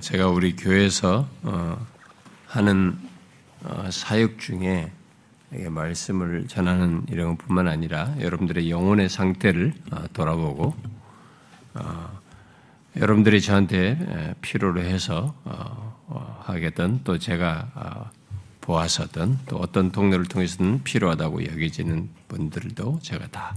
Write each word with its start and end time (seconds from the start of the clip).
제가 0.00 0.28
우리 0.28 0.56
교회에서 0.56 1.28
어, 1.42 1.86
하는 2.46 2.98
어, 3.62 3.88
사역 3.90 4.38
중에 4.38 4.90
말씀을 5.68 6.48
전하는 6.48 7.04
이런 7.08 7.36
것뿐만 7.36 7.68
아니라 7.68 8.14
여러분들의 8.20 8.70
영혼의 8.70 9.08
상태를 9.08 9.72
어, 9.92 10.04
돌아보고 10.12 10.74
여러분들이 12.96 13.42
저한테 13.42 14.34
필요로 14.40 14.80
해서 14.80 15.34
하겠던 16.40 17.02
또 17.04 17.18
제가 17.18 18.10
보아서든 18.62 19.40
또 19.46 19.58
어떤 19.58 19.92
동료를 19.92 20.24
통해서든 20.24 20.82
필요하다고 20.82 21.44
여겨지는 21.44 22.08
분들도 22.28 23.00
제가 23.02 23.26
다 23.28 23.54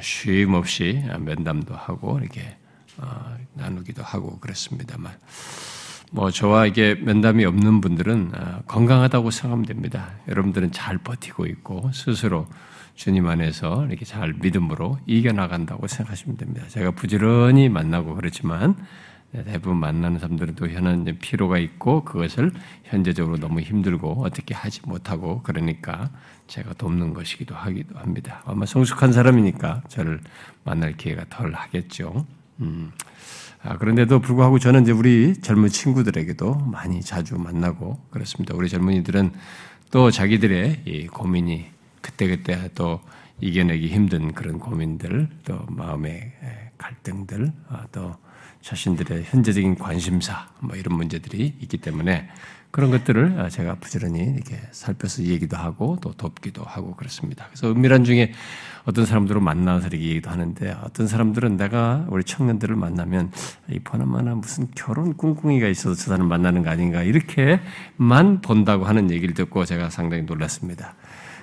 쉼 0.00 0.54
없이 0.54 1.02
면담도 1.18 1.74
하고 1.74 2.18
이렇게 2.18 2.40
어, 2.40 2.61
나누기도 3.54 4.02
하고 4.02 4.38
그렇습니다만 4.38 5.12
뭐 6.10 6.30
저와 6.30 6.66
이게 6.66 6.94
면담이 6.94 7.44
없는 7.46 7.80
분들은 7.80 8.32
어, 8.34 8.62
건강하다고 8.66 9.30
생각하면 9.30 9.64
됩니다. 9.64 10.10
여러분들은 10.28 10.70
잘 10.70 10.98
버티고 10.98 11.46
있고 11.46 11.90
스스로 11.94 12.46
주님 12.94 13.26
안에서 13.26 13.86
이렇게 13.86 14.04
잘 14.04 14.34
믿음으로 14.34 14.98
이겨나간다고 15.06 15.86
생각하시면 15.86 16.36
됩니다. 16.36 16.68
제가 16.68 16.90
부지런히 16.90 17.70
만나고 17.70 18.14
그렇지만 18.14 18.76
대부분 19.32 19.78
만나는 19.78 20.18
사람들은 20.18 20.56
또 20.56 20.68
현한 20.68 21.06
피로가 21.18 21.56
있고 21.58 22.04
그것을 22.04 22.52
현재적으로 22.84 23.38
너무 23.38 23.60
힘들고 23.60 24.22
어떻게 24.24 24.54
하지 24.54 24.82
못하고 24.84 25.40
그러니까 25.42 26.10
제가 26.46 26.74
돕는 26.74 27.14
것이기도 27.14 27.54
하기도 27.54 27.98
합니다. 27.98 28.42
아마 28.44 28.66
성숙한 28.66 29.12
사람이니까 29.12 29.84
저를 29.88 30.20
만날 30.64 30.94
기회가 30.98 31.24
덜 31.30 31.54
하겠죠. 31.54 32.26
음. 32.62 32.92
아, 33.62 33.78
그런데도 33.78 34.20
불구하고 34.20 34.58
저는 34.58 34.82
이제 34.82 34.92
우리 34.92 35.40
젊은 35.40 35.68
친구들에게도 35.68 36.54
많이 36.54 37.00
자주 37.00 37.36
만나고 37.36 37.98
그렇습니다. 38.10 38.56
우리 38.56 38.68
젊은이들은 38.68 39.32
또 39.90 40.10
자기들의 40.10 40.82
이 40.86 41.06
고민이 41.06 41.66
그때그때 42.00 42.70
또 42.74 43.00
이겨내기 43.40 43.88
힘든 43.88 44.32
그런 44.32 44.58
고민들, 44.58 45.28
또 45.44 45.64
마음의 45.68 46.32
갈등들, 46.78 47.52
아, 47.68 47.86
또 47.92 48.16
자신들의 48.62 49.24
현재적인 49.24 49.76
관심사, 49.76 50.48
뭐 50.60 50.76
이런 50.76 50.96
문제들이 50.96 51.56
있기 51.60 51.78
때문에 51.78 52.28
그런 52.72 52.90
것들을 52.90 53.50
제가 53.50 53.76
부지런히 53.76 54.20
이렇게 54.34 54.58
살펴서 54.70 55.22
얘기도 55.24 55.58
하고 55.58 55.98
또 56.00 56.12
돕기도 56.12 56.64
하고 56.64 56.96
그렇습니다. 56.96 57.46
그래서 57.48 57.70
은밀한 57.70 58.04
중에 58.04 58.32
어떤 58.86 59.04
사람들을 59.04 59.42
만나서 59.42 59.88
이렇게 59.88 60.04
얘기도 60.06 60.30
하는데 60.30 60.74
어떤 60.82 61.06
사람들은 61.06 61.58
내가 61.58 62.06
우리 62.08 62.24
청년들을 62.24 62.74
만나면 62.74 63.30
이 63.70 63.78
보나마나 63.78 64.34
무슨 64.34 64.68
결혼 64.74 65.18
꿍꿍이가 65.18 65.68
있어서 65.68 65.94
저 65.94 66.10
사람 66.10 66.28
만나는 66.28 66.62
거 66.62 66.70
아닌가 66.70 67.02
이렇게만 67.02 68.40
본다고 68.40 68.86
하는 68.86 69.10
얘기를 69.10 69.34
듣고 69.34 69.66
제가 69.66 69.90
상당히 69.90 70.22
놀랐습니다. 70.22 70.94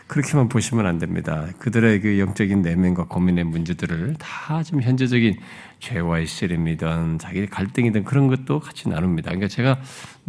그렇게만 0.07 0.49
보시면 0.49 0.87
안 0.87 0.97
됩니다. 0.97 1.45
그들의 1.59 2.01
그 2.01 2.17
영적인 2.17 2.63
내면과 2.63 3.05
고민의 3.05 3.43
문제들을 3.43 4.15
다 4.17 4.63
지금 4.63 4.81
현재적인 4.81 5.37
죄와의 5.77 6.25
씨름이든 6.25 7.19
자기 7.19 7.45
갈등이든 7.45 8.05
그런 8.05 8.27
것도 8.27 8.59
같이 8.59 8.89
나눕니다. 8.89 9.29
그러니까 9.29 9.47
제가 9.47 9.79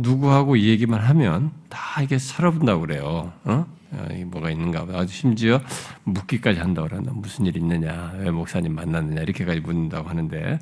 누구하고 0.01 0.56
이 0.56 0.69
얘기만 0.69 1.01
하면 1.01 1.51
다 1.69 2.03
이게 2.03 2.19
살아본다고 2.19 2.81
그래요. 2.81 3.33
어? 3.45 3.67
어 3.93 4.09
뭐가 4.27 4.51
있는가 4.51 4.87
봐. 4.87 5.06
심지어 5.06 5.61
묻기까지 6.05 6.61
한다고 6.61 6.89
그러나 6.89 7.12
무슨 7.15 7.47
일 7.47 7.56
있느냐, 7.56 8.12
왜 8.19 8.31
목사님 8.31 8.75
만났느냐 8.75 9.23
이렇게까지 9.23 9.61
묻는다고 9.61 10.09
하는데 10.09 10.59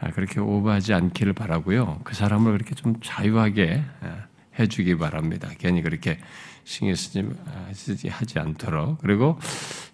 아, 0.00 0.10
그렇게 0.10 0.40
오버하지 0.40 0.94
않기를 0.94 1.34
바라고요. 1.34 2.00
그 2.04 2.14
사람을 2.14 2.52
그렇게 2.52 2.74
좀 2.74 2.94
자유하게 3.02 3.82
아, 4.00 4.24
해주기 4.58 4.96
바랍니다. 4.96 5.48
괜히 5.58 5.82
그렇게 5.82 6.18
신경 6.64 6.94
쓰지, 6.94 7.28
쓰지 7.72 8.08
하지 8.08 8.38
않도록. 8.38 8.98
그리고 8.98 9.38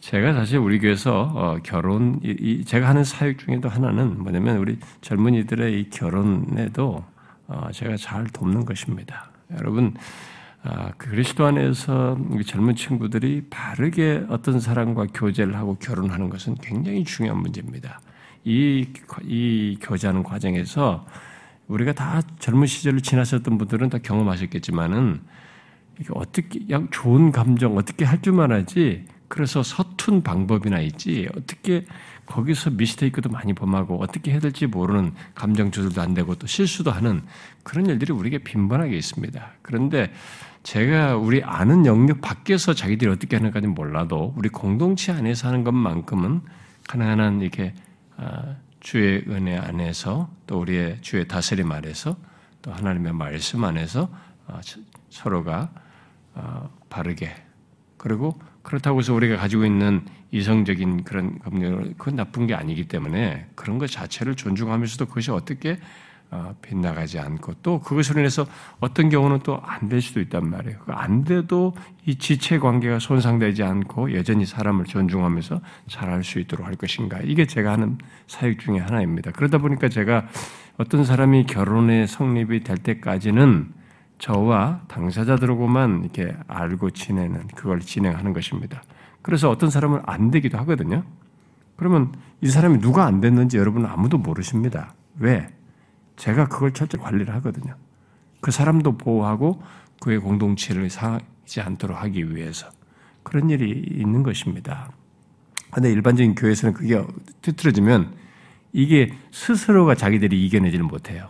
제가 0.01 0.35
사실 0.35 0.59
우리 0.59 0.79
교회에서 0.79 1.33
어, 1.35 1.59
결혼, 1.63 2.21
이, 2.23 2.65
제가 2.65 2.89
하는 2.89 3.03
사역 3.03 3.39
중에도 3.39 3.69
하나는 3.69 4.19
뭐냐면 4.23 4.59
우리 4.59 4.79
젊은이들의 5.01 5.81
이 5.81 5.91
결혼에도 5.91 7.05
어, 7.05 7.16
제가 7.73 7.97
잘 7.97 8.25
돕는 8.27 8.65
것입니다. 8.65 9.31
여러분, 9.53 9.95
아, 10.63 10.91
그 10.97 11.11
그리스도 11.11 11.47
안에서 11.47 12.19
젊은 12.45 12.75
친구들이 12.75 13.47
바르게 13.49 14.25
어떤 14.29 14.59
사람과 14.59 15.07
교제를 15.15 15.57
하고 15.57 15.77
결혼하는 15.77 16.29
것은 16.29 16.57
굉장히 16.57 17.05
중요한 17.05 17.41
문제입니다. 17.41 18.01
이, 18.45 18.87
이 19.23 19.79
교제하는 19.81 20.23
과정에서 20.23 21.07
우리가 21.69 21.93
다 21.93 22.23
젊은 22.39 22.67
시절을 22.67 23.01
지나셨던 23.01 23.59
분들은 23.59 23.91
다 23.91 23.99
경험하셨겠지만은 23.99 25.21
어떻게 26.13 26.61
양 26.71 26.89
좋은 26.91 27.33
감정 27.33 27.77
어떻게 27.77 28.05
할 28.05 28.21
줄만 28.21 28.53
하지 28.53 29.05
그래서 29.29 29.63
서툰 29.63 30.23
방법이나 30.23 30.81
있지 30.81 31.29
어떻게 31.37 31.85
거기서 32.27 32.71
미스테이크도 32.71 33.31
많이 33.31 33.55
범하고 33.55 34.03
어떻게 34.03 34.33
해야 34.33 34.41
될지 34.41 34.67
모르는 34.67 35.15
감정 35.35 35.71
조절도 35.71 36.01
안 36.03 36.15
되고 36.15 36.35
또 36.35 36.47
실수도 36.47 36.91
하는 36.91 37.23
그런 37.63 37.87
일들이 37.87 38.13
우리에게 38.13 38.39
빈번하게 38.39 38.97
있습니다. 38.97 39.53
그런데 39.63 40.13
제가 40.63 41.17
우리 41.17 41.43
아는 41.45 41.87
영역 41.87 42.21
밖에서 42.21 42.75
자기들이 42.75 43.11
어떻게 43.11 43.37
하는가는 43.37 43.73
몰라도 43.75 44.35
우리 44.37 44.49
공동체 44.49 45.13
안에서 45.13 45.49
하는 45.49 45.63
것만큼은 45.63 46.43
가능한 46.89 47.41
이렇게 47.41 47.73
아, 48.17 48.57
주의 48.81 49.23
은혜 49.29 49.57
안에서 49.57 50.29
또 50.47 50.61
우리의 50.61 50.99
주의 51.03 51.27
다스림 51.29 51.71
안에서 51.71 52.17
또 52.63 52.73
하나님의 52.73 53.13
말씀 53.13 53.63
안에서 53.63 54.09
아, 54.49 54.61
서로가 55.11 55.71
어, 56.35 56.71
바르게 56.89 57.33
그리고 57.97 58.39
그렇다고 58.63 58.99
해서 58.99 59.15
우리가 59.15 59.37
가지고 59.37 59.65
있는 59.65 60.05
이성적인 60.31 61.05
그런 61.05 61.39
검열은 61.39 61.95
그건 61.99 62.17
나쁜 62.17 62.47
게 62.47 62.55
아니기 62.55 62.89
때문에 62.89 63.47
그런 63.55 63.79
것 63.79 63.91
자체를 63.91 64.35
존중하면서도 64.35 65.07
그것이 65.07 65.31
어떻게 65.31 65.79
어, 66.29 66.57
빗나가지 66.61 67.21
않고 67.21 67.55
또 67.63 67.81
그것으로 67.81 68.19
인해서 68.19 68.47
어떤 68.81 69.09
경우는 69.11 69.39
또 69.41 69.63
안 69.65 69.89
될 69.89 70.03
수도 70.03 70.21
있단 70.21 70.51
말이에요. 70.51 70.79
안 70.89 71.23
돼도 71.23 71.75
이 72.05 72.17
지체 72.17 72.59
관계가 72.59 72.99
손상되지 72.99 73.63
않고 73.63 74.13
여전히 74.13 74.45
사람을 74.45 74.87
존중하면서 74.87 75.61
잘할 75.89 76.25
수 76.25 76.41
있도록 76.41 76.67
할 76.67 76.75
것인가. 76.75 77.21
이게 77.23 77.47
제가 77.47 77.73
하는 77.73 77.99
사역 78.27 78.59
중에 78.59 78.79
하나입니다. 78.79 79.31
그러다 79.31 79.59
보니까 79.59 79.89
제가 79.89 80.27
어떤 80.79 81.05
사람이 81.05 81.47
결혼의 81.47 82.09
성립이 82.09 82.61
될 82.65 82.77
때까지는 82.79 83.73
저와 84.19 84.81
당사자들하고만 84.89 86.01
이렇게 86.03 86.35
알고 86.49 86.91
지내는 86.91 87.47
그걸 87.55 87.79
진행하는 87.81 88.33
것입니다. 88.33 88.83
그래서 89.27 89.51
어떤 89.51 89.71
사람은 89.71 90.03
안 90.07 90.31
되기도 90.31 90.57
하거든요. 90.59 91.03
그러면 91.75 92.15
이 92.43 92.49
사람이 92.49 92.79
누가 92.79 93.07
안 93.07 93.21
됐는지 93.21 93.57
여러분은 93.59 93.91
아무도 93.91 94.19
모르십니다. 94.19 94.95
왜? 95.19 95.49
제가 96.15 96.47
그걸 96.47 96.73
철저히 96.73 97.03
관리를 97.03 97.35
하거든요. 97.35 97.75
그 98.41 98.53
사람도 98.53 98.97
보호하고 98.99 99.61
그의 100.01 100.21
공동체를 100.21 100.91
상하지 100.91 101.61
않도록 101.61 102.01
하기 102.03 102.37
위해서 102.37 102.71
그런 103.25 103.51
일이 103.51 103.69
있는 103.99 104.23
것입니다. 104.23 104.93
근데 105.73 105.91
일반적인 105.91 106.37
교회에서는 106.37 106.73
그게 106.73 107.05
뒤틀어지면 107.43 108.15
이게 108.73 109.13
스스로가 109.33 109.97
자기들이 109.97 110.47
이겨내지를 110.47 110.85
못해요. 110.85 111.29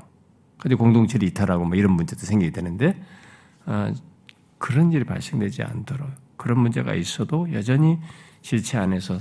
근데 0.59 0.75
공동체를 0.75 1.27
이탈하고 1.29 1.65
뭐 1.65 1.77
이런 1.77 1.93
문제도 1.93 2.21
생기게 2.21 2.53
되는데 2.53 3.03
아, 3.65 3.91
그런 4.59 4.93
일이 4.93 5.05
발생되지 5.05 5.63
않도록 5.63 6.26
그런 6.37 6.61
문제가 6.61 6.95
있어도 6.95 7.53
여전히 7.53 7.99
실체 8.43 8.79
안에서 8.79 9.19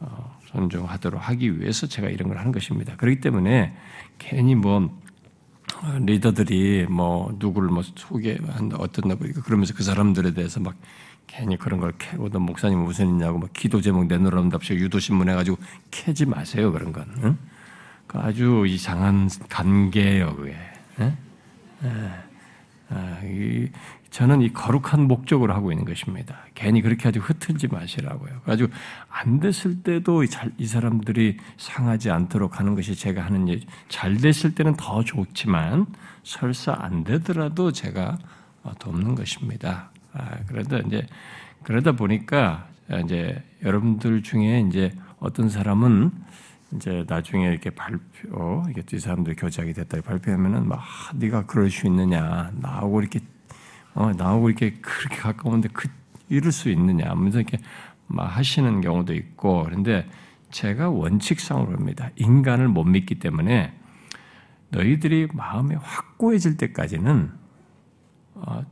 어, 0.00 0.38
존중하도록 0.46 1.28
하기 1.28 1.60
위해서 1.60 1.86
제가 1.86 2.08
이런 2.08 2.28
걸 2.28 2.38
하는 2.38 2.52
것입니다. 2.52 2.96
그렇기 2.96 3.20
때문에 3.20 3.74
괜히 4.18 4.54
뭐 4.54 4.90
어, 5.82 5.98
리더들이 6.00 6.86
뭐 6.88 7.34
누구를 7.38 7.68
뭐 7.68 7.82
소개한다 7.82 8.76
어떤 8.78 9.08
거 9.08 9.16
그러면서 9.42 9.74
그 9.74 9.82
사람들에 9.82 10.32
대해서 10.32 10.60
막 10.60 10.76
괜히 11.26 11.56
그런 11.56 11.78
걸 11.78 11.92
캐고 11.98 12.30
또 12.30 12.40
목사님 12.40 12.78
무슨 12.78 13.08
있냐고 13.08 13.38
막 13.38 13.52
기도 13.52 13.80
제목 13.80 14.06
내놓으라는답시고 14.06 14.80
유도 14.80 14.98
신문 14.98 15.28
해가지고 15.28 15.58
캐지 15.90 16.24
마세요 16.24 16.72
그런 16.72 16.92
건. 16.92 17.06
응? 17.22 17.38
그 18.08 18.18
아주 18.18 18.64
이상한 18.66 19.28
관계예요, 19.50 20.34
그게. 20.34 20.56
예? 21.00 21.12
예. 21.84 22.10
아, 22.88 23.20
저는 24.10 24.40
이 24.40 24.52
거룩한 24.52 25.06
목적으로 25.06 25.54
하고 25.54 25.70
있는 25.70 25.84
것입니다. 25.84 26.38
괜히 26.54 26.80
그렇게 26.80 27.08
아주 27.08 27.20
흩을지 27.20 27.68
마시라고요. 27.68 28.40
아주 28.46 28.68
안 29.08 29.38
됐을 29.38 29.82
때도 29.82 30.24
이 30.24 30.66
사람들이 30.66 31.36
상하지 31.58 32.10
않도록 32.10 32.58
하는 32.58 32.74
것이 32.74 32.94
제가 32.94 33.24
하는 33.24 33.48
일. 33.48 33.62
잘 33.88 34.16
됐을 34.16 34.54
때는 34.54 34.76
더 34.76 35.04
좋지만 35.04 35.86
설사 36.22 36.74
안 36.78 37.04
되더라도 37.04 37.70
제가 37.70 38.18
어, 38.62 38.72
돕는 38.78 39.14
것입니다. 39.14 39.90
아, 40.12 40.38
그러다 40.46 40.78
이제 40.78 41.06
그러다 41.62 41.92
보니까 41.92 42.68
이제 43.04 43.42
여러분들 43.62 44.22
중에 44.22 44.64
이제 44.68 44.92
어떤 45.20 45.48
사람은 45.48 46.10
이제 46.74 47.04
나중에 47.08 47.46
이렇게 47.46 47.70
발표, 47.70 48.64
이게 48.70 48.82
이 48.92 48.98
사람들 48.98 49.36
교제하게 49.36 49.72
됐다 49.72 50.00
발표하면은 50.00 50.68
막 50.68 50.80
아, 50.80 51.12
네가 51.14 51.46
그럴 51.46 51.70
수 51.70 51.86
있느냐 51.86 52.50
나하고 52.54 53.00
이렇게 53.00 53.20
어 53.94 54.12
나하고 54.12 54.48
이렇게 54.48 54.74
그렇게 54.80 55.16
가까운데 55.16 55.68
그 55.72 55.88
이럴 56.28 56.52
수 56.52 56.68
있느냐 56.70 57.10
하면서 57.10 57.38
이렇게 57.38 57.58
막 58.06 58.24
하시는 58.24 58.80
경우도 58.80 59.14
있고 59.14 59.64
그런데 59.64 60.08
제가 60.50 60.90
원칙상으로 60.90 61.72
합니다. 61.72 62.10
인간을 62.16 62.68
못 62.68 62.84
믿기 62.84 63.18
때문에 63.18 63.74
너희들이 64.70 65.28
마음이 65.32 65.74
확고해질 65.74 66.56
때까지는 66.56 67.32
어, 68.34 68.62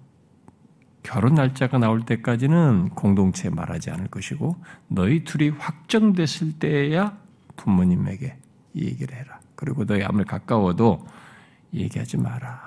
결혼 1.02 1.34
날짜가 1.34 1.78
나올 1.78 2.04
때까지는 2.04 2.90
공동체에 2.90 3.50
말하지 3.50 3.90
않을 3.90 4.08
것이고 4.08 4.56
너희 4.88 5.24
둘이 5.24 5.50
확정됐을 5.50 6.58
때야 6.58 7.16
부모님에게 7.56 8.36
이 8.74 8.84
얘기를 8.84 9.16
해라. 9.16 9.40
그리고 9.54 9.84
너희 9.84 10.02
아무리 10.02 10.24
가까워도 10.24 11.06
얘기하지 11.72 12.18
마라. 12.18 12.65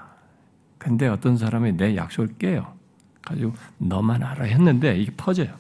근데 0.80 1.08
어떤 1.08 1.38
사람이 1.38 1.74
내 1.74 1.96
약속을 1.96 2.38
깨요. 2.40 2.74
가지고 3.22 3.54
너만 3.78 4.24
알아 4.24 4.46
했는데 4.46 4.98
이게 4.98 5.12
퍼져요. 5.16 5.54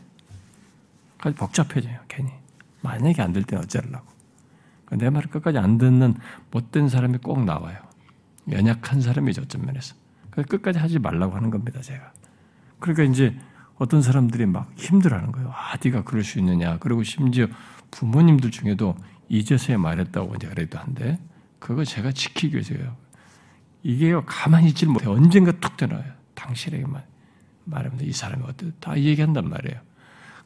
아주 1.19 1.35
복잡해져요. 1.35 1.99
괜히. 2.07 2.31
만약에 2.81 3.21
안 3.21 3.33
될 3.33 3.43
때 3.43 3.55
어쩌려고. 3.57 4.07
내 4.91 5.09
말을 5.11 5.29
끝까지 5.29 5.59
안 5.59 5.77
듣는 5.77 6.15
못된 6.49 6.89
사람이 6.89 7.19
꼭 7.19 7.43
나와요. 7.43 7.77
연약한 8.49 9.01
사람이죠, 9.01 9.43
어떤 9.43 9.65
면에서. 9.65 9.93
끝까지 10.31 10.79
하지 10.79 10.97
말라고 10.97 11.35
하는 11.35 11.51
겁니다, 11.51 11.81
제가. 11.81 12.11
그러니까 12.79 13.03
이제 13.03 13.37
어떤 13.75 14.01
사람들이 14.01 14.45
막 14.45 14.71
힘들어하는 14.77 15.31
거예요. 15.33 15.51
아, 15.53 15.75
네가 15.83 16.03
그럴 16.05 16.23
수 16.23 16.39
있느냐. 16.39 16.77
그리고 16.79 17.03
심지어 17.03 17.45
부모님들 17.91 18.49
중에도 18.51 18.95
이제서야 19.27 19.77
말했다고 19.77 20.35
이제 20.35 20.47
그래도 20.47 20.79
한데 20.79 21.19
그거 21.59 21.83
제가 21.83 22.11
지키기 22.13 22.55
위해서요. 22.55 22.95
이게요 23.83 24.23
가만히 24.25 24.69
있질 24.69 24.89
못해. 24.89 25.07
언젠가 25.07 25.51
툭 25.53 25.77
떠나요. 25.77 26.03
당신에게만 26.35 27.03
말하면 27.65 28.01
이 28.01 28.11
사람이 28.11 28.43
어때? 28.47 28.71
다 28.79 28.97
얘기한단 28.97 29.49
말이에요. 29.49 29.79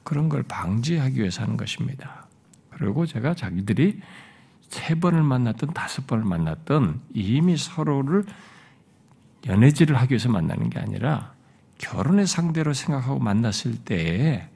그런 0.04 0.30
걸 0.30 0.44
방지하기 0.44 1.20
위해서 1.20 1.44
하는 1.44 1.58
것입니다. 1.58 2.28
그리고 2.72 3.06
제가 3.06 3.34
자기들이 3.34 4.02
세 4.62 4.96
번을 4.96 5.24
만났던 5.24 5.74
다섯 5.74 6.08
번을 6.08 6.26
만났던 6.26 7.02
이미 7.14 7.58
서로를 7.58 8.26
연애질을 9.46 9.96
하기 9.96 10.14
위해서 10.14 10.30
만나는 10.30 10.70
게 10.70 10.80
아니라 10.80 11.34
결혼의 11.78 12.28
상대로 12.28 12.74
생각하고 12.74 13.20
만났을 13.20 13.76
때에 13.84 14.48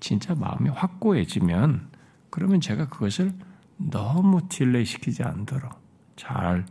진짜 0.00 0.34
마음이 0.34 0.68
확고해지면 0.70 1.88
그러면 2.30 2.60
제가 2.60 2.88
그것을 2.88 3.32
너무 3.76 4.48
delay 4.48 4.84
시키지 4.84 5.22
않도록 5.22 5.72
잘 6.16 6.66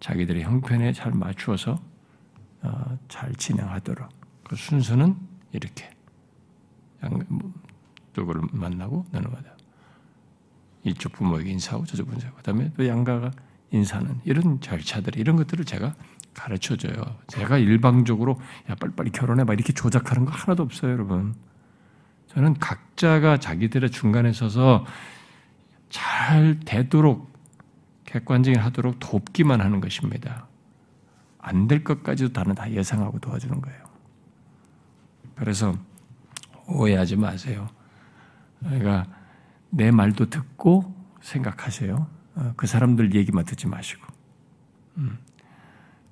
자기들의 0.00 0.42
형편에 0.42 0.92
잘 0.92 1.12
맞추어서 1.12 1.80
어, 2.62 2.98
잘 3.08 3.34
진행하도록 3.34 4.08
그 4.44 4.56
순서는 4.56 5.16
이렇게 5.52 5.90
양쪽을 7.02 8.42
만나고 8.52 9.04
나눠가다 9.10 9.56
이쪽 10.84 11.12
부모에게 11.12 11.50
인사하고 11.50 11.84
저쪽 11.86 12.06
부모에게 12.06 12.30
그다음에 12.36 12.72
또 12.76 12.86
양가가 12.86 13.30
인사는 13.70 14.20
이런 14.24 14.60
절차들 14.60 15.16
이런 15.16 15.36
것들을 15.36 15.64
제가 15.64 15.94
가르쳐 16.34 16.76
줘요. 16.76 16.94
제가 17.26 17.58
일방적으로 17.58 18.40
야 18.70 18.74
빨리빨리 18.76 19.10
결혼해 19.10 19.44
봐 19.44 19.54
이렇게 19.54 19.72
조작하는 19.72 20.24
거 20.24 20.30
하나도 20.30 20.62
없어요, 20.62 20.92
여러분. 20.92 21.34
저는 22.28 22.54
각자가 22.54 23.38
자기들의 23.38 23.90
중간에 23.90 24.32
서서 24.32 24.86
잘 25.90 26.60
되도록 26.64 27.32
객관적인 28.08 28.58
하도록 28.58 28.98
돕기만 28.98 29.60
하는 29.60 29.80
것입니다. 29.80 30.46
안 31.38 31.68
될 31.68 31.84
것까지도 31.84 32.32
다는 32.32 32.54
다 32.54 32.70
예상하고 32.70 33.18
도와주는 33.18 33.60
거예요. 33.60 33.84
그래서 35.36 35.74
오해하지 36.66 37.16
마세요. 37.16 37.68
그러니까 38.60 39.06
내 39.70 39.90
말도 39.90 40.30
듣고 40.30 40.94
생각하세요. 41.20 42.06
어, 42.34 42.52
그 42.56 42.66
사람들 42.66 43.14
얘기만 43.14 43.44
듣지 43.44 43.66
마시고. 43.66 44.06
음. 44.96 45.18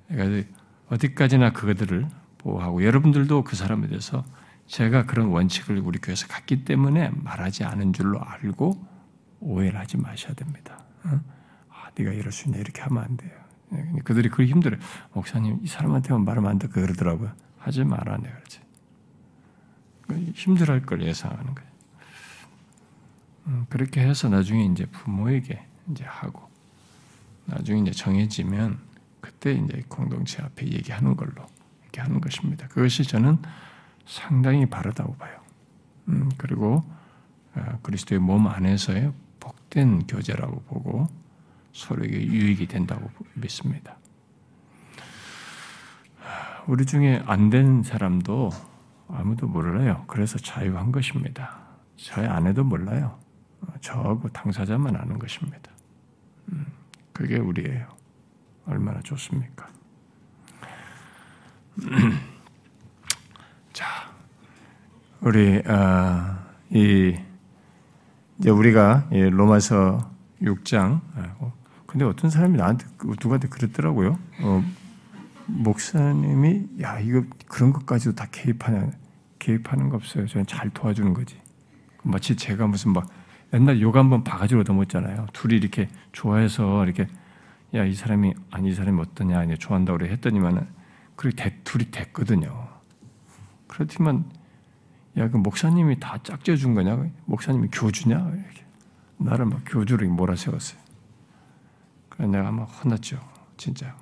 그러니까 0.08 0.48
어디까지나 0.90 1.52
그들을 1.52 2.06
보호하고 2.38 2.84
여러분들도 2.84 3.42
그 3.44 3.56
사람에 3.56 3.88
대해서 3.88 4.24
제가 4.66 5.06
그런 5.06 5.28
원칙을 5.28 5.78
우리 5.78 5.98
교회에서 5.98 6.28
갖기 6.28 6.64
때문에 6.64 7.10
말하지 7.14 7.64
않은 7.64 7.92
줄로 7.92 8.20
알고 8.22 8.86
오해를 9.40 9.78
하지 9.78 9.96
마셔야 9.96 10.34
됩니다. 10.34 10.84
네가 11.96 12.12
이럴 12.12 12.32
수 12.32 12.46
있냐 12.48 12.58
이렇게 12.58 12.82
하면 12.82 13.02
안 13.02 13.16
돼요. 13.16 13.32
네, 13.70 13.84
그들이 14.04 14.28
그 14.28 14.44
힘들어요. 14.44 14.80
목사님 15.12 15.60
이 15.62 15.66
사람한테만 15.66 16.24
말하면 16.24 16.50
안 16.50 16.58
돼. 16.58 16.68
그러더라고요. 16.68 17.32
하지 17.58 17.84
마라 17.84 18.18
내가 18.18 18.34
그러지. 18.36 18.60
그 20.02 20.14
힘들어할 20.34 20.82
걸 20.82 21.02
예상하는 21.02 21.54
거예요. 21.54 21.70
음, 23.48 23.66
그렇게 23.68 24.00
해서 24.02 24.28
나중에 24.28 24.64
이제 24.66 24.86
부모에게 24.86 25.64
이제 25.90 26.04
하고 26.04 26.48
나중에 27.46 27.80
이제 27.80 27.90
정해지면 27.92 28.78
그때 29.20 29.52
이제 29.52 29.82
공동체 29.88 30.42
앞에 30.42 30.66
얘기하는 30.66 31.16
걸로 31.16 31.46
이렇게 31.82 32.00
하는 32.00 32.20
것입니다. 32.20 32.68
그것이 32.68 33.04
저는 33.04 33.38
상당히 34.06 34.66
바르다고 34.66 35.14
봐요. 35.16 35.40
음, 36.08 36.30
그리고 36.36 36.84
어, 37.54 37.78
그리스도의 37.82 38.20
몸 38.20 38.46
안에서의 38.46 39.12
복된 39.40 40.06
교제라고 40.06 40.62
보고 40.62 41.08
서로에게 41.76 42.26
유익이 42.26 42.66
된다고 42.66 43.10
믿습니다. 43.34 43.96
우리 46.66 46.86
중에 46.86 47.22
안된 47.26 47.82
사람도 47.82 48.50
아무도 49.08 49.46
몰라요. 49.46 50.04
그래서 50.08 50.38
자유한 50.38 50.90
것입니다. 50.90 51.58
저희 51.96 52.26
아내도 52.26 52.64
몰라요. 52.64 53.18
저하고 53.80 54.28
당사자만 54.30 54.96
아는 54.96 55.18
것입니다. 55.18 55.70
음, 56.52 56.66
그게 57.12 57.36
우리예요. 57.36 57.86
얼마나 58.66 59.00
좋습니까? 59.02 59.68
자, 63.72 63.86
우리 65.20 65.58
어, 65.58 66.38
이 66.70 67.16
이제 68.38 68.50
우리가 68.50 69.08
로마서 69.10 70.10
6장 70.42 71.00
근데 71.86 72.04
어떤 72.04 72.30
사람이 72.30 72.56
나한테 72.56 72.86
누구한테 73.02 73.48
그랬더라고요. 73.48 74.18
어, 74.42 74.64
목사님이 75.46 76.80
야 76.82 76.98
이거 77.00 77.22
그런 77.48 77.72
것까지도 77.72 78.14
다 78.14 78.26
개입하냐 78.30 78.90
개입하는 79.38 79.88
거 79.88 79.96
없어요. 79.96 80.26
저는 80.26 80.46
잘 80.46 80.70
도와주는 80.70 81.14
거지. 81.14 81.36
마치 82.02 82.36
제가 82.36 82.66
무슨 82.66 82.92
막 82.92 83.08
옛날 83.54 83.80
요가 83.80 84.00
한번 84.00 84.24
바가지로 84.24 84.60
얻어먹잖아요. 84.60 85.26
둘이 85.32 85.56
이렇게 85.56 85.88
좋아해서 86.12 86.84
이렇게 86.84 87.06
야 87.74 87.84
이 87.84 87.94
사람이 87.94 88.34
아니 88.50 88.70
이 88.70 88.74
사람이 88.74 89.00
어떠냐 89.00 89.44
이제 89.44 89.56
좋아한다고 89.56 89.98
그래 89.98 90.10
했더니만은 90.12 90.66
그렇게 91.14 91.36
대, 91.44 91.56
둘이 91.64 91.90
됐거든요. 91.90 92.68
그렇지만 93.68 94.24
야 95.18 95.28
그 95.28 95.36
목사님이 95.38 95.98
다 95.98 96.18
짝지어 96.22 96.56
준 96.56 96.74
거냐? 96.74 97.08
목사님이 97.24 97.68
교주냐? 97.72 98.16
이렇게 98.18 98.64
나를 99.18 99.46
막 99.46 99.62
교주로 99.66 100.06
몰아세웠어요. 100.08 100.78
내가 102.18 102.50
막 102.50 102.64
혼났죠. 102.64 103.18
진짜. 103.56 103.96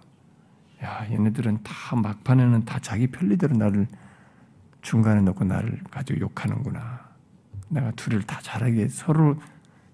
야 0.83 1.06
얘네들은 1.11 1.62
다 1.62 1.97
막판에는 1.97 2.64
다 2.64 2.78
자기 2.80 3.06
편리대로 3.06 3.56
나를 3.56 3.88
중간에 4.83 5.21
놓고 5.23 5.44
나를 5.44 5.83
가지고 5.90 6.21
욕하는구나. 6.21 7.09
내가 7.68 7.90
둘을 7.92 8.23
다 8.23 8.40
잘하게 8.42 8.88
서로 8.88 9.40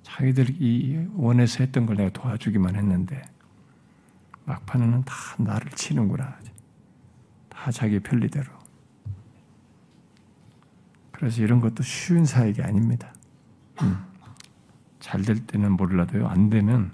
자기들이 0.03 1.09
원해서 1.15 1.63
했던 1.63 1.87
걸 1.87 1.97
내가 1.97 2.11
도와주기만 2.11 2.75
했는데 2.77 3.23
막판에는 4.45 5.05
다 5.05 5.15
나를 5.39 5.71
치는구나. 5.73 6.39
다 7.49 7.71
자기 7.71 8.01
편리대로. 8.01 8.51
그래서 11.13 11.43
이런 11.43 11.61
것도 11.61 11.83
쉬운 11.83 12.25
사역이 12.25 12.63
아닙니다. 12.63 13.13
음. 13.83 14.03
잘될 15.01 15.47
때는 15.47 15.73
몰라도요, 15.73 16.27
안 16.27 16.51
되면 16.51 16.93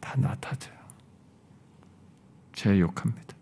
다 0.00 0.14
나타져요. 0.16 0.76
제 2.54 2.78
욕합니다. 2.80 3.36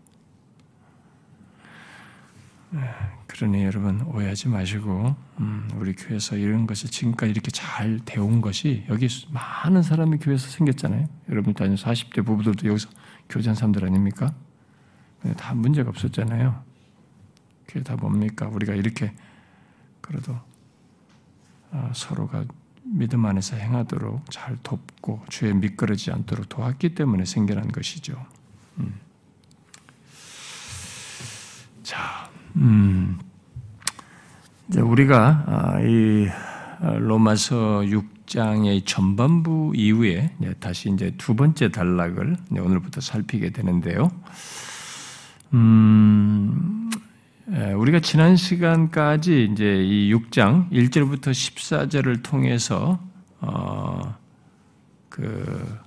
네, 2.69 2.81
그러니 3.27 3.63
여러분 3.63 4.01
오해하지 4.01 4.49
마시고 4.49 5.15
음, 5.39 5.69
우리 5.75 5.93
교회에서 5.93 6.35
이런 6.35 6.67
것이 6.67 6.87
지금까지 6.87 7.31
이렇게 7.31 7.49
잘 7.49 7.99
되온 8.03 8.41
것이 8.41 8.85
여기 8.89 9.07
많은 9.31 9.81
사람이 9.81 10.17
교회에서 10.17 10.49
생겼잖아요. 10.49 11.07
여러분 11.29 11.53
다니 11.53 11.75
40대 11.75 12.25
부부들도 12.25 12.67
여기서 12.67 12.89
교제한 13.29 13.55
사람들 13.55 13.85
아닙니까? 13.85 14.33
다 15.37 15.53
문제가 15.53 15.89
없었잖아요. 15.89 16.63
그게 17.65 17.83
다 17.83 17.95
뭡니까? 17.95 18.47
우리가 18.47 18.73
이렇게 18.73 19.13
그래도 20.01 20.37
아, 21.71 21.91
서로가 21.93 22.45
믿음 22.89 23.25
안에서 23.25 23.55
행하도록 23.55 24.31
잘 24.31 24.57
돕고 24.63 25.25
주에 25.29 25.53
미끄러지 25.53 26.11
않도록 26.11 26.49
도왔기 26.49 26.95
때문에 26.95 27.25
생겨난 27.25 27.71
것이죠. 27.71 28.25
음. 28.79 28.93
자, 31.83 32.29
음, 32.55 33.19
이제 34.69 34.81
우리가 34.81 35.43
아, 35.47 35.79
이 35.81 36.27
로마서 36.79 37.81
6장의 37.81 38.85
전반부 38.85 39.73
이후에 39.75 40.35
다시 40.59 40.89
이제 40.91 41.13
두 41.17 41.35
번째 41.35 41.69
단락을 41.69 42.35
오늘부터 42.51 43.01
살피게 43.01 43.51
되는데요. 43.51 44.11
음, 45.53 46.89
우리가 47.47 48.01
지난 48.01 48.35
시간까지 48.35 49.49
이제 49.51 49.81
이 49.81 50.13
6장 50.13 50.69
1절부터 50.69 51.31
14절을 51.31 52.21
통해서 52.21 52.99
어, 53.39 54.17
그, 55.07 55.79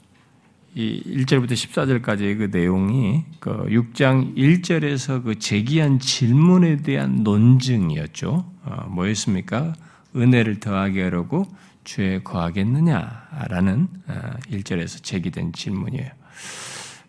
이 0.75 1.03
1절부터 1.05 1.51
14절까지의 1.51 2.39
그 2.39 2.49
내용이 2.51 3.25
그 3.41 3.51
6장 3.67 4.35
1절에서 4.37 5.23
그 5.23 5.39
제기한 5.39 5.99
질문에 5.99 6.79
대한 6.79 7.17
논증이었죠. 7.17 8.51
어, 8.65 8.87
뭐였습니까? 8.89 9.75
은혜를 10.17 10.61
더하게 10.61 11.03
하려고 11.03 11.45
죄에 11.85 12.23
거하겠느냐라는 12.23 13.89
1절에서 14.51 14.97
어, 14.97 15.03
제기된 15.03 15.53
질문이에요. 15.53 16.09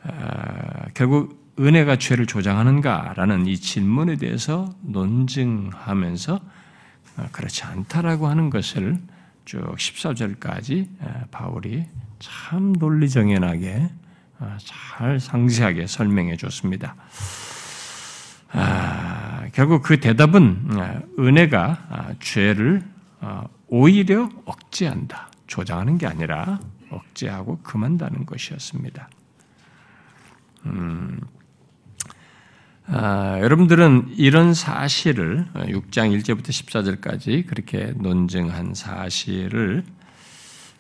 어, 0.04 0.86
결국 0.94 1.41
은혜가 1.62 1.98
죄를 1.98 2.26
조장하는가라는 2.26 3.46
이 3.46 3.56
질문에 3.56 4.16
대해서 4.16 4.74
논증하면서 4.82 6.40
어, 7.18 7.28
그렇지 7.32 7.64
않다라고 7.64 8.28
하는 8.28 8.50
것을 8.50 8.98
쭉 9.46 9.76
14절까지 9.76 10.88
바울이 11.30 11.86
참 12.20 12.74
논리정연하게 12.74 13.90
잘 14.64 15.20
상세하게 15.20 15.88
설명해 15.88 16.38
줬습니다. 16.38 16.96
아, 18.54 19.48
결국 19.54 19.84
그 19.84 20.00
대답은 20.00 20.68
은혜가 21.20 22.16
죄를 22.20 22.84
어, 23.22 23.48
오히려 23.68 24.30
억제한다. 24.46 25.30
조장하는 25.48 25.98
게 25.98 26.08
아니라 26.08 26.60
억제하고 26.90 27.60
금한다는 27.62 28.26
것이었습니다. 28.26 29.10
음, 30.66 31.20
아, 32.94 33.40
여러분들은 33.40 34.16
이런 34.18 34.54
사실을 34.54 35.48
6장 35.54 36.12
1절부터 36.12 36.50
14절까지 36.50 37.48
그렇게 37.48 37.94
논증한 37.96 38.74
사실을 38.74 39.86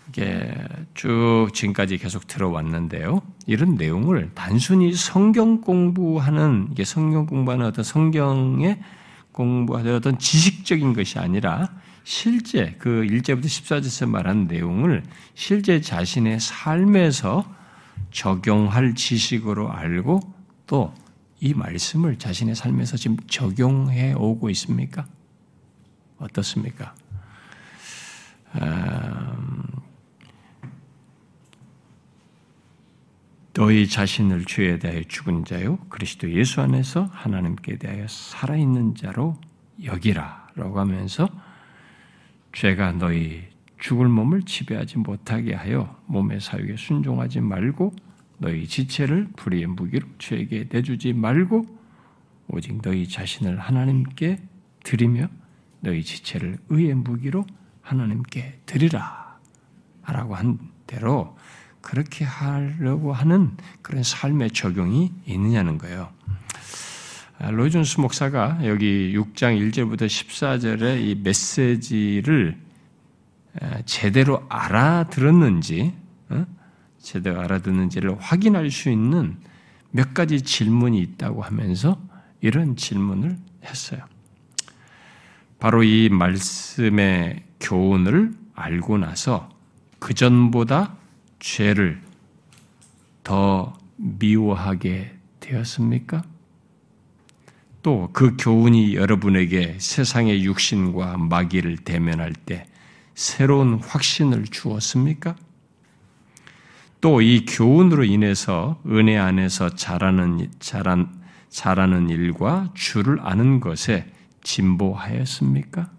이게 0.10 0.53
쭉 0.94 1.48
지금까지 1.53 1.98
계속 2.00 2.27
들어왔는데요. 2.27 3.22
이런 3.48 3.75
내용을 3.75 4.32
단순히 4.36 4.94
성경 4.94 5.62
공부하는 5.62 6.68
이게 6.74 6.84
성경 6.84 7.25
공부하는 7.25 7.65
어떤 7.65 7.86
성경의 7.86 8.82
공부하는 9.32 9.96
어떤 9.96 10.20
지식적인 10.20 10.91
것이 10.91 11.18
아니라 11.18 11.70
실제 12.03 12.75
그 12.77 13.08
1제부터 13.10 13.46
14절에서 13.46 14.10
말한 14.10 14.48
내용을 14.48 15.03
실제 15.34 15.80
자신의 15.80 16.41
삶에서 16.41 17.46
적용할 18.12 18.96
지식으로 18.96 19.72
알고 19.72 20.20
또 20.68 20.94
이 21.44 21.56
말씀을 21.56 22.20
자신의 22.20 22.54
삶에서 22.54 22.98
지금 22.98 23.18
적용해 23.28 24.14
오고 24.14 24.52
있습니까? 24.52 25.08
어떻습니까? 26.20 26.94
음, 28.62 29.64
너희 33.54 33.90
자신을 33.90 34.46
죄에 34.46 34.78
대하여 34.78 35.02
죽은 35.08 35.44
자요 35.46 35.80
그리스도 35.90 36.32
예수 36.32 36.62
안에서 36.62 37.06
하나님께 37.12 37.80
대하여 37.80 38.06
살아있는 38.08 38.94
자로 38.94 39.36
여기라라고 39.84 40.80
하면서 40.80 41.28
죄가 42.54 42.92
너희 42.94 43.50
죽을 43.80 44.08
몸을 44.08 44.44
지배하지 44.44 45.00
못하게 45.00 45.56
하여 45.56 46.00
몸의 46.06 46.40
사육에 46.40 46.76
순종하지 46.76 47.42
말고 47.42 47.96
너희 48.42 48.68
지체를 48.68 49.28
불의의 49.36 49.68
무기로 49.68 50.08
죄에게 50.18 50.68
내주지 50.70 51.14
말고 51.14 51.64
오직 52.48 52.82
너희 52.82 53.08
자신을 53.08 53.60
하나님께 53.60 54.40
드리며 54.84 55.28
너희 55.80 56.04
지체를 56.04 56.58
의의 56.70 56.96
무기로 56.96 57.46
하나님께 57.82 58.62
드리라 58.66 59.38
라고 60.08 60.36
한 60.36 60.58
대로 60.88 61.38
그렇게 61.82 62.26
하려고 62.26 63.14
하는 63.14 63.56
그런 63.84 64.02
삶의 64.02 64.52
적용이 64.52 65.12
있느냐는 65.26 65.78
거예요. 65.78 66.12
아, 67.38 67.52
로이존스 67.52 68.00
목사가 68.00 68.60
여기 68.64 69.16
6장 69.16 69.58
1절부터 69.72 70.08
14절의 70.08 71.02
이 71.02 71.16
메시지를 71.16 72.58
제대로 73.86 74.46
알아들었는지, 74.50 75.94
어? 76.30 76.46
제대로 77.01 77.41
알아듣는지를 77.41 78.17
확인할 78.20 78.72
수 78.72 78.89
있는 78.89 79.38
몇 79.91 80.13
가지 80.13 80.41
질문이 80.41 81.00
있다고 81.00 81.41
하면서 81.41 82.00
이런 82.41 82.75
질문을 82.75 83.38
했어요. 83.65 84.01
바로 85.60 85.84
이 85.84 86.10
말씀의 86.10 87.43
교훈을 87.60 88.34
알고 88.55 88.98
나서 88.98 89.50
그전보다 90.00 90.96
죄를 91.39 92.01
더 93.24 93.74
미워하게 93.98 95.15
되었습니까? 95.39 96.24
또 97.84 98.10
그 98.13 98.36
교훈이 98.38 98.96
여러분에게 98.96 99.77
세상의 99.79 100.43
육신과 100.43 101.17
마귀를 101.17 101.77
대면할 101.77 102.34
때 102.34 102.67
새로운 103.15 103.75
확신을 103.75 104.46
주었습니까? 104.46 105.36
또 107.01 107.22
이 107.22 107.46
교훈으로 107.46 108.03
인해서 108.03 108.79
은혜 108.86 109.17
안에서 109.17 109.75
자라는, 109.75 110.51
자란, 110.60 111.12
자라는 111.50 112.10
일과 112.10 112.70
주를 112.75 113.20
아는 113.22 113.60
것에 113.60 114.05
진보하였습니까? 114.43 115.89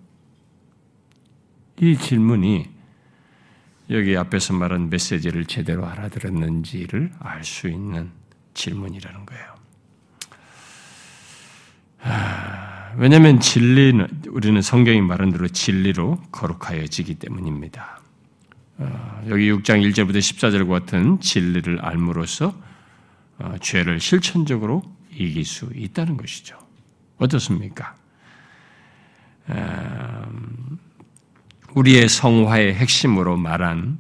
이 1.80 1.96
질문이 1.96 2.70
여기 3.90 4.16
앞에서 4.16 4.54
말한 4.54 4.90
메시지를 4.90 5.46
제대로 5.46 5.86
알아들었는지를 5.86 7.12
알 7.18 7.42
수 7.44 7.68
있는 7.68 8.10
질문이라는 8.54 9.26
거예요. 9.26 9.52
왜냐하면 12.96 13.40
진리는 13.40 14.06
우리는 14.28 14.60
성경이 14.62 15.00
말한 15.00 15.32
대로 15.32 15.48
진리로 15.48 16.18
거룩하여지기 16.30 17.16
때문입니다. 17.16 18.01
어, 18.78 19.22
여기 19.28 19.50
6장 19.52 19.82
1절부터 19.90 20.18
14절 20.18 20.68
같은 20.68 21.20
진리를 21.20 21.80
알므로써 21.80 22.54
어, 23.38 23.54
죄를 23.60 24.00
실천적으로 24.00 24.82
이길 25.10 25.44
수 25.44 25.70
있다는 25.74 26.16
것이죠. 26.16 26.58
어떻습니까? 27.18 27.94
우리의 31.74 32.08
성화의 32.08 32.74
핵심으로 32.74 33.36
말하는 33.36 33.98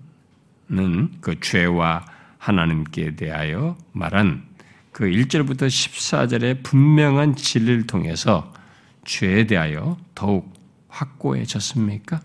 그 1.20 1.38
죄와 1.40 2.04
하나님께 2.38 3.16
대하여 3.16 3.76
말한 3.92 4.44
그 4.92 5.04
1절부터 5.04 5.66
14절의 5.68 6.62
분명한 6.62 7.36
진리를 7.36 7.86
통해서 7.86 8.52
죄에 9.04 9.46
대하여 9.46 9.96
더욱 10.14 10.52
확고해졌습니까? 10.88 12.20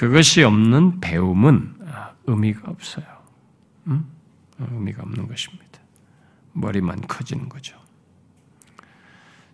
그것이 0.00 0.42
없는 0.42 1.00
배움은 1.00 1.74
의미가 2.24 2.70
없어요. 2.70 3.04
음? 3.88 4.06
의미가 4.58 5.02
없는 5.02 5.28
것입니다. 5.28 5.78
머리만 6.54 7.02
커지는 7.06 7.50
거죠. 7.50 7.76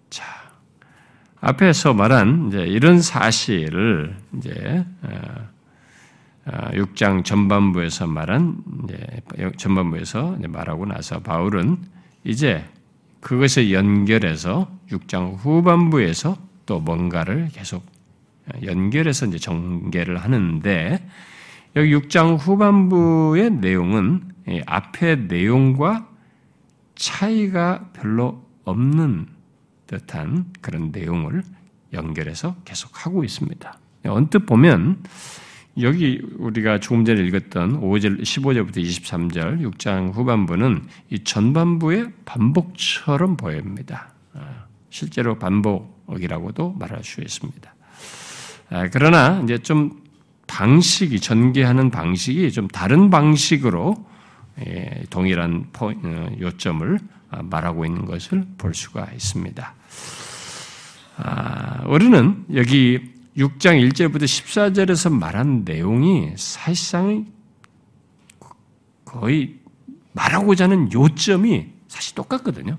자, 0.09 0.25
앞에서 1.41 1.95
말한 1.95 2.47
이제 2.47 2.65
이런 2.65 3.00
사실을 3.03 4.17
이제 4.37 4.87
어, 5.03 5.49
6장 6.45 7.19
아, 7.19 7.23
전반부에서 7.25 8.07
말한 8.07 8.62
전반부에서 9.57 10.38
말하고 10.49 10.87
나서 10.87 11.19
바울은 11.19 11.79
이제 12.23 12.65
그것에 13.19 13.73
연결해서 13.73 14.71
6장 14.93 15.38
후반부에서 15.38 16.37
또 16.67 16.79
뭔가를 16.79 17.49
계속 17.53 17.96
연결해서 18.62 19.26
이제 19.26 19.38
전개를 19.38 20.19
하는데 20.19 21.09
여기 21.76 21.95
6장 21.95 22.38
후반부의 22.38 23.50
내용은 23.50 24.23
앞의 24.67 25.26
내용과 25.29 26.09
차이가 26.95 27.91
별로 27.93 28.45
없는 28.65 29.26
듯한 29.87 30.53
그런 30.61 30.91
내용을 30.91 31.43
연결해서 31.93 32.57
계속 32.65 33.05
하고 33.05 33.25
있습니다. 33.25 33.79
언뜻 34.07 34.41
보면 34.41 35.03
여기 35.81 36.23
우리가 36.38 36.81
조금 36.81 37.05
전에 37.05 37.23
읽었던 37.26 37.83
5절, 37.83 38.23
15절부터 38.23 38.76
23절 38.79 39.61
6장 39.71 40.15
후반부는 40.15 40.87
이 41.11 41.23
전반부의 41.23 42.12
반복처럼 42.25 43.37
보입니다. 43.37 44.15
아, 44.33 44.65
실제로 44.88 45.38
반복이라고도 45.38 46.73
말할 46.79 47.05
수 47.05 47.21
있습니다. 47.21 47.75
아, 48.71 48.89
그러나 48.91 49.41
이제 49.45 49.59
좀 49.59 50.03
방식이 50.47 51.21
전개하는 51.21 51.91
방식이 51.91 52.51
좀 52.53 52.69
다른 52.69 53.11
방식으로 53.11 54.07
예, 54.67 55.05
동일한 55.11 55.67
어, 55.79 56.31
요점을 56.41 56.99
아, 57.31 57.43
말하고 57.43 57.85
있는 57.85 58.05
것을 58.05 58.47
볼 58.59 58.75
수가 58.75 59.09
있습니다. 59.13 59.75
우리는 61.87 62.45
여기 62.55 63.01
6장 63.39 63.89
1절부터 63.89 64.25
14절에서 64.25 65.13
말한 65.13 65.63
내용이 65.65 66.33
사실상 66.37 67.27
거의 69.05 69.57
말하고자 70.13 70.65
하는 70.65 70.93
요점이 70.93 71.67
사실 71.89 72.15
똑같거든요. 72.15 72.79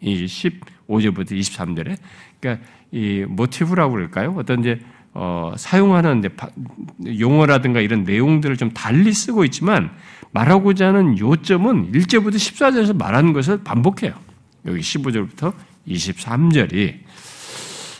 이 0.00 0.26
15절부터 0.26 1.32
23절에. 1.32 1.96
그러니까 2.40 2.66
이 2.90 3.24
모티브라고 3.28 3.94
그럴까요? 3.94 4.34
어떤 4.36 4.60
이제 4.60 4.80
어, 5.14 5.52
사용하는 5.56 6.22
용어라든가 7.18 7.80
이런 7.80 8.04
내용들을 8.04 8.56
좀 8.56 8.70
달리 8.70 9.12
쓰고 9.12 9.44
있지만 9.44 9.90
말하고자 10.32 10.88
하는 10.88 11.18
요점은 11.18 11.92
1절부터 11.92 12.34
14절에서 12.34 12.96
말하는 12.96 13.32
것을 13.32 13.62
반복해요. 13.62 14.14
여기 14.66 14.80
15절부터 14.80 15.52
23절이 15.86 17.00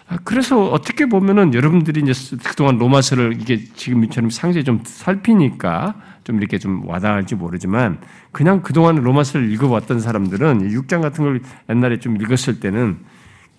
아, 0.08 0.18
그래서 0.24 0.70
어떻게 0.70 1.06
보면은 1.06 1.54
여러분들이 1.54 2.02
이제 2.02 2.36
그동안 2.44 2.76
로마서를 2.76 3.38
이게 3.40 3.64
지금처럼 3.64 4.30
상세히 4.30 4.64
좀 4.64 4.82
살피니까 4.84 5.94
좀 6.24 6.36
이렇게 6.36 6.58
좀 6.58 6.86
와닿을지 6.86 7.34
모르지만 7.34 7.98
그냥 8.30 8.62
그동안 8.62 8.96
로마서를 8.96 9.50
읽어왔던 9.52 10.00
사람들은 10.00 10.70
6장 10.70 11.00
같은 11.00 11.24
걸 11.24 11.40
옛날에 11.70 11.98
좀 11.98 12.20
읽었을 12.20 12.60
때는 12.60 12.98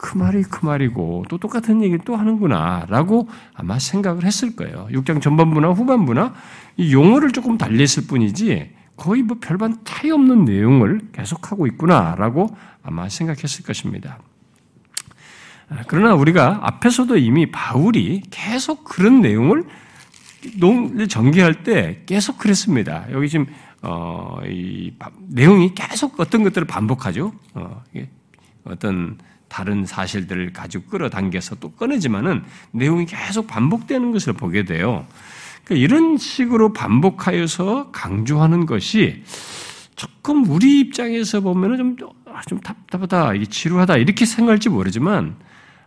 그 0.04 0.18
말이 0.18 0.44
그 0.44 0.66
말이고 0.66 1.28
또 1.30 1.38
똑같은 1.38 1.82
얘기를 1.82 2.04
또 2.04 2.18
하는구나라고 2.18 3.30
아마 3.54 3.80
생각을 3.80 4.26
했을 4.26 4.54
거예요. 4.54 4.90
6장 4.92 5.22
전반부나 5.22 5.70
후반부나 5.70 6.34
이 6.76 6.94
용어를 6.94 7.32
조금 7.32 7.58
달리 7.58 7.82
했을 7.82 8.06
뿐이지 8.06 8.76
거의 8.98 9.24
뭐 9.24 9.38
별반 9.40 9.78
차이 9.86 10.12
없는 10.12 10.44
내용을 10.44 11.08
계속하고 11.14 11.68
있구나라고 11.68 12.54
아마 12.84 13.08
생각했을 13.08 13.64
것입니다. 13.64 14.20
그러나 15.88 16.16
우리가 16.16 16.60
앞에서도 16.64 17.16
이미 17.16 17.50
바울이 17.50 18.24
계속 18.30 18.84
그런 18.84 19.22
내용을 19.22 19.64
전개할 21.08 21.64
때 21.64 22.02
계속 22.06 22.40
그랬습니다. 22.40 23.06
여기 23.14 23.30
지금 23.30 23.46
어, 23.82 24.40
이 24.46 24.94
내용이 25.30 25.74
계속 25.74 26.20
어떤 26.20 26.44
것들을 26.44 26.68
반복하죠. 26.68 27.32
어, 27.54 27.82
어떤 28.66 29.18
다른 29.54 29.86
사실들을 29.86 30.52
가지고 30.52 30.86
끌어당겨서 30.86 31.58
또 31.60 31.70
꺼내지만은 31.74 32.44
내용이 32.72 33.06
계속 33.06 33.46
반복되는 33.46 34.12
것을 34.12 34.34
보게 34.34 34.66
돼요. 34.66 35.06
그러니까 35.64 35.86
이런 35.86 36.18
식으로 36.18 36.74
반복하여서 36.74 37.92
강조하는 37.92 38.66
것이 38.66 39.24
조금 39.96 40.50
우리 40.50 40.80
입장에서 40.80 41.42
보면은 41.42 41.98
좀, 41.98 42.10
아, 42.26 42.42
좀 42.48 42.60
답답하다, 42.62 43.34
지루하다, 43.48 43.98
이렇게 43.98 44.26
생각할지 44.26 44.70
모르지만 44.70 45.36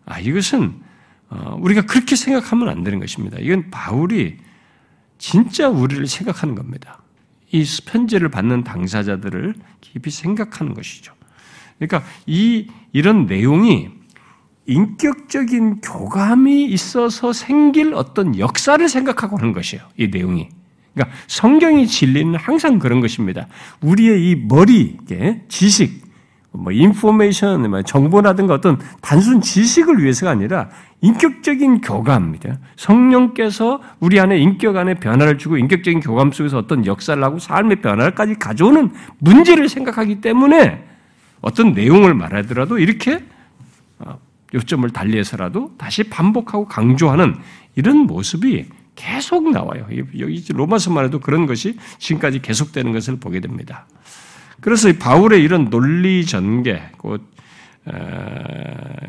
아, 0.05 0.21
이것은 0.21 0.81
어, 1.29 1.59
우리가 1.61 1.83
그렇게 1.87 2.15
생각하면 2.15 2.69
안 2.69 2.85
되는 2.85 3.01
것입니다. 3.01 3.37
이건 3.41 3.73
바울이 3.73 4.37
진짜 5.19 5.69
우리를 5.69 6.07
생각하는 6.07 6.55
겁니다. 6.55 7.03
이 7.51 7.65
편지를 7.85 8.29
받는 8.29 8.63
당사자들을 8.63 9.55
깊이 9.81 10.11
생각하는 10.11 10.73
것이죠. 10.73 11.17
그러니까 11.79 12.09
이 12.27 12.69
이런 12.97 13.27
내용이 13.27 13.91
인격적인 14.65 15.83
교감이 15.83 16.65
있어서 16.65 17.35
생길 17.35 17.93
어떤 17.93 18.39
역사를 18.39 18.89
생각하고 18.89 19.37
하는 19.37 19.53
것이에요. 19.53 19.85
이 19.99 20.09
내용이. 20.09 20.49
그러니까 20.95 21.15
성경이 21.27 21.89
진리는 21.89 22.35
항상 22.37 22.79
그런 22.79 23.03
것입니다. 23.03 23.49
우리의 23.83 24.31
이 24.31 24.35
머리, 24.35 24.97
지식, 25.51 26.07
뭐 26.53 26.73
인포메이션, 26.73 27.69
뭐 27.69 27.83
정보라든가 27.83 28.55
어떤 28.55 28.79
단순 29.03 29.43
지식을 29.43 30.03
위해서가 30.03 30.33
아니라 30.33 30.71
인격적인 31.03 31.83
교감입니다. 31.83 32.61
성령께서 32.77 33.83
우리 34.01 34.19
안에 34.19 34.39
인격 34.39 34.75
안에 34.75 34.95
변화를 34.95 35.37
주고 35.37 35.59
인격적인 35.59 36.01
교감 36.01 36.33
속에서 36.33 36.57
어떤 36.57 36.87
역사를 36.87 37.23
하고 37.23 37.39
삶의 37.39 37.83
변화까지 37.83 38.37
가져오는 38.37 38.91
문제를 39.19 39.69
생각하기 39.69 40.23
때문에 40.23 40.96
어떤 41.41 41.73
내용을 41.73 42.15
말하더라도 42.15 42.79
이렇게 42.79 43.25
어, 43.99 44.19
요점을 44.55 44.89
달리해서라도 44.91 45.75
다시 45.79 46.05
반복하고 46.05 46.67
강조하는 46.67 47.37
이런 47.75 47.99
모습이 47.99 48.67
계속 48.95 49.51
나와요. 49.51 49.87
여기 50.19 50.45
로마서만 50.53 51.05
해도 51.05 51.21
그런 51.21 51.47
것이 51.47 51.77
지금까지 51.99 52.41
계속되는 52.41 52.93
것을 52.93 53.17
보게 53.17 53.41
됩니다. 53.41 53.87
그래서 54.61 54.91
바울의 54.99 55.43
이런 55.43 55.69
논리 55.69 56.25
전개, 56.25 56.83
곧 56.97 57.23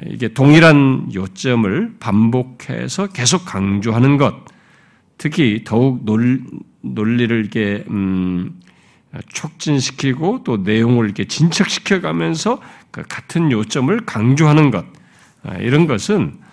이게 0.07 0.27
동일한 0.33 1.09
요점을 1.13 1.95
반복해서 1.99 3.07
계속 3.07 3.45
강조하는 3.45 4.17
것, 4.17 4.35
특히 5.17 5.63
더욱 5.63 6.03
논, 6.03 6.45
리를 6.83 7.39
이렇게 7.39 7.83
음, 7.89 8.59
촉진시키고 9.27 10.43
또 10.43 10.57
내용을 10.57 11.05
이렇게 11.05 11.25
진척시켜가면서 11.25 12.61
그 12.91 13.03
같은 13.03 13.51
요점을 13.51 14.05
강조하는 14.05 14.71
것, 14.71 14.85
아, 15.43 15.55
이런 15.57 15.87
것은 15.87 16.37
아, 16.41 16.46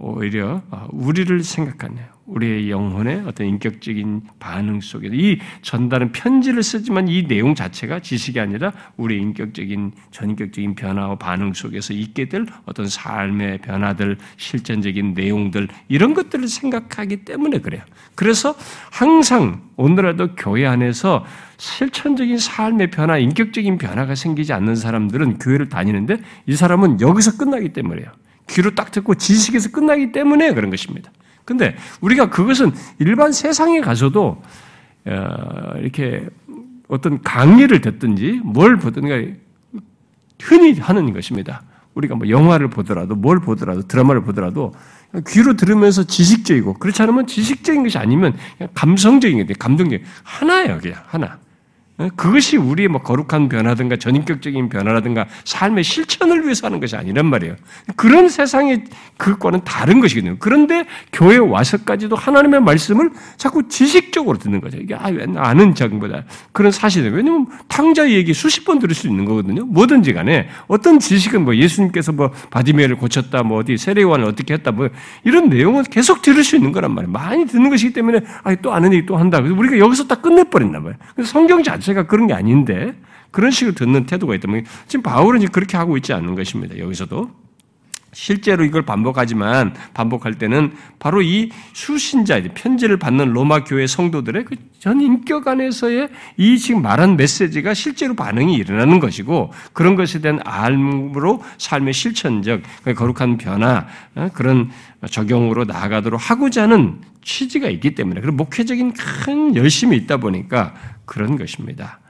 오히려 0.00 0.62
아, 0.70 0.86
우리를 0.90 1.42
생각하네요. 1.42 2.16
우리의 2.26 2.70
영혼의 2.70 3.22
어떤 3.26 3.46
인격적인 3.46 4.22
반응 4.40 4.80
속에서 4.80 5.14
이 5.14 5.38
전달은 5.62 6.12
편지를 6.12 6.62
쓰지만 6.62 7.08
이 7.08 7.26
내용 7.26 7.54
자체가 7.54 8.00
지식이 8.00 8.40
아니라 8.40 8.72
우리의 8.96 9.20
인격적인 9.22 9.92
전격적인 10.10 10.74
변화와 10.74 11.16
반응 11.16 11.52
속에서 11.52 11.92
있게 11.92 12.28
될 12.28 12.46
어떤 12.64 12.88
삶의 12.88 13.58
변화들, 13.58 14.18
실전적인 14.36 15.14
내용들 15.14 15.68
이런 15.88 16.14
것들을 16.14 16.48
생각하기 16.48 17.24
때문에 17.24 17.58
그래요. 17.58 17.82
그래서 18.14 18.54
항상 18.90 19.62
오늘날도 19.76 20.34
교회 20.36 20.66
안에서 20.66 21.24
실천적인 21.58 22.38
삶의 22.38 22.90
변화, 22.90 23.18
인격적인 23.18 23.78
변화가 23.78 24.14
생기지 24.14 24.52
않는 24.52 24.74
사람들은 24.74 25.38
교회를 25.38 25.68
다니는데 25.68 26.18
이 26.46 26.56
사람은 26.56 27.00
여기서 27.00 27.36
끝나기 27.36 27.72
때문에요. 27.72 28.06
귀로 28.48 28.74
딱 28.74 28.90
듣고 28.90 29.14
지식에서 29.14 29.70
끝나기 29.70 30.12
때문에 30.12 30.54
그런 30.54 30.70
것입니다. 30.70 31.10
근데 31.44 31.76
우리가 32.00 32.28
그것은 32.30 32.72
일반 32.98 33.32
세상에 33.32 33.80
가서도 33.80 34.42
어, 35.06 35.72
이렇게 35.78 36.26
어떤 36.88 37.22
강의를 37.22 37.80
듣든지 37.80 38.40
뭘 38.44 38.76
보든가 38.76 39.16
흔히 40.42 40.78
하는 40.78 41.12
것입니다. 41.12 41.62
우리가 41.94 42.14
뭐 42.14 42.28
영화를 42.28 42.68
보더라도 42.68 43.14
뭘 43.14 43.40
보더라도 43.40 43.82
드라마를 43.82 44.22
보더라도 44.22 44.74
귀로 45.28 45.54
들으면서 45.54 46.04
지식적이고 46.04 46.74
그렇지 46.74 47.02
않으면 47.02 47.26
지식적인 47.26 47.82
것이 47.84 47.96
아니면 47.96 48.36
감성적인 48.74 49.46
게 49.46 49.54
감동적 49.58 50.00
하나예요, 50.22 50.78
그냥 50.80 51.00
하나. 51.06 51.38
어? 51.98 52.08
그것이 52.14 52.56
우리의 52.56 52.88
뭐 52.88 53.00
거룩한 53.00 53.48
변화든가 53.48 53.96
전인격적인 53.96 54.68
변화라든가 54.68 55.26
삶의 55.44 55.82
실천을 55.82 56.44
위해서 56.44 56.66
하는 56.66 56.78
것이 56.78 56.94
아니란 56.94 57.26
말이에요. 57.26 57.56
그런 57.96 58.28
세상의 58.28 58.84
그것과는 59.16 59.62
다른 59.64 60.00
것이거든요. 60.00 60.36
그런데 60.38 60.84
교회에 61.12 61.38
와서까지도 61.38 62.16
하나님의 62.16 62.60
말씀을 62.60 63.10
자꾸 63.38 63.66
지식적으로 63.68 64.36
듣는 64.38 64.60
거죠. 64.60 64.76
이게 64.78 64.94
아, 64.94 65.10
아는 65.36 65.74
적보다 65.74 66.24
그런 66.52 66.70
사실은 66.70 67.12
왜냐면 67.14 67.46
탕자 67.68 68.10
얘기 68.10 68.34
수십 68.34 68.64
번 68.64 68.78
들을 68.78 68.94
수 68.94 69.06
있는 69.06 69.24
거거든요. 69.24 69.64
뭐든지 69.64 70.12
간에 70.12 70.48
어떤 70.66 70.98
지식은 70.98 71.44
뭐 71.44 71.56
예수님께서 71.56 72.12
뭐 72.12 72.30
바디메를 72.50 72.96
고쳤다, 72.96 73.42
뭐 73.42 73.60
어디 73.60 73.76
세례요한을 73.78 74.26
어떻게 74.26 74.54
했다, 74.54 74.72
뭐 74.72 74.88
이런 75.24 75.48
내용은 75.48 75.84
계속 75.84 76.20
들을 76.20 76.42
수 76.44 76.56
있는 76.56 76.72
거란 76.72 76.92
말이에요. 76.92 77.12
많이 77.12 77.46
듣는 77.46 77.70
것이기 77.70 77.92
때문에 77.94 78.20
아, 78.42 78.54
또 78.56 78.74
아는 78.74 78.92
얘기 78.92 79.06
또 79.06 79.16
한다. 79.16 79.40
그래서 79.40 79.56
우리가 79.56 79.78
여기서 79.78 80.06
딱 80.06 80.20
끝내버린단 80.20 80.82
말이에요. 80.82 80.98
그래서 81.14 81.30
성경 81.30 81.62
자체 81.62 81.85
자체가 81.86 82.06
그런 82.06 82.26
게 82.26 82.34
아닌데 82.34 82.94
그런 83.30 83.50
식으로 83.50 83.74
듣는 83.74 84.06
태도가 84.06 84.34
있다면 84.34 84.64
지금 84.88 85.02
바울은 85.02 85.46
그렇게 85.48 85.76
하고 85.76 85.96
있지 85.96 86.12
않는 86.12 86.34
것입니다. 86.34 86.78
여기서도 86.78 87.30
실제로 88.12 88.64
이걸 88.64 88.82
반복하지만 88.82 89.74
반복할 89.92 90.34
때는 90.34 90.72
바로 90.98 91.22
이 91.22 91.50
수신자 91.74 92.42
편지를 92.54 92.96
받는 92.98 93.32
로마 93.32 93.64
교회 93.64 93.86
성도들의 93.86 94.44
그 94.44 94.56
전 94.86 95.00
인격 95.00 95.48
안에서의 95.48 96.10
이 96.36 96.58
지금 96.58 96.80
말한 96.80 97.16
메시지가 97.16 97.74
실제로 97.74 98.14
반응이 98.14 98.54
일어나는 98.54 99.00
것이고 99.00 99.52
그런 99.72 99.96
것에 99.96 100.20
대한 100.20 100.38
알므로 100.44 101.42
삶의 101.58 101.92
실천적 101.92 102.62
거룩한 102.94 103.36
변화 103.36 103.88
어, 104.14 104.28
그런 104.32 104.70
적용으로 105.10 105.64
나아가도록 105.64 106.30
하고자 106.30 106.62
하는 106.62 107.00
취지가 107.24 107.68
있기 107.68 107.96
때문에 107.96 108.20
그런 108.20 108.36
목회적인 108.36 108.92
큰 108.92 109.56
열심이 109.56 109.96
있다 109.96 110.18
보니까 110.18 110.74
그런 111.06 111.36
것입니다. 111.36 112.00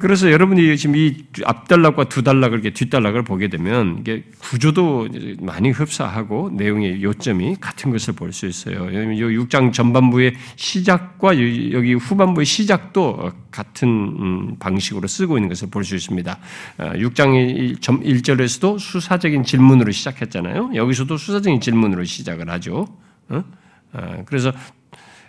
그래서 0.00 0.32
여러분이 0.32 0.76
지금 0.76 0.96
이 0.96 1.26
앞단락과 1.44 2.08
두 2.08 2.24
단락을 2.24 2.58
이렇게 2.58 2.70
뒷단락을 2.72 3.22
보게 3.22 3.46
되면 3.46 3.98
이게 4.00 4.24
구조도 4.40 5.08
많이 5.38 5.70
흡사하고 5.70 6.50
내용의 6.52 7.04
요점이 7.04 7.58
같은 7.60 7.92
것을 7.92 8.14
볼 8.14 8.32
수 8.32 8.46
있어요. 8.46 8.90
이 8.90 9.20
6장 9.20 9.72
전반부의 9.72 10.34
시작과 10.56 11.36
여기 11.70 11.94
후반부의 11.94 12.44
시작도 12.44 13.30
같은 13.52 13.88
음, 13.88 14.56
방식으로 14.58 15.06
쓰고 15.06 15.38
있는 15.38 15.48
것을 15.48 15.70
볼 15.70 15.84
수 15.84 15.94
있습니다. 15.94 16.36
6장 16.78 17.78
1절에서도 17.80 18.80
수사적인 18.80 19.44
질문으로 19.44 19.92
시작했잖아요. 19.92 20.72
여기서도 20.74 21.16
수사적인 21.16 21.60
질문으로 21.60 22.02
시작을 22.02 22.50
하죠. 22.50 22.88
어? 23.28 23.44
어, 23.92 24.22
그래서 24.26 24.52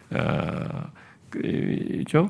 어, 0.10 0.92
그죠? 1.30 2.30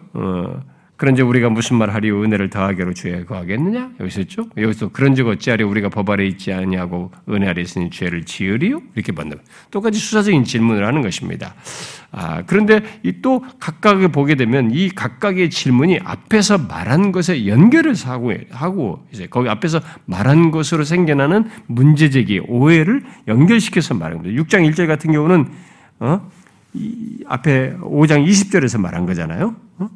그런지 0.97 1.21
우리가 1.21 1.49
무슨 1.49 1.77
말 1.77 1.91
하리 1.91 2.09
은혜를 2.09 2.49
더하기로 2.49 2.95
죄에 2.95 3.25
거하겠느냐? 3.25 3.91
여기서 3.99 4.21
있죠? 4.21 4.45
여기서 4.57 4.89
그런즉 4.89 5.27
어찌하리 5.27 5.63
우리가 5.63 5.89
법 5.89 6.09
아래 6.09 6.25
있지 6.25 6.51
아니하고 6.51 7.11
은혜 7.29 7.47
아래 7.47 7.61
있으니 7.61 7.91
죄를 7.91 8.23
지으리요? 8.23 8.81
이렇게 8.95 9.11
받는 9.11 9.37
똑같이 9.69 9.99
수사적인 9.99 10.43
질문을 10.43 10.85
하는 10.87 11.03
것입니다. 11.03 11.53
아, 12.11 12.41
그런데 12.47 12.81
이또 13.03 13.43
각각을 13.59 14.07
보게 14.07 14.33
되면 14.33 14.71
이 14.71 14.89
각각의 14.89 15.51
질문이 15.51 15.99
앞에서 16.03 16.57
말한 16.57 17.11
것에 17.11 17.45
연결을 17.45 17.93
하고, 17.93 18.33
하고 18.49 19.05
이제 19.11 19.27
거기 19.27 19.49
앞에서 19.49 19.81
말한 20.05 20.49
것으로 20.49 20.83
생겨나는 20.83 21.47
문제제기, 21.67 22.41
오해를 22.47 23.03
연결시켜서 23.27 23.93
거죠. 24.23 24.31
6장 24.31 24.67
1절 24.71 24.87
같은 24.87 25.11
경우는 25.11 25.45
어? 25.99 26.29
이 26.77 27.23
앞에 27.27 27.77
5장 27.81 28.27
20절에서 28.27 28.79
말한 28.79 29.05
거잖아요. 29.05 29.55
어? 29.79 29.89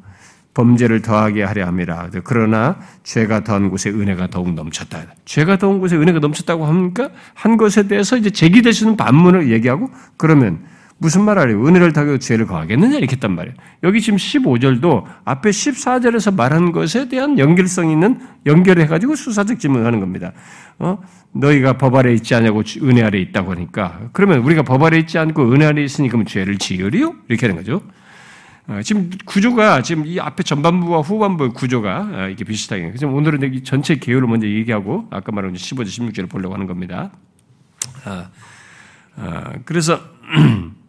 범죄를 0.53 1.01
더하게 1.01 1.43
하려 1.43 1.65
함이라. 1.65 2.09
그러나 2.23 2.77
죄가 3.03 3.43
더한 3.43 3.69
곳에 3.69 3.89
은혜가 3.89 4.27
더욱 4.27 4.53
넘쳤다. 4.53 5.05
죄가 5.25 5.57
더한 5.57 5.79
곳에 5.79 5.95
은혜가 5.95 6.19
넘쳤다고 6.19 6.65
하니까 6.65 7.09
한 7.33 7.57
것에 7.57 7.87
대해서 7.87 8.17
이제 8.17 8.29
있는 8.83 8.97
반문을 8.97 9.49
얘기하고 9.51 9.89
그러면 10.17 10.65
무슨 11.01 11.23
말 11.25 11.39
하래요? 11.39 11.65
은혜를 11.65 11.93
더하게 11.93 12.19
죄를 12.19 12.45
거하겠느냐? 12.45 12.95
이렇게 12.99 13.13
했단 13.13 13.31
말이에요. 13.31 13.55
여기 13.81 14.01
지금 14.01 14.17
15절도 14.17 15.03
앞에 15.25 15.49
14절에서 15.49 16.35
말한 16.35 16.71
것에 16.71 17.09
대한 17.09 17.39
연결성 17.39 17.89
있는 17.89 18.21
연결해 18.45 18.85
가지고 18.85 19.15
수사적 19.15 19.59
질문을 19.59 19.83
하는 19.83 19.99
겁니다. 19.99 20.31
어? 20.77 20.99
너희가 21.31 21.79
법 21.79 21.95
아래 21.95 22.13
있지 22.13 22.35
않냐고 22.35 22.61
은혜 22.83 23.01
아래 23.01 23.17
있다고 23.17 23.51
하니까 23.51 24.09
그러면 24.13 24.41
우리가 24.41 24.61
법 24.61 24.83
아래 24.83 24.99
있지 24.99 25.17
않고 25.17 25.51
은혜 25.51 25.65
아래 25.65 25.81
있으니 25.83 26.07
그럼 26.07 26.23
죄를 26.23 26.59
지으리요? 26.59 27.15
이렇게 27.29 27.47
하는 27.47 27.59
거죠. 27.59 27.81
어, 28.67 28.79
지금 28.83 29.09
구조가 29.25 29.81
지금 29.81 30.05
이 30.05 30.19
앞에 30.19 30.43
전반부와 30.43 30.99
후반부의 30.99 31.53
구조가 31.53 32.09
어, 32.13 32.29
이게 32.29 32.43
비슷하게. 32.43 32.85
그래서 32.89 33.07
오늘은 33.07 33.55
이 33.55 33.63
전체 33.63 33.95
계율을 33.95 34.27
먼저 34.27 34.45
얘기하고 34.45 35.07
아까 35.09 35.31
말한 35.31 35.53
15절, 35.53 35.87
16절을 35.87 36.29
보려고 36.29 36.53
하는 36.53 36.67
겁니다. 36.67 37.11
아, 38.05 38.29
아, 39.15 39.53
그래서 39.65 39.99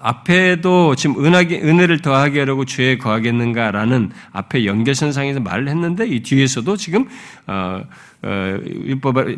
앞에도 0.00 0.94
지금 0.94 1.24
은하게, 1.24 1.60
은혜를 1.60 2.00
더하게 2.00 2.40
하려고 2.40 2.64
죄에 2.64 2.98
거하겠는가라는 2.98 4.10
앞에 4.32 4.64
연결선상에서 4.64 5.40
말을 5.40 5.68
했는데 5.68 6.06
이 6.06 6.22
뒤에서도 6.22 6.76
지금 6.76 7.06
어, 7.46 7.82
어, 8.22 8.58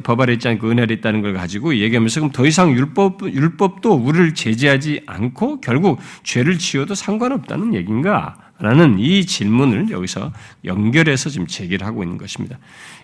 법 0.02 0.20
아래 0.20 0.32
있지 0.34 0.48
않고 0.48 0.68
은혜를 0.68 0.96
있다는 0.98 1.22
걸 1.22 1.34
가지고 1.34 1.76
얘기하면서 1.76 2.20
그럼 2.20 2.32
더 2.32 2.46
이상 2.46 2.72
율법, 2.72 3.22
율법도 3.22 3.92
우리를 3.92 4.34
제재하지 4.34 5.02
않고 5.06 5.60
결국 5.60 5.98
죄를 6.22 6.58
지어도 6.58 6.94
상관없다는 6.94 7.74
얘기인가? 7.74 8.36
라는 8.60 8.98
이 8.98 9.24
질문을 9.24 9.90
여기서 9.90 10.32
연결해서 10.66 11.30
지금 11.30 11.46
제기를 11.46 11.86
하고 11.86 12.02
있는 12.02 12.18
것입니다. 12.18 12.58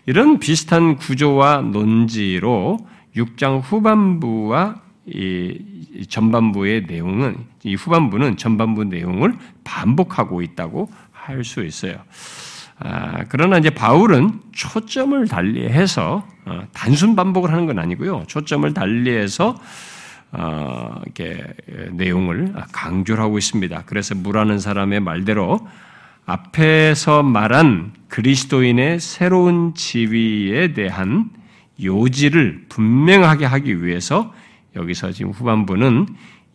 이런 0.04 0.38
비슷한 0.38 0.96
구조와 0.96 1.62
논지로 1.62 2.86
6장 3.16 3.62
후반부와 3.64 4.85
이 5.06 6.06
전반부의 6.08 6.86
내용은 6.86 7.36
이 7.62 7.74
후반부는 7.74 8.36
전반부 8.36 8.84
내용을 8.84 9.34
반복하고 9.64 10.42
있다고 10.42 10.90
할 11.12 11.44
수 11.44 11.64
있어요. 11.64 11.96
아, 12.78 13.24
그러나 13.28 13.58
이제 13.58 13.70
바울은 13.70 14.40
초점을 14.52 15.26
달리해서 15.28 16.26
어, 16.44 16.62
단순 16.72 17.16
반복을 17.16 17.50
하는 17.50 17.66
건 17.66 17.78
아니고요. 17.78 18.24
초점을 18.26 18.72
달리해서 18.74 19.58
어, 20.32 21.00
이렇게 21.04 21.42
내용을 21.92 22.52
강조를 22.72 23.22
하고 23.22 23.38
있습니다. 23.38 23.84
그래서 23.86 24.14
무라는 24.14 24.58
사람의 24.58 25.00
말대로 25.00 25.66
앞에서 26.26 27.22
말한 27.22 27.92
그리스도인의 28.08 29.00
새로운 29.00 29.74
지위에 29.74 30.74
대한 30.74 31.30
요지를 31.82 32.66
분명하게 32.68 33.46
하기 33.46 33.84
위해서 33.84 34.32
여기서 34.76 35.12
지금 35.12 35.32
후반부는 35.32 36.06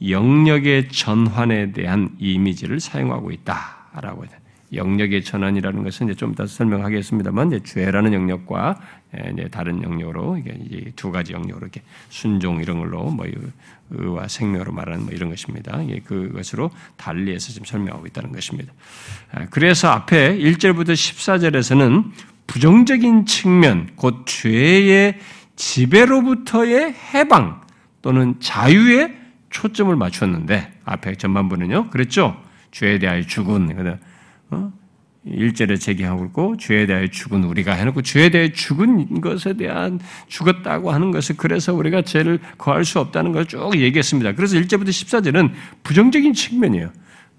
영역의 0.07 0.89
전환에 0.89 1.73
대한 1.73 2.09
이미지를 2.19 2.79
사용하고 2.79 3.31
있다라고 3.31 4.25
해요. 4.25 4.31
영역의 4.73 5.25
전환이라는 5.25 5.83
것은 5.83 6.07
이제 6.07 6.15
좀 6.15 6.31
이따 6.31 6.45
설명하겠습니다만, 6.47 7.51
이제 7.51 7.59
죄라는 7.61 8.13
영역과 8.13 8.79
이제 9.33 9.49
다른 9.51 9.83
영역으로 9.83 10.37
이게 10.37 10.91
두 10.95 11.11
가지 11.11 11.33
영역으로 11.33 11.65
이렇게 11.65 11.81
순종 12.07 12.61
이런 12.61 12.79
걸로 12.79 13.03
뭐 13.03 13.25
의와 13.89 14.29
생명으로 14.29 14.71
말하는 14.71 15.03
뭐 15.03 15.13
이런 15.13 15.29
것입니다. 15.29 15.85
예, 15.89 15.99
그것으로 15.99 16.71
달리해서 16.95 17.51
지금 17.51 17.65
설명하고 17.65 18.07
있다는 18.07 18.31
것입니다. 18.31 18.71
아, 19.33 19.45
그래서 19.49 19.89
앞에 19.89 20.37
1절부터 20.37 20.93
14절에서는 20.93 22.11
부정적인 22.47 23.25
측면, 23.25 23.89
곧 23.97 24.23
죄의 24.25 25.19
지배로부터의 25.57 26.95
해방 27.13 27.60
또는 28.01 28.35
자유에 28.39 29.15
초점을 29.49 29.93
맞췄는데 29.95 30.71
앞에 30.85 31.15
전반부는요. 31.15 31.89
그랬죠? 31.89 32.41
죄에 32.71 32.99
대하여 32.99 33.21
죽은 33.23 33.97
어? 34.51 34.71
일절에 35.23 35.75
제기하고 35.75 36.25
있고 36.25 36.57
죄에 36.57 36.87
대하여 36.87 37.07
죽은 37.07 37.43
우리가 37.43 37.73
해놓고 37.73 38.01
죄에 38.01 38.29
대해 38.29 38.51
죽은 38.51 39.21
것에 39.21 39.53
대한 39.53 39.99
죽었다고 40.27 40.91
하는 40.91 41.11
것을 41.11 41.37
그래서 41.37 41.73
우리가 41.73 42.01
죄를 42.01 42.39
거할 42.57 42.85
수 42.85 42.99
없다는 42.99 43.31
걸 43.31 43.45
쭉 43.45 43.77
얘기했습니다. 43.77 44.33
그래서 44.33 44.57
1절부터 44.57 44.87
14절은 44.89 45.51
부정적인 45.83 46.33
측면이에요. 46.33 46.91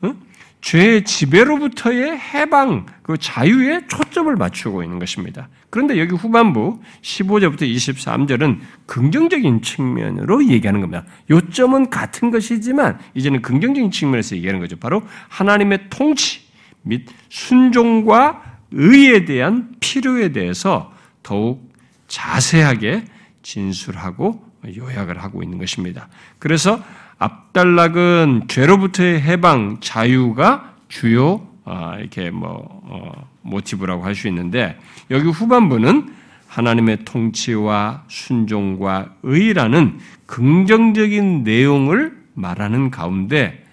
어? 0.03 0.15
죄의 0.63 1.05
지배로부터의 1.05 2.19
해방, 2.19 2.87
그 3.03 3.19
자유에 3.19 3.87
초점을 3.89 4.35
맞추고 4.35 4.85
있는 4.85 5.01
것입니다. 5.01 5.49
그런데 5.71 5.99
여기 5.99 6.15
후반부 6.15 6.81
15절부터 7.03 7.63
23절은 7.63 8.61
긍정적인 8.87 9.63
측면으로 9.63 10.47
얘기하는 10.47 10.81
겁니다. 10.81 11.05
요점은 11.31 11.91
같은 11.91 12.31
것이지만 12.31 12.99
이제는 13.15 13.43
긍정적인 13.43 13.91
측면에서 13.91 14.37
얘기하는 14.37 14.61
거죠. 14.61 14.77
바로 14.77 15.03
하나님의 15.29 15.91
통치, 15.91 16.43
및 16.83 17.07
순종과 17.29 18.43
의에 18.71 19.25
대한 19.25 19.75
필요에 19.81 20.31
대해서 20.31 20.93
더욱 21.25 21.73
자세하게 22.07 23.05
진술하고 23.43 24.45
요약을 24.77 25.23
하고 25.23 25.43
있는 25.43 25.59
것입니다. 25.59 26.09
그래서 26.39 26.81
앞단락은 27.23 28.45
죄로부터의 28.49 29.21
해방, 29.21 29.79
자유가 29.81 30.75
주요 30.89 31.47
아, 31.65 31.97
이렇게 31.97 32.31
뭐 32.31 32.81
어, 32.85 33.29
모티브라고 33.43 34.05
할 34.05 34.15
수 34.15 34.27
있는데 34.29 34.77
여기 35.11 35.29
후반부는 35.29 36.15
하나님의 36.49 37.05
통치와 37.05 38.05
순종과 38.09 39.15
의라는 39.23 39.99
긍정적인 40.27 41.45
내용을 41.45 42.19
말하는 42.35 42.91
가운데 42.91 43.65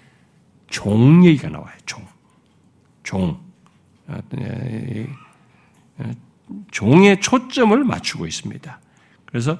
종 0.70 1.26
얘기가 1.26 1.50
나와요. 1.50 1.74
종. 1.86 2.06
종, 3.04 3.40
어, 4.08 4.20
예, 4.40 5.08
예, 6.02 6.16
종의 6.72 7.20
초점을 7.22 7.84
맞추고 7.84 8.28
있습니다. 8.28 8.80
그래서 9.26 9.58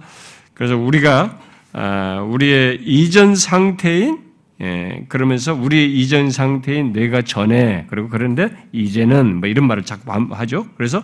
그래서 0.54 0.78
우리가 0.78 1.22
아, 1.24 1.49
우리의 1.74 2.82
이전 2.84 3.36
상태인 3.36 4.30
예, 4.62 5.06
그러면서 5.08 5.54
우리의 5.54 5.98
이전 6.00 6.32
상태인 6.32 6.92
내가 6.92 7.22
전에 7.22 7.86
그리고 7.90 8.10
그런데 8.10 8.50
이제는 8.74 9.38
뭐 9.38 9.48
이런 9.48 9.68
말을 9.68 9.84
자꾸 9.84 10.12
하죠. 10.12 10.68
그래서 10.76 11.02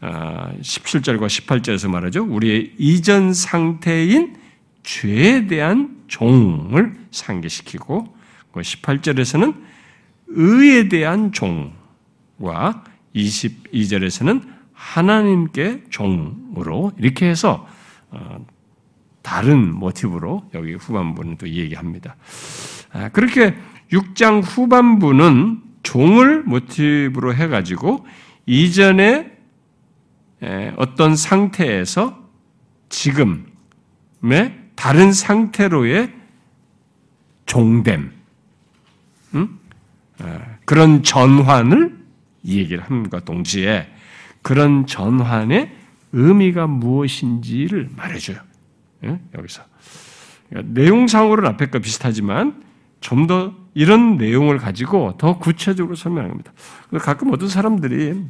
17절과 0.00 1.22
아, 1.22 1.26
18절에서 1.26 1.88
말하죠. 1.88 2.24
우리의 2.24 2.72
이전 2.78 3.32
상태인 3.32 4.36
죄에 4.82 5.46
대한 5.46 6.02
종을 6.08 6.94
상기시키고 7.12 8.16
18절에서는 8.52 9.54
그 9.54 9.62
의에 10.34 10.88
대한 10.88 11.30
종과 11.30 12.84
22절에서는 13.14 14.42
하나님께 14.72 15.84
종으로 15.90 16.92
이렇게 16.98 17.28
해서 17.28 17.66
어, 18.10 18.44
다른 19.22 19.74
모티브로 19.74 20.50
여기 20.54 20.74
후반부는 20.74 21.36
또 21.38 21.48
얘기합니다. 21.48 22.16
아, 22.92 23.08
그렇게 23.08 23.56
6장 23.92 24.42
후반부는 24.44 25.62
종을 25.82 26.42
모티브로 26.42 27.34
해가지고 27.34 28.06
이전에 28.46 29.32
어떤 30.76 31.14
상태에서 31.14 32.20
지금의 32.88 34.58
다른 34.74 35.12
상태로의 35.12 36.12
종됨, 37.46 38.12
음? 39.34 39.58
그런 40.64 41.02
전환을 41.02 41.98
얘기를 42.44 42.82
함과 42.82 43.20
동시에 43.20 43.88
그런 44.42 44.86
전환의 44.86 45.70
의미가 46.12 46.66
무엇인지를 46.66 47.90
말해줘요. 47.96 48.38
여기서. 49.36 49.62
그러니까 50.48 50.80
내용상으로는 50.80 51.50
앞에 51.50 51.70
거 51.70 51.78
비슷하지만 51.78 52.62
좀 53.00 53.26
더 53.26 53.52
이런 53.74 54.16
내용을 54.16 54.58
가지고 54.58 55.16
더 55.18 55.38
구체적으로 55.38 55.94
설명합니다. 55.94 56.52
가끔 57.00 57.32
어떤 57.32 57.48
사람들이 57.48 58.22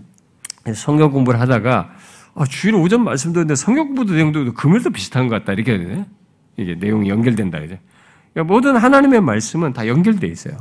성경 0.75 1.11
공부를 1.11 1.41
하다가 1.41 1.91
아, 2.35 2.45
주일 2.47 2.75
오전 2.77 3.05
말씀 3.05 3.33
듣는데 3.33 3.55
성경 3.55 3.87
공부도 3.89 4.15
내용도 4.15 4.55
금요일도 4.55 4.91
비슷한 4.91 5.29
것 5.29 5.37
같다 5.37 5.53
이렇게 5.53 5.77
되 5.77 6.07
이게 6.57 6.75
내용이 6.75 7.09
연결된다 7.09 7.59
이제. 7.59 7.79
그러니까 8.33 8.55
모든 8.55 8.77
하나님의 8.77 9.21
말씀은 9.21 9.73
다 9.73 9.87
연결돼 9.87 10.27
있어요. 10.29 10.57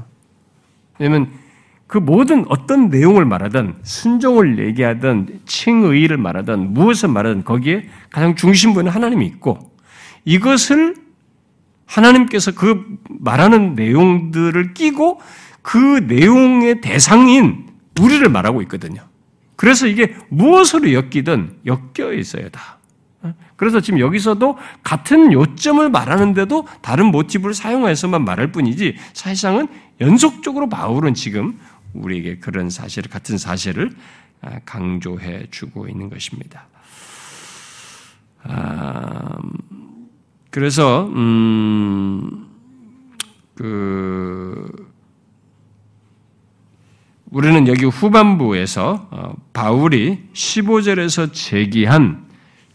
왜냐면 1.00 1.32
그 1.88 1.97
모든 1.97 2.45
어떤 2.50 2.89
내용을 2.89 3.26
말하든 3.26 3.76
순종을 3.84 4.65
얘기하든 4.65 5.41
칭의를 5.45 6.17
말하든 6.17 6.74
무엇을 6.74 7.10
말하든 7.10 7.43
거기에 7.43 7.88
가장 8.10 8.36
중심부는 8.36 8.91
하나님이 8.91 9.26
있고 9.28 9.71
이것을 10.26 10.96
하나님께서 11.86 12.54
그 12.54 12.86
말하는 13.10 13.76
내용들을 13.76 14.74
끼고 14.74 15.22
그 15.62 15.78
내용의 15.78 16.82
대상인 16.82 17.68
우리를 18.00 18.28
말하고 18.30 18.62
있거든요. 18.64 19.02
그래서 19.56 19.86
이게 19.86 20.16
무엇으로 20.30 20.94
엮이든 20.94 21.60
엮여 21.66 22.14
있어요, 22.14 22.50
다. 22.50 22.80
그래서 23.56 23.80
지금 23.80 24.00
여기서도 24.00 24.58
같은 24.82 25.32
요점을 25.32 25.88
말하는데도 25.88 26.68
다른 26.82 27.06
모티브를 27.08 27.54
사용해서만 27.54 28.26
말할 28.26 28.52
뿐이지 28.52 28.96
사실상은 29.14 29.68
연속적으로 30.00 30.68
바울은 30.68 31.14
지금 31.14 31.60
우리에게 31.94 32.40
그런 32.40 32.72
사실, 32.72 33.08
같은 33.08 33.38
사실을 33.38 33.92
아, 34.42 34.60
강조해 34.66 35.46
주고 35.52 35.88
있는 35.88 36.10
것입니다. 36.10 36.66
아, 38.44 39.38
그래서, 40.52 41.08
음, 41.08 42.48
그, 43.56 44.92
우리는 47.32 47.66
여기 47.68 47.86
후반부에서 47.86 49.08
어, 49.10 49.34
바울이 49.54 50.20
15절에서 50.34 51.32
제기한 51.32 52.28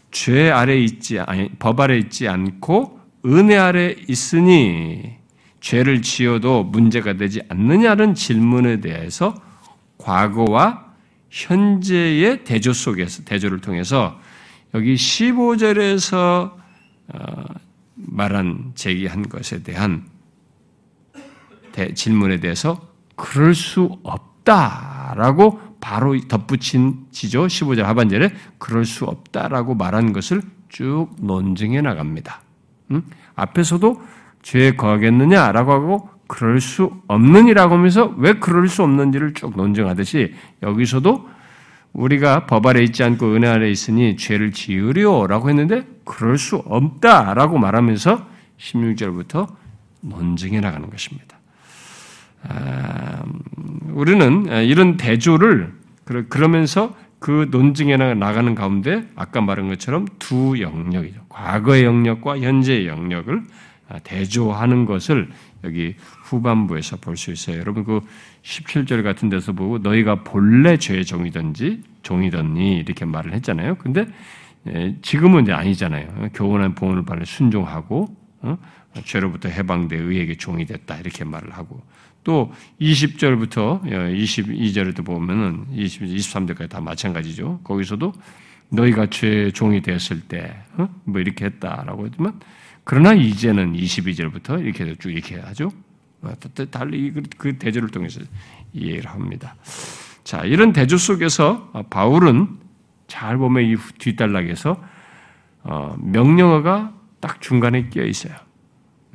죄 0.09 0.49
아래 0.49 0.75
있지, 0.75 1.19
아니, 1.19 1.49
법 1.59 1.79
아래 1.79 1.97
있지 1.97 2.27
않고 2.27 2.99
은혜 3.25 3.55
아래 3.55 3.95
있으니 4.07 5.17
죄를 5.59 6.01
지어도 6.01 6.63
문제가 6.63 7.13
되지 7.13 7.41
않느냐는 7.49 8.15
질문에 8.15 8.81
대해서 8.81 9.35
과거와 9.99 10.85
현재의 11.29 12.43
대조 12.43 12.73
속에서 12.73 13.23
대조를 13.25 13.61
통해서 13.61 14.19
여기 14.73 14.95
15절에서 14.95 16.51
어, 17.13 17.43
말한 18.07 18.71
제기한 18.75 19.29
것에 19.29 19.63
대한 19.63 20.05
질문에 21.93 22.39
대해서 22.39 22.81
그럴 23.15 23.53
수 23.53 23.99
없다라고 24.03 25.59
바로 25.79 26.19
덧붙인 26.27 27.05
지죠. 27.11 27.45
15절 27.45 27.83
하반절에 27.83 28.33
그럴 28.57 28.85
수 28.85 29.05
없다라고 29.05 29.75
말한 29.75 30.13
것을 30.13 30.41
쭉 30.69 31.09
논증해 31.19 31.81
나갑니다. 31.81 32.41
음? 32.91 33.03
앞에서도 33.35 34.01
죄에 34.41 34.75
거하겠느냐라고 34.75 35.71
하고 35.71 36.09
그럴 36.27 36.59
수 36.59 36.91
없느니라고 37.07 37.75
하면서 37.75 38.13
왜 38.17 38.33
그럴 38.33 38.67
수 38.67 38.83
없는지를 38.83 39.33
쭉 39.33 39.55
논증하듯이 39.55 40.33
여기서도 40.63 41.29
우리가 41.97 42.45
법 42.45 42.65
아래 42.67 42.83
있지 42.83 43.03
않고 43.03 43.33
은혜 43.33 43.47
아래 43.47 43.69
있으니 43.69 44.17
죄를 44.17 44.51
지으려라고 44.51 45.49
했는데 45.49 45.83
그럴 46.05 46.37
수 46.37 46.57
없다라고 46.57 47.57
말하면서 47.57 48.27
16절부터 48.59 49.47
논증해 50.01 50.59
나가는 50.59 50.89
것입니다. 50.89 51.39
아, 52.47 53.23
우리는 53.89 54.45
이런 54.65 54.97
대조를 54.97 55.73
그러면서 56.29 56.95
그 57.19 57.47
논증에 57.49 57.97
나가는 57.97 58.53
가운데 58.53 59.07
아까 59.15 59.41
말한 59.41 59.67
것처럼 59.67 60.07
두 60.19 60.61
영역이죠. 60.61 61.21
과거의 61.29 61.83
영역과 61.83 62.39
현재의 62.39 62.87
영역을 62.87 63.43
아, 63.89 63.99
대조하는 63.99 64.85
것을 64.85 65.29
여기 65.63 65.95
후반부에서 66.23 66.97
볼 66.97 67.17
수 67.17 67.31
있어요. 67.31 67.57
여러분 67.57 67.83
그 67.83 68.01
17절 68.47 69.03
같은 69.03 69.27
데서 69.29 69.51
보고 69.51 69.77
너희가 69.77 70.23
본래 70.23 70.77
죄의 70.77 71.05
종이든지 71.05 71.83
종이든니 72.01 72.77
이렇게 72.77 73.03
말을 73.03 73.33
했잖아요. 73.33 73.75
근데 73.75 74.05
예, 74.67 74.95
지금은 75.01 75.43
이제 75.43 75.51
아니잖아요. 75.51 76.29
교훈한 76.33 76.73
봉헌을 76.73 77.05
받아 77.05 77.25
순종하고 77.25 78.07
어? 78.41 78.57
죄로부터 79.03 79.49
해방돼 79.49 79.97
의에게 79.97 80.37
종이 80.37 80.65
됐다 80.65 80.97
이렇게 80.97 81.23
말을 81.23 81.51
하고 81.51 81.81
또 82.23 82.53
20절부터 82.81 83.83
22절에도 83.83 85.01
어, 85.01 85.03
보면은 85.03 85.65
20, 85.73 86.03
23절까지 86.03 86.69
다 86.69 86.79
마찬가지죠. 86.79 87.61
거기서도 87.63 88.13
너희가 88.69 89.07
죄의 89.07 89.51
종이 89.51 89.81
되었을 89.81 90.21
때뭐 90.21 90.53
어? 90.77 90.89
이렇게 91.15 91.45
했다라고 91.45 92.05
했지만 92.05 92.39
그러나 92.85 93.13
이제는 93.13 93.73
22절부터 93.73 94.63
이렇게 94.63 94.95
쭉 94.95 95.11
이렇게 95.11 95.37
하죠. 95.39 95.71
어, 96.21 96.33
달리 96.71 97.11
그, 97.11 97.23
그 97.37 97.57
대조를 97.57 97.89
통해서 97.89 98.21
이해를 98.73 99.09
합니다. 99.09 99.55
자, 100.23 100.43
이런 100.43 100.73
대조 100.73 100.97
속에서 100.97 101.71
바울은 101.89 102.57
잘 103.07 103.37
보면 103.37 103.63
이 103.63 103.75
뒷단락에서 103.97 104.81
어, 105.63 105.95
명령어가 105.99 106.93
딱 107.19 107.41
중간에 107.41 107.89
끼어 107.89 108.03
있어요. 108.03 108.33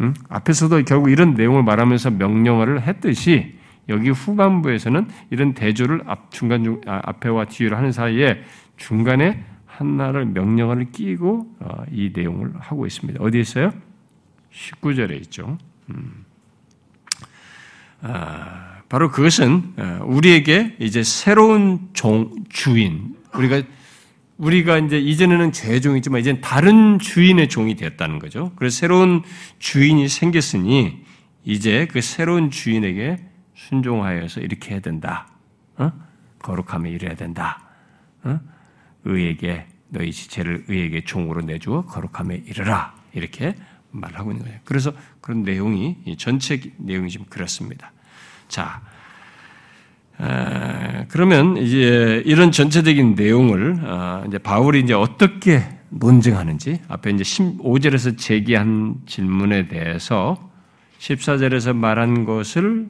응? 0.01 0.15
앞에서도 0.29 0.85
결국 0.85 1.11
이런 1.11 1.35
내용을 1.35 1.63
말하면서 1.63 2.11
명령어를 2.13 2.83
했듯이 2.83 3.59
여기 3.89 4.11
후반부에서는 4.11 5.09
이런 5.31 5.55
대조를 5.55 6.03
앞 6.07 6.31
중간 6.31 6.65
중 6.65 6.81
아, 6.87 7.01
앞에와 7.05 7.47
뒤로 7.47 7.77
하는 7.77 7.93
사이에 7.93 8.43
중간에 8.77 9.45
한나를 9.67 10.27
명령어를 10.27 10.93
끼고 10.93 11.57
어, 11.61 11.85
이 11.91 12.13
내용을 12.15 12.53
하고 12.59 12.87
있습니다. 12.87 13.23
어디 13.23 13.41
있어요? 13.41 13.73
19절에 14.53 15.13
있죠. 15.23 15.59
음. 15.91 16.22
아, 18.03 18.83
바로 18.89 19.11
그것은 19.11 19.75
어, 19.79 20.01
우리에게 20.05 20.77
이제 20.79 21.03
새로운 21.03 21.89
종, 21.93 22.35
주인, 22.51 23.17
우리가 23.35 23.63
우리가 24.39 24.79
이제 24.79 24.99
이전에는 24.99 25.53
죄 25.53 25.81
종이지만 25.81 26.21
이제 26.21 26.41
다른 26.41 26.99
주인의 26.99 27.49
종이 27.49 27.77
되었다는 27.77 28.19
거죠. 28.19 28.53
그래서 28.57 28.77
새로운 28.77 29.23
주인이 29.61 30.09
생겼으니 30.09 31.05
이제 31.45 31.87
그 31.87 32.01
새로운 32.01 32.51
주인에게 32.51 33.19
순종하여서 33.55 34.41
이렇게 34.41 34.73
해야 34.73 34.81
된다. 34.81 35.29
어? 35.77 35.93
거룩함에 36.41 36.91
이래야 36.91 37.15
된다. 37.15 37.63
어? 38.25 38.41
의에게 39.05 39.67
너희 39.89 40.11
지체를 40.11 40.65
의에게 40.69 41.05
종으로 41.05 41.43
내주어 41.43 41.83
거룩함에 41.83 42.43
이르라 42.47 42.95
이렇게 43.13 43.55
말하고 43.93 44.33
있는 44.33 44.45
거예요. 44.45 44.59
그래서 44.65 44.93
그런 45.21 45.43
내용이 45.43 45.97
전체 46.19 46.61
내용이 46.79 47.11
좀 47.11 47.25
그렇습니다. 47.29 47.93
자, 48.49 48.83
그러면 51.09 51.57
이제 51.57 52.23
이런 52.27 52.53
전체적인 52.53 53.15
내용을 53.15 53.81
아, 53.85 54.25
이제 54.27 54.39
바울이 54.39 54.81
이제 54.81 54.95
어떻게 54.95 55.63
논증하는지 55.91 56.81
앞에 56.89 57.11
이제 57.11 57.23
15절에서 57.23 58.17
제기한 58.19 58.97
질문에 59.07 59.69
대해서 59.69 60.51
14절에서 60.99 61.75
말한 61.75 62.25
것을 62.25 62.89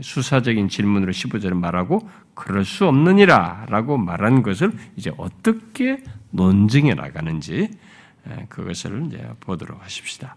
수사적인 0.00 0.68
질문으로 0.68 1.12
15절에 1.12 1.54
말하고 1.54 2.08
그럴 2.34 2.64
수 2.64 2.86
없느니라라고 2.86 3.96
말한 3.96 4.42
것을 4.42 4.72
이제 4.96 5.10
어떻게 5.16 6.02
논증해 6.30 6.94
나가는지 6.94 7.70
그것을 8.48 9.06
이제 9.06 9.26
보도록 9.40 9.82
하십시다. 9.82 10.36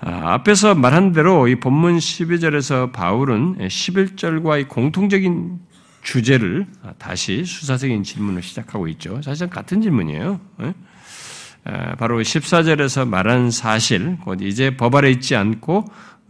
아, 0.00 0.34
앞에서 0.34 0.74
말한 0.74 1.12
대로 1.12 1.46
이 1.48 1.60
본문 1.60 1.98
12절에서 1.98 2.92
바울은 2.92 3.58
11절과의 3.58 4.68
공통적인 4.68 5.60
주제를 6.02 6.66
다시 6.98 7.44
수사적인 7.44 8.02
질문을 8.02 8.42
시작하고 8.42 8.88
있죠. 8.88 9.22
사실은 9.22 9.50
같은 9.50 9.80
질문이에요. 9.80 10.40
바로 11.96 12.20
14절에서 12.20 13.06
말한 13.06 13.52
사실, 13.52 14.16
곧 14.24 14.42
이제 14.42 14.76
법 14.76 14.96
아래 14.96 15.10
있지 15.10 15.36
않고 15.36 15.84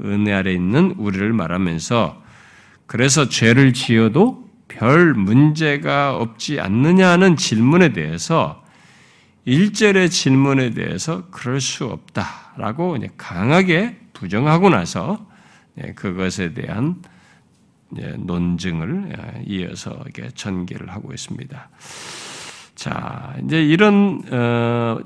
은혜 0.05 0.35
아래 0.35 0.53
있는 0.53 0.95
우리를 0.99 1.33
말하면서 1.33 2.23
그래서 2.87 3.31
죄를 3.31 3.73
지어도 3.73 4.51
별 4.69 5.15
문제가 5.15 6.17
없지 6.17 6.61
않느냐는 6.61 7.37
질문에 7.37 7.95
대해서 7.95 8.62
1절의 9.47 10.11
질문에 10.11 10.71
대해서 10.71 11.25
그럴 11.31 11.61
수 11.61 11.87
없다라고 11.87 12.99
강하게 13.17 13.99
부정하고 14.13 14.71
나서 14.71 15.27
그것에 15.95 16.55
대한 16.55 17.03
논증을 17.91 19.43
이어서 19.47 20.05
전개를 20.35 20.91
하고 20.91 21.13
있습니다. 21.13 21.69
자, 22.75 23.37
이제 23.45 23.63
이런 23.63 24.23
어, 24.31 24.99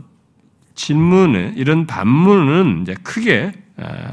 질문은 0.74 1.56
이런 1.56 1.86
반문은 1.86 2.82
이제 2.82 2.94
크게 3.02 3.52
아, 3.76 4.12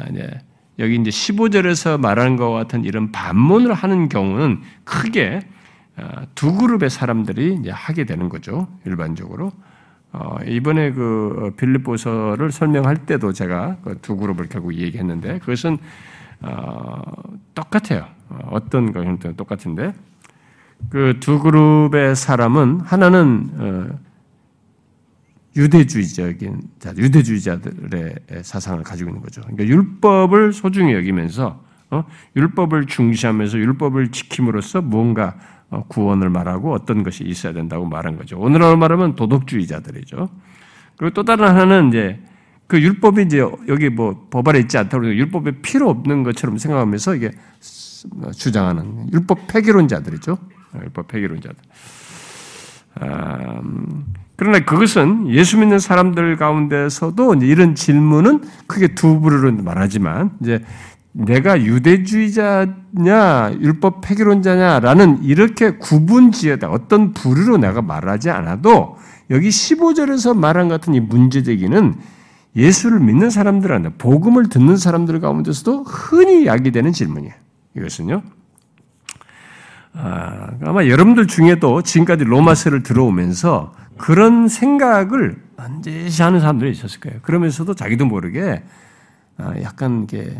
여기 0.79 0.95
이제 0.95 1.09
15절에서 1.09 1.99
말하는 1.99 2.35
것 2.35 2.51
같은 2.51 2.83
이런 2.83 3.11
반문을 3.11 3.73
하는 3.73 4.09
경우는 4.09 4.61
크게 4.83 5.41
어, 5.97 6.23
두 6.33 6.55
그룹의 6.55 6.89
사람들이 6.89 7.57
이제 7.59 7.69
하게 7.69 8.05
되는 8.05 8.27
거죠. 8.29 8.67
일반적으로. 8.85 9.51
어, 10.13 10.37
이번에 10.45 10.91
그 10.91 11.53
빌립보서를 11.57 12.51
설명할 12.51 13.05
때도 13.05 13.33
제가 13.33 13.77
그두 13.83 14.15
그룹을 14.15 14.47
결국 14.47 14.75
얘기했는데 14.75 15.39
그것은 15.39 15.79
어, 16.41 17.01
똑같아요. 17.55 18.05
어떤 18.49 18.93
것은 18.93 19.35
똑같은데 19.35 19.93
그 20.89 21.15
두 21.19 21.39
그룹의 21.39 22.15
사람은 22.15 22.81
하나는 22.81 23.97
유대주의적인 25.55 26.61
유대주의자들의 26.97 28.15
사상을 28.41 28.83
가지고 28.83 29.09
있는 29.11 29.21
거죠. 29.21 29.41
그러니까 29.41 29.65
율법을 29.65 30.53
소중히 30.53 30.93
여기면서 30.93 31.63
어? 31.91 32.03
율법을 32.35 32.87
중시하면서 32.87 33.59
율법을 33.59 34.11
지킴으로써 34.11 34.81
뭔가 34.81 35.35
어, 35.62 35.62
구원을 35.87 36.29
말하고 36.29 36.73
어떤 36.73 37.03
것이 37.03 37.23
있어야 37.23 37.53
된다고 37.53 37.85
말한 37.85 38.17
거죠. 38.17 38.39
오늘날 38.39 38.77
말하면 38.77 39.15
도덕주의자들이죠. 39.15 40.29
그리고 40.97 41.13
또 41.13 41.23
다른 41.23 41.47
하나는 41.47 41.89
이제 41.89 42.19
그 42.67 42.81
율법이 42.81 43.23
이제 43.23 43.39
여기 43.67 43.89
뭐 43.89 44.27
법안에 44.29 44.59
있지 44.59 44.77
않다고 44.77 45.05
율법에 45.05 45.61
필요 45.61 45.89
없는 45.89 46.23
것처럼 46.23 46.57
생각하면서 46.57 47.15
이게 47.15 47.31
주장하는 48.35 49.11
율법 49.13 49.47
폐기론자들이죠. 49.47 50.37
율법 50.81 51.07
폐기론자들. 51.07 51.57
음, 53.01 54.05
그러나 54.35 54.59
그것은 54.59 55.29
예수 55.29 55.57
믿는 55.57 55.79
사람들 55.79 56.37
가운데서도 56.37 57.35
이런 57.35 57.75
질문은 57.75 58.43
크게 58.67 58.95
두 58.95 59.19
부류로 59.19 59.51
말하지만 59.63 60.31
이제 60.41 60.63
내가 61.13 61.61
유대주의자냐 61.61 63.53
율법 63.61 64.01
폐기론자냐라는 64.01 65.23
이렇게 65.23 65.77
구분지어다 65.77 66.69
어떤 66.69 67.13
부류로 67.13 67.57
내가 67.57 67.81
말하지 67.81 68.31
않아도 68.31 68.97
여기 69.29 69.49
15절에서 69.49 70.35
말한 70.35 70.69
같은 70.69 70.95
이 70.95 70.99
문제제기는 70.99 71.95
예수를 72.55 72.99
믿는 72.99 73.29
사람들한테 73.29 73.93
복음을 73.97 74.49
듣는 74.49 74.77
사람들 74.77 75.19
가운데서도 75.19 75.83
흔히 75.83 76.45
야기되는 76.45 76.91
질문이에요. 76.91 77.33
이것은요. 77.75 78.21
아, 79.95 80.49
아마 80.63 80.85
여러분들 80.85 81.27
중에도 81.27 81.81
지금까지 81.83 82.23
로마서를 82.23 82.83
들어오면서 82.83 83.73
그런 83.97 84.47
생각을 84.47 85.41
반드시 85.55 86.21
하는 86.21 86.39
사람들이 86.39 86.71
있었을 86.71 86.99
거예요. 86.99 87.19
그러면서도 87.21 87.75
자기도 87.75 88.05
모르게 88.05 88.63
아, 89.37 89.53
약간 89.61 90.03
이게 90.03 90.35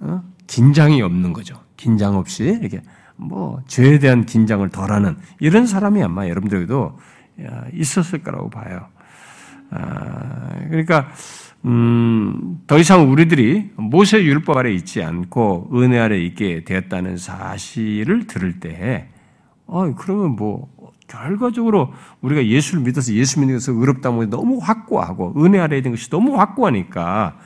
어? 0.00 0.22
긴장이 0.46 1.02
없는 1.02 1.32
거죠. 1.32 1.60
긴장 1.76 2.16
없이 2.16 2.58
이렇게 2.60 2.82
뭐 3.16 3.60
죄에 3.66 3.98
대한 3.98 4.24
긴장을 4.24 4.66
덜하는 4.68 5.16
이런 5.40 5.66
사람이 5.66 6.02
아마 6.02 6.28
여러분들에게도 6.28 6.98
있었을 7.72 8.22
거라고 8.22 8.50
봐요. 8.50 8.86
아, 9.70 10.50
그러니까 10.68 11.08
음, 11.64 12.60
더 12.66 12.78
이상 12.78 13.10
우리들이 13.10 13.70
모세 13.76 14.22
율법 14.22 14.56
아래 14.56 14.72
있지 14.72 15.02
않고 15.02 15.70
은혜 15.74 15.98
아래 15.98 16.18
있게 16.18 16.64
되었다는 16.64 17.16
사실을 17.16 18.26
들을 18.26 18.60
때, 18.60 19.08
어, 19.66 19.92
그러면 19.94 20.36
뭐 20.36 20.68
결과적으로 21.08 21.92
우리가 22.20 22.46
예수를 22.46 22.82
믿어서 22.82 23.12
예수 23.14 23.40
것을 23.40 23.74
의롭다는 23.74 24.18
것이 24.18 24.30
너무 24.30 24.58
확고하고 24.58 25.34
은혜 25.42 25.58
아래 25.58 25.78
있는 25.78 25.92
것이 25.92 26.08
너무 26.10 26.38
확고하니까 26.38 27.36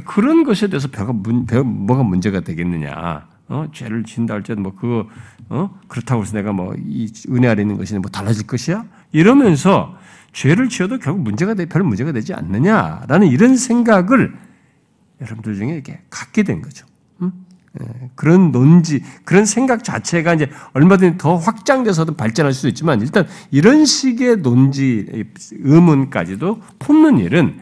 그런 0.00 0.44
것에 0.44 0.68
대해서 0.68 0.88
배가 0.88 1.12
문, 1.12 1.46
배가 1.46 1.62
뭐가 1.62 2.02
문제가 2.02 2.40
되겠느냐? 2.40 3.28
어? 3.48 3.66
죄를 3.72 4.04
진다 4.04 4.34
할지라도 4.34 4.62
뭐 4.62 4.74
그거 4.74 5.06
어? 5.48 5.78
그렇다고 5.88 6.22
해서 6.22 6.36
내가 6.36 6.52
뭐 6.52 6.74
이 6.78 7.12
은혜 7.30 7.48
아래 7.48 7.62
있는 7.62 7.76
것이 7.76 7.98
뭐 7.98 8.10
달라질 8.10 8.46
것이야? 8.46 8.84
이러면서 9.12 9.96
죄를 10.32 10.68
지어도 10.68 10.98
결국 10.98 11.22
문제가 11.22 11.54
되, 11.54 11.66
별 11.66 11.82
문제가 11.82 12.12
되지 12.12 12.34
않느냐라는 12.34 13.28
이런 13.28 13.56
생각을 13.56 14.34
여러분들 15.20 15.54
중에 15.54 15.74
이렇게 15.74 16.00
갖게 16.10 16.42
된 16.42 16.60
거죠. 16.60 16.86
예, 17.80 18.10
그런 18.14 18.52
논지, 18.52 19.02
그런 19.24 19.44
생각 19.44 19.82
자체가 19.82 20.34
이제 20.34 20.48
얼마든지 20.74 21.18
더 21.18 21.36
확장돼서도 21.36 22.14
발전할 22.14 22.52
수도 22.52 22.68
있지만 22.68 23.00
일단 23.00 23.26
이런 23.50 23.84
식의 23.84 24.38
논지, 24.38 25.24
의문까지도 25.50 26.60
품는 26.78 27.18
일은 27.18 27.58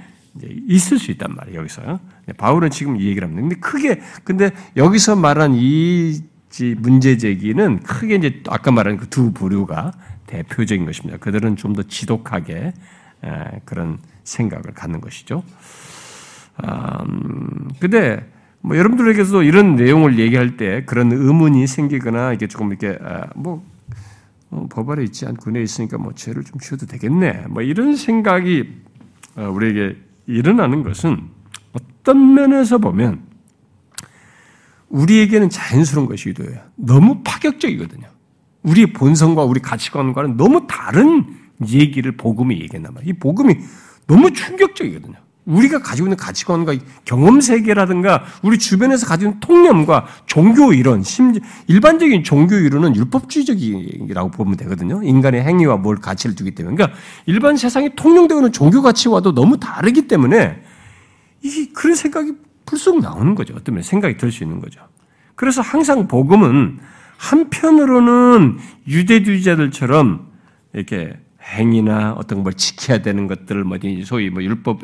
있을 0.69 0.99
수 0.99 1.11
있단 1.13 1.35
말이에요, 1.35 1.61
여기서. 1.61 2.01
네, 2.27 2.33
바울은 2.35 2.71
지금 2.71 2.97
이 2.97 3.07
얘기를 3.07 3.27
합니다. 3.27 3.43
근데 3.43 3.57
크게, 3.61 4.01
근데 4.25 4.51
여기서 4.77 5.17
말한 5.17 5.55
이 5.55 6.21
문제 6.79 7.17
제기는 7.17 7.81
크게 7.81 8.17
이제 8.17 8.43
아까 8.49 8.71
말한 8.71 8.99
그 8.99 9.07
두 9.09 9.33
부류가 9.33 9.93
대표적인 10.27 10.85
것입니다. 10.85 11.19
그들은 11.19 11.57
좀 11.57 11.75
더 11.75 11.83
지독하게 11.83 12.73
그런 13.65 13.99
생각을 14.25 14.73
갖는 14.75 15.01
것이죠. 15.01 15.43
음, 16.65 17.69
근데 17.81 18.31
뭐 18.61 18.77
여러분들에게서도 18.77 19.43
이런 19.43 19.77
내용을 19.77 20.19
얘기할 20.19 20.57
때 20.57 20.85
그런 20.85 21.11
의문이 21.11 21.67
생기거나 21.67 22.33
이게 22.35 22.47
조금 22.47 22.69
이렇게 22.69 22.99
아, 23.03 23.27
뭐 23.35 23.65
어, 24.51 24.67
법안에 24.71 25.03
있지 25.05 25.27
않고 25.27 25.51
내 25.51 25.63
있으니까 25.63 25.99
뭐 25.99 26.13
죄를 26.15 26.45
좀 26.45 26.61
지어도 26.61 26.87
되겠네. 26.87 27.47
뭐 27.49 27.63
이런 27.63 27.97
생각이 27.97 28.71
어, 29.37 29.49
우리에게 29.49 29.97
일어나는 30.27 30.83
것은 30.83 31.29
어떤 32.03 32.35
면에서 32.35 32.79
보면 32.79 33.23
우리에게는 34.89 35.49
자연스러운 35.49 36.07
것이 36.07 36.25
기도 36.25 36.45
해요. 36.45 36.61
너무 36.77 37.23
파격적이거든요. 37.25 38.09
우리 38.63 38.93
본성과 38.93 39.45
우리 39.45 39.61
가치관과는 39.61 40.37
너무 40.37 40.67
다른 40.67 41.25
얘기를 41.69 42.17
복음이 42.17 42.57
얘기했단 42.57 42.93
말이에요. 42.93 43.11
이 43.11 43.19
복음이 43.19 43.57
너무 44.07 44.33
충격적이거든요. 44.33 45.15
우리가 45.45 45.81
가지고 45.81 46.07
있는 46.07 46.17
가치관과 46.17 46.75
경험 47.05 47.41
세계라든가 47.41 48.25
우리 48.43 48.59
주변에서 48.59 49.07
가지고 49.07 49.31
있는 49.31 49.41
통념과 49.41 50.07
종교 50.27 50.73
이론, 50.73 51.03
심지 51.03 51.41
일반적인 51.67 52.23
종교 52.23 52.55
이론은 52.55 52.95
율법주의적이라고 52.95 54.31
보면 54.31 54.57
되거든요. 54.59 55.03
인간의 55.03 55.43
행위와 55.43 55.79
뭘 55.79 55.97
가치를 55.97 56.37
두기 56.37 56.53
때문에. 56.53 56.77
그러니까 56.77 56.97
일반 57.27 57.57
세상이 57.57 57.97
통용되고 57.97 58.41
있는 58.41 58.53
종교 58.53 58.83
가치와도 58.83 59.35
너무 59.35 59.59
다르기 59.59 60.07
때문에 60.07 60.63
이 61.43 61.71
그런 61.73 61.95
생각이 61.97 62.33
불쑥 62.65 63.01
나오는 63.01 63.35
거죠. 63.35 63.55
어떤 63.57 63.75
면 63.75 63.83
생각이 63.83 64.17
들 64.17 64.31
수 64.31 64.45
있는 64.45 64.61
거죠. 64.61 64.81
그래서 65.35 65.61
항상 65.61 66.09
복음은 66.09 66.79
한편으로는 67.19 68.59
유대주의자들처럼 68.89 70.29
이렇게 70.73 71.17
행위나 71.43 72.13
어떤 72.13 72.45
걸 72.45 72.55
지켜야 72.55 73.03
되는 73.03 73.27
것들을 73.27 73.65
뭐 73.65 73.79
소위 74.05 74.31
뭐 74.31 74.43
율법 74.43 74.83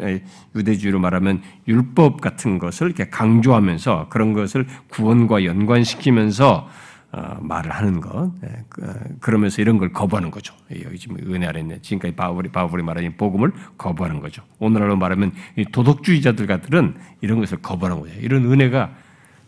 유대주의로 0.57 0.99
말하면 0.99 1.43
율법 1.69 2.21
같은 2.21 2.59
것을 2.59 2.89
이렇게 2.89 3.09
강조하면서 3.09 4.09
그런 4.09 4.33
것을 4.33 4.67
구원과 4.89 5.45
연관시키면서 5.45 6.55
어, 6.57 6.69
말을 7.11 7.71
하는 7.71 8.01
것 8.01 8.31
예, 8.45 8.65
그, 8.69 8.93
그러면서 9.21 9.63
이런 9.63 9.79
걸 9.79 9.93
거부하는 9.93 10.31
거죠. 10.31 10.55
여기 10.85 10.99
지금 10.99 11.17
은혜 11.33 11.47
아래 11.47 11.61
있는 11.61 11.81
지금까지 11.81 12.15
바울이 12.15 12.51
바울이 12.51 12.83
말하는 12.83 13.17
복음을 13.17 13.53
거부하는 13.79 14.21
거죠. 14.21 14.43
오늘날로 14.59 14.97
말하면 14.97 15.33
도덕주의자들 15.73 16.47
같은 16.47 16.95
이런 17.23 17.41
것을 17.41 17.59
거부하는 17.59 18.01
거죠. 18.01 18.15
이런 18.21 18.45
은혜가 18.51 18.91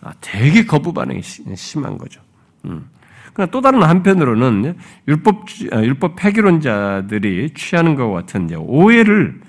아, 0.02 0.12
되게 0.22 0.64
거부 0.64 0.94
반응이 0.94 1.20
심한 1.22 1.98
거죠. 1.98 2.22
음. 2.64 2.88
그러나 3.34 3.50
또 3.50 3.60
다른 3.60 3.82
한편으로는 3.82 4.76
율법 5.06 5.44
아, 5.72 5.82
율법 5.82 6.16
폐기론자들이 6.16 7.50
취하는 7.54 7.94
것 7.94 8.10
같은 8.10 8.50
오해를 8.56 9.40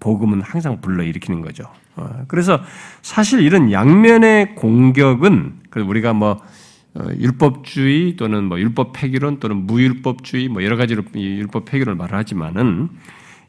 복음은 0.00 0.40
항상 0.40 0.80
불러일으키는 0.80 1.42
거죠. 1.42 1.64
어, 1.96 2.24
그래서 2.28 2.60
사실 3.02 3.40
이런 3.40 3.70
양면의 3.72 4.54
공격은 4.54 5.60
우리가 5.76 6.14
뭐 6.14 6.30
어, 6.30 6.57
율법주의 6.96 8.16
또는 8.16 8.44
뭐 8.44 8.58
율법 8.58 8.92
폐기론 8.92 9.40
또는 9.40 9.66
무율법주의 9.66 10.48
뭐 10.48 10.64
여러 10.64 10.76
가지로 10.76 11.02
율법 11.14 11.64
폐기론을 11.66 11.96
말하지만은 11.96 12.88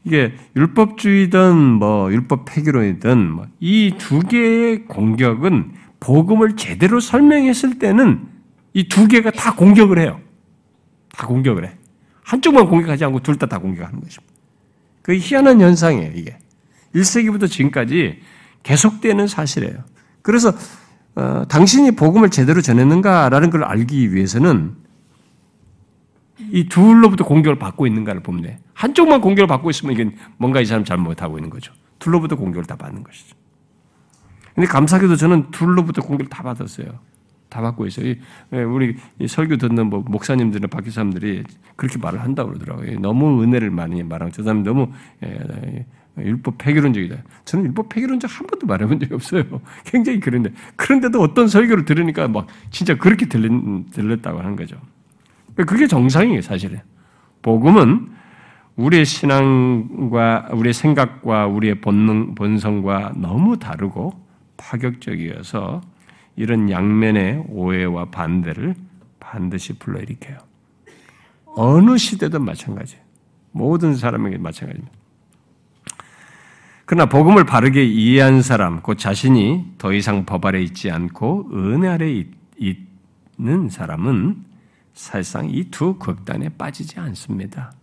이게 0.03 0.33
율법주의든 0.55 1.55
뭐 1.55 2.11
율법 2.11 2.45
폐기론이든 2.45 3.31
뭐 3.31 3.47
이두 3.59 4.21
개의 4.21 4.85
공격은 4.85 5.73
복음을 5.99 6.55
제대로 6.55 6.99
설명했을 6.99 7.79
때는 7.79 8.27
이 8.73 8.87
두 8.87 9.07
개가 9.07 9.31
다 9.31 9.55
공격을 9.55 9.99
해요. 9.99 10.21
다 11.11 11.27
공격을 11.27 11.65
해. 11.65 11.71
한쪽만 12.23 12.67
공격하지 12.67 13.03
않고 13.05 13.21
둘 13.21 13.35
다 13.37 13.47
다 13.47 13.57
공격하는 13.57 13.99
것입니다. 13.99 14.33
그 15.01 15.17
희한한 15.17 15.59
현상이에요, 15.59 16.11
이게. 16.15 16.37
1세기부터 16.95 17.49
지금까지 17.49 18.19
계속되는 18.63 19.27
사실이에요. 19.27 19.83
그래서 20.21 20.53
어, 21.20 21.43
당신이 21.49 21.91
복음을 21.91 22.30
제대로 22.30 22.61
전했는가라는 22.61 23.49
걸 23.49 23.65
알기 23.65 24.13
위해서는 24.13 24.74
이 26.51 26.70
둘로부터 26.70 27.26
공격을 27.26 27.59
받고 27.59 27.86
있는가를 27.86 28.24
보면 28.24 28.41
돼. 28.41 28.59
한쪽만 28.74 29.20
공격을 29.20 29.47
받고 29.47 29.70
있으면 29.70 29.93
이게 29.93 30.15
뭔가 30.38 30.61
이 30.61 30.65
사람 30.65 30.86
잘못하고 30.86 31.38
있는 31.38 31.49
거죠. 31.49 31.74
둘로부터 31.99 32.38
공격을 32.38 32.65
다 32.65 32.78
받는 32.78 33.03
것이죠. 33.03 33.36
근데 34.55 34.65
감사하게도 34.65 35.17
저는 35.17 35.51
둘로부터 35.51 36.01
공격을 36.01 36.30
다 36.30 36.41
받았어요. 36.41 36.88
다 37.49 37.61
받고 37.61 37.86
있어요. 37.88 38.15
예, 38.53 38.63
우리 38.63 38.95
설교 39.28 39.57
듣는 39.57 39.88
뭐 39.88 40.03
목사님들이나 40.07 40.67
박교 40.67 40.91
사람들이 40.91 41.43
그렇게 41.76 41.97
말을 41.97 42.22
한다고 42.22 42.51
그러더라고요. 42.51 42.99
너무 42.99 43.43
은혜를 43.43 43.72
많이 43.72 44.03
말하고 44.03 44.32
저 44.32 44.43
사람 44.43 44.63
너무 44.63 44.91
예, 45.26 45.38
예, 45.65 45.86
율법 46.18 46.57
폐기론적이다. 46.57 47.18
저는 47.45 47.66
율법 47.68 47.89
폐기론적 47.89 48.39
한 48.39 48.47
번도 48.47 48.68
말해본 48.68 48.99
적이 48.99 49.14
없어요. 49.14 49.43
굉장히 49.86 50.20
그런데 50.20 50.51
그런데도 50.76 51.22
어떤 51.22 51.47
설교를 51.47 51.86
들으니까 51.86 52.28
막 52.28 52.47
진짜 52.72 52.95
그렇게 52.95 53.28
들렸, 53.28 53.51
들렸 53.91 54.22
다고 54.22 54.39
하는 54.39 54.55
거죠. 54.55 54.78
그게 55.55 55.88
정상이에요, 55.88 56.41
사실은. 56.41 56.80
복음은 57.41 58.10
우리의 58.76 59.05
신앙과 59.05 60.49
우리의 60.53 60.74
생각과 60.74 61.47
우리의 61.47 61.82
본능, 61.82 62.36
본성과 62.36 63.14
너무 63.18 63.57
다르고 63.60 64.14
파격적이어서 64.55 65.82
이런 66.38 66.70
양면의 66.70 67.43
오해와 67.49 68.05
반대를 68.05 68.76
반드시 69.20 69.78
불러일으켜요. 69.78 70.38
어느 71.45 71.97
시대든 71.97 72.45
마찬가지예요. 72.45 73.03
모든 73.51 73.95
사람에게 73.95 74.38
마찬가지입니다. 74.38 74.98
그러나 76.89 77.05
복음을 77.05 77.43
바르게 77.43 77.85
이해한 77.85 78.41
사람, 78.41 78.81
곧 78.81 78.97
자신이 78.97 79.73
더 79.77 79.93
이상 79.93 80.25
법 80.25 80.43
아래 80.47 80.59
있지 80.59 80.89
않고 80.89 81.51
은혜 81.53 81.87
아래 81.87 82.25
있는 82.57 83.69
사람은 83.69 84.43
사실상 84.95 85.51
이 85.51 85.69
두 85.69 85.99
극단에 85.99 86.49
빠지지 86.49 86.99
않습니다. 86.99 87.73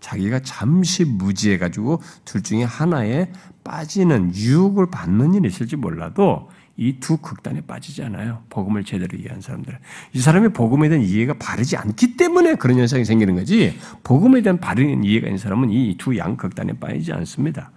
자기가 0.00 0.40
잠시 0.40 1.04
무지해가지고 1.04 2.02
둘 2.24 2.42
중에 2.42 2.64
하나에 2.64 3.30
빠지는 3.62 4.34
유혹을 4.34 4.90
받는 4.90 5.34
일이 5.34 5.46
있을지 5.46 5.76
몰라도 5.76 6.50
이 6.76 6.98
두 6.98 7.18
극단에 7.18 7.60
빠지지 7.60 8.02
않아요. 8.02 8.42
복음을 8.50 8.82
제대로 8.82 9.16
이해한 9.16 9.40
사람들은. 9.40 9.78
이 10.14 10.18
사람이 10.18 10.48
복음에 10.48 10.88
대한 10.88 11.04
이해가 11.04 11.34
바르지 11.38 11.76
않기 11.76 12.16
때문에 12.16 12.56
그런 12.56 12.76
현상이 12.76 13.04
생기는 13.04 13.36
거지, 13.36 13.78
복음에 14.02 14.42
대한 14.42 14.58
바른 14.58 15.04
이해가 15.04 15.28
있는 15.28 15.38
사람은 15.38 15.70
이 15.70 15.96
두 15.96 16.18
양극단에 16.18 16.72
빠지지 16.80 17.12
않습니다. 17.12 17.70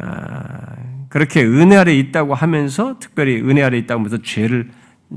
아, 0.00 0.76
그렇게 1.08 1.42
은혜 1.44 1.76
아래 1.76 1.94
있다고 1.94 2.34
하면서, 2.34 2.98
특별히 2.98 3.40
은혜 3.40 3.62
아래 3.62 3.78
있다고 3.78 4.00
하면서 4.00 4.18
죄를, 4.22 4.70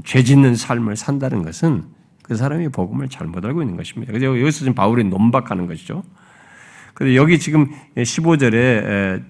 죄 0.04 0.24
짓는 0.24 0.56
삶을 0.56 0.96
산다는 0.96 1.44
것은 1.44 1.84
그 2.24 2.36
사람이 2.36 2.70
복음을 2.70 3.10
잘못 3.10 3.44
알고 3.46 3.62
있는 3.62 3.76
것입니다. 3.76 4.14
그래서 4.14 4.28
여기서 4.28 4.60
지금 4.60 4.74
바울이 4.74 5.04
논박하는 5.04 5.68
것이죠. 5.68 6.04
근데 6.94 7.16
여기 7.16 7.40
지금 7.40 7.68
15절에 7.98 9.22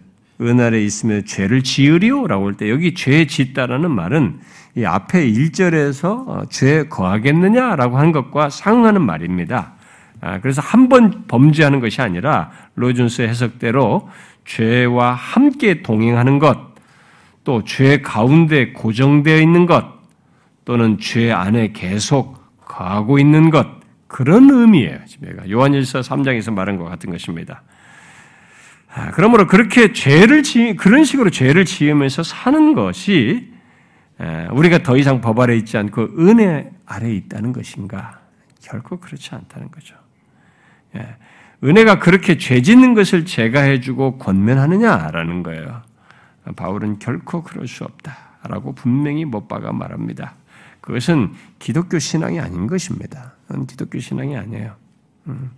은하에 0.41 0.83
있으면 0.83 1.25
죄를 1.25 1.63
지으리오라고 1.63 2.47
할 2.47 2.53
때 2.55 2.69
여기 2.69 2.93
죄 2.93 3.25
짓다라는 3.25 3.91
말은 3.91 4.39
이 4.75 4.85
앞에 4.85 5.31
1절에서 5.31 6.27
어, 6.27 6.43
죄 6.49 6.83
거하겠느냐라고 6.87 7.97
한 7.97 8.11
것과 8.11 8.49
상응하는 8.49 9.01
말입니다. 9.01 9.73
아, 10.21 10.39
그래서 10.39 10.61
한 10.61 10.89
번 10.89 11.25
범죄하는 11.27 11.79
것이 11.79 12.01
아니라 12.01 12.51
로준스 12.75 13.23
해석대로 13.23 14.09
죄와 14.45 15.13
함께 15.13 15.81
동행하는 15.81 16.39
것, 16.39 16.71
또 17.43 17.63
죄 17.63 18.01
가운데 18.01 18.71
고정되어 18.71 19.39
있는 19.39 19.65
것, 19.65 19.85
또는 20.65 20.99
죄 20.99 21.31
안에 21.31 21.71
계속 21.73 22.39
거하고 22.65 23.17
있는 23.19 23.49
것, 23.49 23.67
그런 24.07 24.49
의미예요. 24.49 24.99
요한일서 25.49 26.01
3장에서 26.01 26.53
말한 26.53 26.77
것 26.77 26.83
같은 26.85 27.09
것입니다. 27.11 27.63
아, 28.93 29.11
그러므로 29.11 29.47
그렇게 29.47 29.93
죄를 29.93 30.43
지, 30.43 30.75
그런 30.75 31.05
식으로 31.05 31.29
죄를 31.29 31.63
지으면서 31.65 32.23
사는 32.23 32.73
것이 32.73 33.49
우리가 34.51 34.79
더 34.79 34.97
이상 34.97 35.21
법 35.21 35.39
아래 35.39 35.55
있지 35.55 35.77
않고 35.77 36.09
은혜 36.19 36.69
아래 36.85 37.09
있다는 37.11 37.53
것인가? 37.53 38.19
결코 38.61 38.99
그렇지 38.99 39.33
않다는 39.33 39.71
거죠. 39.71 39.95
예, 41.63 41.67
은혜가 41.67 41.99
그렇게 41.99 42.37
죄 42.37 42.61
짓는 42.61 42.93
것을 42.93 43.25
제가 43.25 43.61
해주고 43.61 44.17
권면하느냐라는 44.17 45.43
거예요. 45.43 45.81
바울은 46.55 46.99
결코 46.99 47.43
그럴 47.43 47.67
수 47.67 47.83
없다라고 47.83 48.73
분명히 48.73 49.25
못 49.25 49.47
박아 49.47 49.71
말합니다. 49.71 50.35
그것은 50.81 51.33
기독교 51.59 51.99
신앙이 51.99 52.39
아닌 52.39 52.67
것입니다. 52.67 53.33
기독교 53.67 53.99
신앙이 53.99 54.35
아니에요. 54.35 54.75
음. 55.27 55.51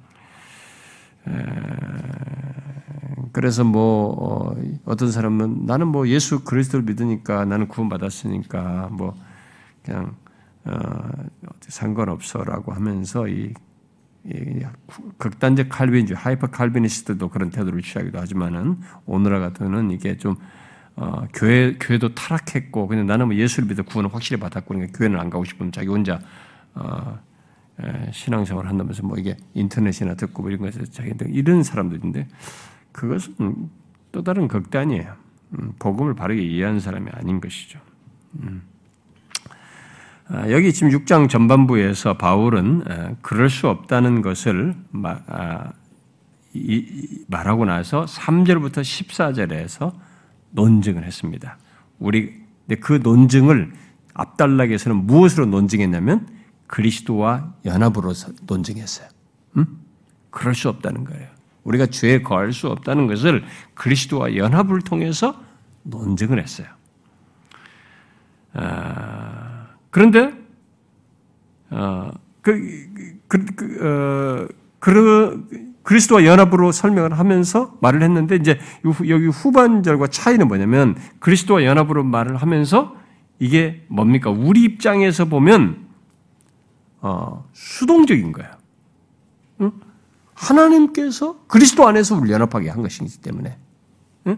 그래서 3.31 3.63
뭐 3.63 4.55
어, 4.85 4.95
떤 4.95 5.11
사람은 5.11 5.65
나는 5.65 5.87
뭐 5.87 6.07
예수 6.07 6.43
그리스도를 6.43 6.85
믿으니까 6.85 7.45
나는 7.45 7.67
구원받았으니까 7.67 8.89
뭐 8.91 9.15
그냥 9.83 10.15
어, 10.65 10.73
상관없어라고 11.61 12.73
하면서 12.73 13.27
이, 13.27 13.53
이 13.53 13.53
극단적 15.17 15.67
칼빈주의 15.69 16.17
하이퍼 16.17 16.47
칼비니스트도 16.47 17.29
그런 17.29 17.49
태도를 17.49 17.81
취하기도 17.81 18.19
하지만은 18.19 18.77
오늘날 19.05 19.41
같은 19.41 19.91
이게 19.91 20.17
좀 20.17 20.35
어, 20.95 21.25
교회 21.33 21.75
교회도 21.79 22.13
타락했고 22.13 22.87
그냥 22.87 23.07
나는 23.07 23.27
뭐 23.27 23.35
예수를 23.35 23.67
믿어 23.67 23.83
구원을 23.83 24.13
확실히 24.13 24.39
받았고 24.39 24.75
그러니까 24.75 24.97
교회는 24.97 25.19
안 25.19 25.29
가고 25.29 25.43
싶으면 25.43 25.71
자기 25.71 25.87
혼자 25.87 26.19
어, 26.75 27.19
에, 27.81 28.11
신앙생활 28.11 28.67
한다면서 28.67 29.03
뭐 29.03 29.17
이게 29.17 29.35
인터넷이나 29.53 30.13
듣고 30.13 30.43
뭐 30.43 30.51
이런 30.51 30.61
것에서 30.61 30.85
자기 30.91 31.13
이런 31.29 31.63
사람들인데 31.63 32.27
그것은 32.91 33.69
또 34.11 34.23
다른 34.23 34.47
극단이에요. 34.47 35.15
음, 35.59 35.73
복음을 35.79 36.13
바르게 36.13 36.41
이해한 36.41 36.79
사람이 36.79 37.09
아닌 37.11 37.41
것이죠. 37.41 37.79
음. 38.41 38.61
아, 40.27 40.49
여기 40.49 40.71
지금 40.73 40.89
6장 40.89 41.29
전반부에서 41.29 42.17
바울은 42.17 42.83
에, 42.89 43.15
그럴 43.21 43.49
수 43.49 43.67
없다는 43.67 44.21
것을 44.21 44.75
마, 44.91 45.19
아, 45.27 45.71
이, 46.53 47.25
말하고 47.27 47.65
나서 47.65 48.05
3절부터 48.05 48.81
14절에서 48.81 49.93
논증을 50.51 51.03
했습니다. 51.03 51.57
우리 51.99 52.41
그 52.79 52.99
논증을 53.03 53.73
앞달락에서는 54.13 55.05
무엇으로 55.05 55.45
논증했냐면 55.47 56.27
그리스도와 56.67 57.53
연합으로 57.65 58.13
논증했어요. 58.43 59.07
음? 59.57 59.65
그럴 60.29 60.55
수 60.55 60.69
없다는 60.69 61.03
거예요. 61.03 61.27
우리가 61.63 61.87
죄에 61.87 62.21
거할 62.21 62.53
수 62.53 62.67
없다는 62.67 63.07
것을 63.07 63.43
그리스도와 63.73 64.35
연합을 64.35 64.81
통해서 64.81 65.41
논증을 65.83 66.41
했어요. 66.41 66.67
아, 68.53 69.52
그런데 69.93 70.33
어, 71.69 72.09
그, 72.41 72.87
그, 73.27 73.45
그, 73.45 73.77
어, 73.79 74.47
그, 74.79 75.69
그리스도와 75.83 76.25
연합으로 76.25 76.71
설명을 76.71 77.19
하면서 77.19 77.77
말을 77.79 78.01
했는데 78.01 78.35
이제 78.37 78.59
여기 79.07 79.27
후반절과 79.27 80.07
차이는 80.07 80.47
뭐냐면 80.47 80.95
그리스도와 81.19 81.63
연합으로 81.63 82.03
말을 82.03 82.37
하면서 82.37 82.95
이게 83.37 83.85
뭡니까? 83.87 84.31
우리 84.31 84.63
입장에서 84.63 85.25
보면 85.25 85.85
어, 87.01 87.47
수동적인 87.53 88.31
거예요. 88.31 88.49
응? 89.61 89.73
하나님께서 90.33 91.37
그리스도 91.47 91.87
안에서 91.87 92.17
우리 92.17 92.31
연합하게 92.31 92.69
한 92.69 92.81
것이기 92.81 93.17
때문에. 93.17 93.57
응? 94.25 94.37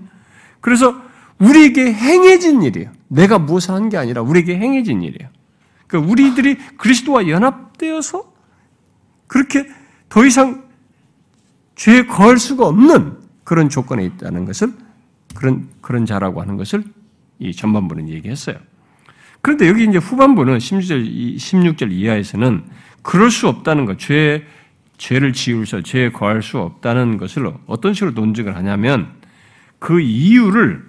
그래서 0.60 0.93
우리에게 1.39 1.93
행해진 1.93 2.62
일이에요. 2.62 2.91
내가 3.08 3.39
무엇을 3.39 3.74
한 3.74 3.88
게 3.88 3.95
아니라 3.95 4.22
우리에게 4.22 4.58
행해진 4.58 5.01
일이에요. 5.01 5.30
그러니까 5.88 6.11
우리들이 6.11 6.57
그리스도와 6.77 7.27
연합되어서 7.27 8.33
그렇게 9.27 9.67
더 10.09 10.25
이상 10.25 10.65
죄에 11.75 12.05
거할 12.05 12.38
수가 12.38 12.67
없는 12.67 13.17
그런 13.43 13.69
조건에 13.69 14.05
있다는 14.05 14.45
것을 14.45 14.73
그런 15.36 15.69
그런 15.81 16.05
자라고 16.05 16.41
하는 16.41 16.57
것을 16.57 16.83
이 17.39 17.53
전반부는 17.53 18.09
얘기했어요. 18.09 18.55
그런데 19.41 19.67
여기 19.67 19.83
이제 19.83 19.97
후반부는 19.99 20.57
16절, 20.57 21.36
16절 21.36 21.91
이하에서는 21.91 22.63
그럴 23.03 23.29
수 23.29 23.47
없다는 23.47 23.86
것, 23.86 23.99
죄, 23.99 24.43
죄를 24.97 25.33
지으면서 25.33 25.81
죄에 25.81 26.11
거할 26.11 26.41
수 26.41 26.57
없다는 26.57 27.17
것을 27.17 27.53
어떤 27.67 27.93
식으로 27.93 28.11
논증을 28.11 28.55
하냐면 28.55 29.13
그 29.77 29.99
이유를 29.99 30.83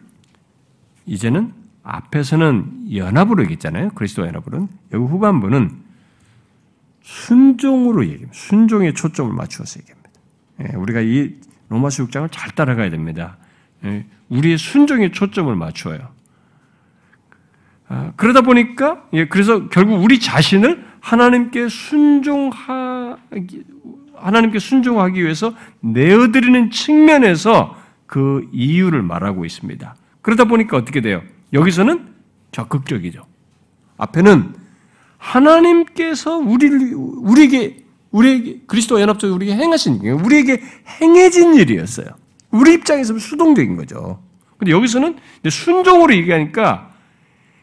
이제는 1.05 1.53
앞에서는 1.87 2.95
연합으로 2.97 3.43
얘기했잖아요. 3.45 3.91
그리스도와 3.91 4.29
연합으로는. 4.29 4.69
여기 4.93 5.05
후반부는 5.05 5.71
순종으로 7.03 8.05
얘기합니다. 8.05 8.33
순종에 8.33 8.93
초점을 8.93 9.33
맞추어서 9.33 9.81
얘기합니다. 9.81 10.11
예, 10.63 10.77
우리가 10.77 11.01
이 11.01 11.35
로마서 11.69 12.05
6장을 12.05 12.29
잘 12.33 12.51
따라가야 12.51 12.91
됩니다. 12.91 13.37
예, 13.85 14.05
우리의 14.29 14.59
순종에 14.59 15.13
초점을 15.13 15.55
맞추어요. 15.55 16.09
아, 17.89 18.13
그러다 18.17 18.41
보니까 18.41 19.05
예, 19.13 19.29
그래서 19.29 19.69
결국 19.69 20.03
우리 20.03 20.19
자신을 20.19 20.85
하나님께 21.01 21.69
순종하기 21.69 23.65
하나님께 24.17 24.59
순종하기 24.59 25.23
위해서 25.23 25.55
내어드리는 25.81 26.71
측면에서 26.73 27.77
그 28.07 28.49
이유를 28.51 29.03
말하고 29.03 29.45
있습니다. 29.45 29.95
그러다 30.23 30.45
보니까 30.45 30.77
어떻게 30.77 31.01
돼요? 31.01 31.23
여기서는 31.57 32.15
적극적이죠. 32.53 33.27
앞에는 33.97 34.55
하나님께서 35.19 36.37
우리를 36.37 36.95
우리에게 36.95 37.85
우리에게 38.11 38.61
그리스도와 38.67 39.01
연합적 39.01 39.33
우리에게 39.33 39.57
행하신 39.57 40.03
일, 40.03 40.13
우리에게 40.13 40.63
행해진 41.01 41.55
일이었어요. 41.55 42.07
우리 42.51 42.75
입장에서는 42.75 43.19
수동적인 43.19 43.77
거죠. 43.77 44.23
근데 44.59 44.71
여기서는 44.73 45.19
순종으로 45.51 46.15
얘기하니까 46.15 46.91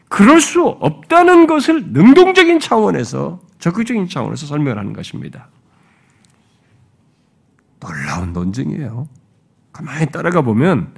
그럴 0.08 0.40
수 0.40 0.64
없다는 0.64 1.46
것을 1.46 1.92
능동적인 1.92 2.60
차원에서 2.60 3.40
적극적인 3.58 4.08
차원에서 4.08 4.46
설명을 4.46 4.78
하는 4.78 4.92
것입니다. 4.92 5.48
놀라운 7.80 8.32
논증이에요. 8.32 9.08
가만히 9.72 10.06
따라가 10.06 10.42
보면 10.42 10.94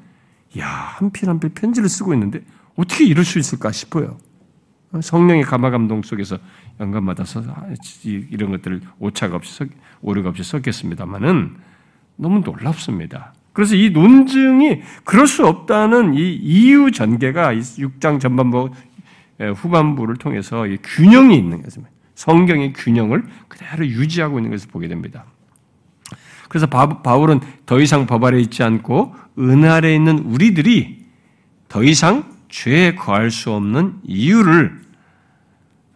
야, 0.59 0.67
한 0.67 1.11
필 1.11 1.29
한 1.29 1.41
필 1.41 1.51
편지를 1.51 1.89
쓰고 1.89 2.13
있는데 2.15 2.43
어떻게 2.77 3.05
이럴 3.05 3.25
수 3.25 3.39
있을까 3.39 3.73
싶어요. 3.73 4.19
성령의 5.01 5.43
감화 5.43 5.71
감동 5.71 6.03
속에서 6.03 6.39
영감 6.81 7.07
받아서 7.07 7.43
이런 8.05 8.53
것들을 8.53 8.81
오차가 8.99 9.37
없이 9.37 9.65
오류가 10.01 10.29
없이 10.29 10.43
썼겠습니다만은 10.43 11.57
너무 12.17 12.41
놀랍습니다. 12.41 13.35
그래서 13.53 13.75
이 13.75 13.91
논증이 13.91 14.83
그럴 15.05 15.27
수 15.27 15.47
없다는 15.47 16.15
이 16.15 16.35
이유 16.35 16.91
전개가 16.91 17.55
6장 17.55 18.21
전반부 18.21 18.71
후반부를 19.39 20.17
통해서 20.17 20.67
균형이 20.83 21.37
있는 21.37 21.63
것입니다. 21.63 21.93
성경의 22.15 22.73
균형을 22.75 23.25
그대로 23.49 23.87
유지하고 23.87 24.39
있는 24.39 24.51
것을 24.51 24.71
보게 24.71 24.89
됩니다. 24.89 25.25
그래서 26.49 26.67
바울은 26.67 27.41
더 27.67 27.81
이상 27.81 28.07
법 28.07 28.25
아래 28.25 28.39
있지 28.39 28.63
않고 28.63 29.15
은 29.39 29.65
아래 29.65 29.95
있는 29.95 30.19
우리들이 30.21 31.05
더 31.69 31.83
이상 31.83 32.36
죄에 32.49 32.95
거할 32.95 33.31
수 33.31 33.53
없는 33.53 34.01
이유를 34.05 34.81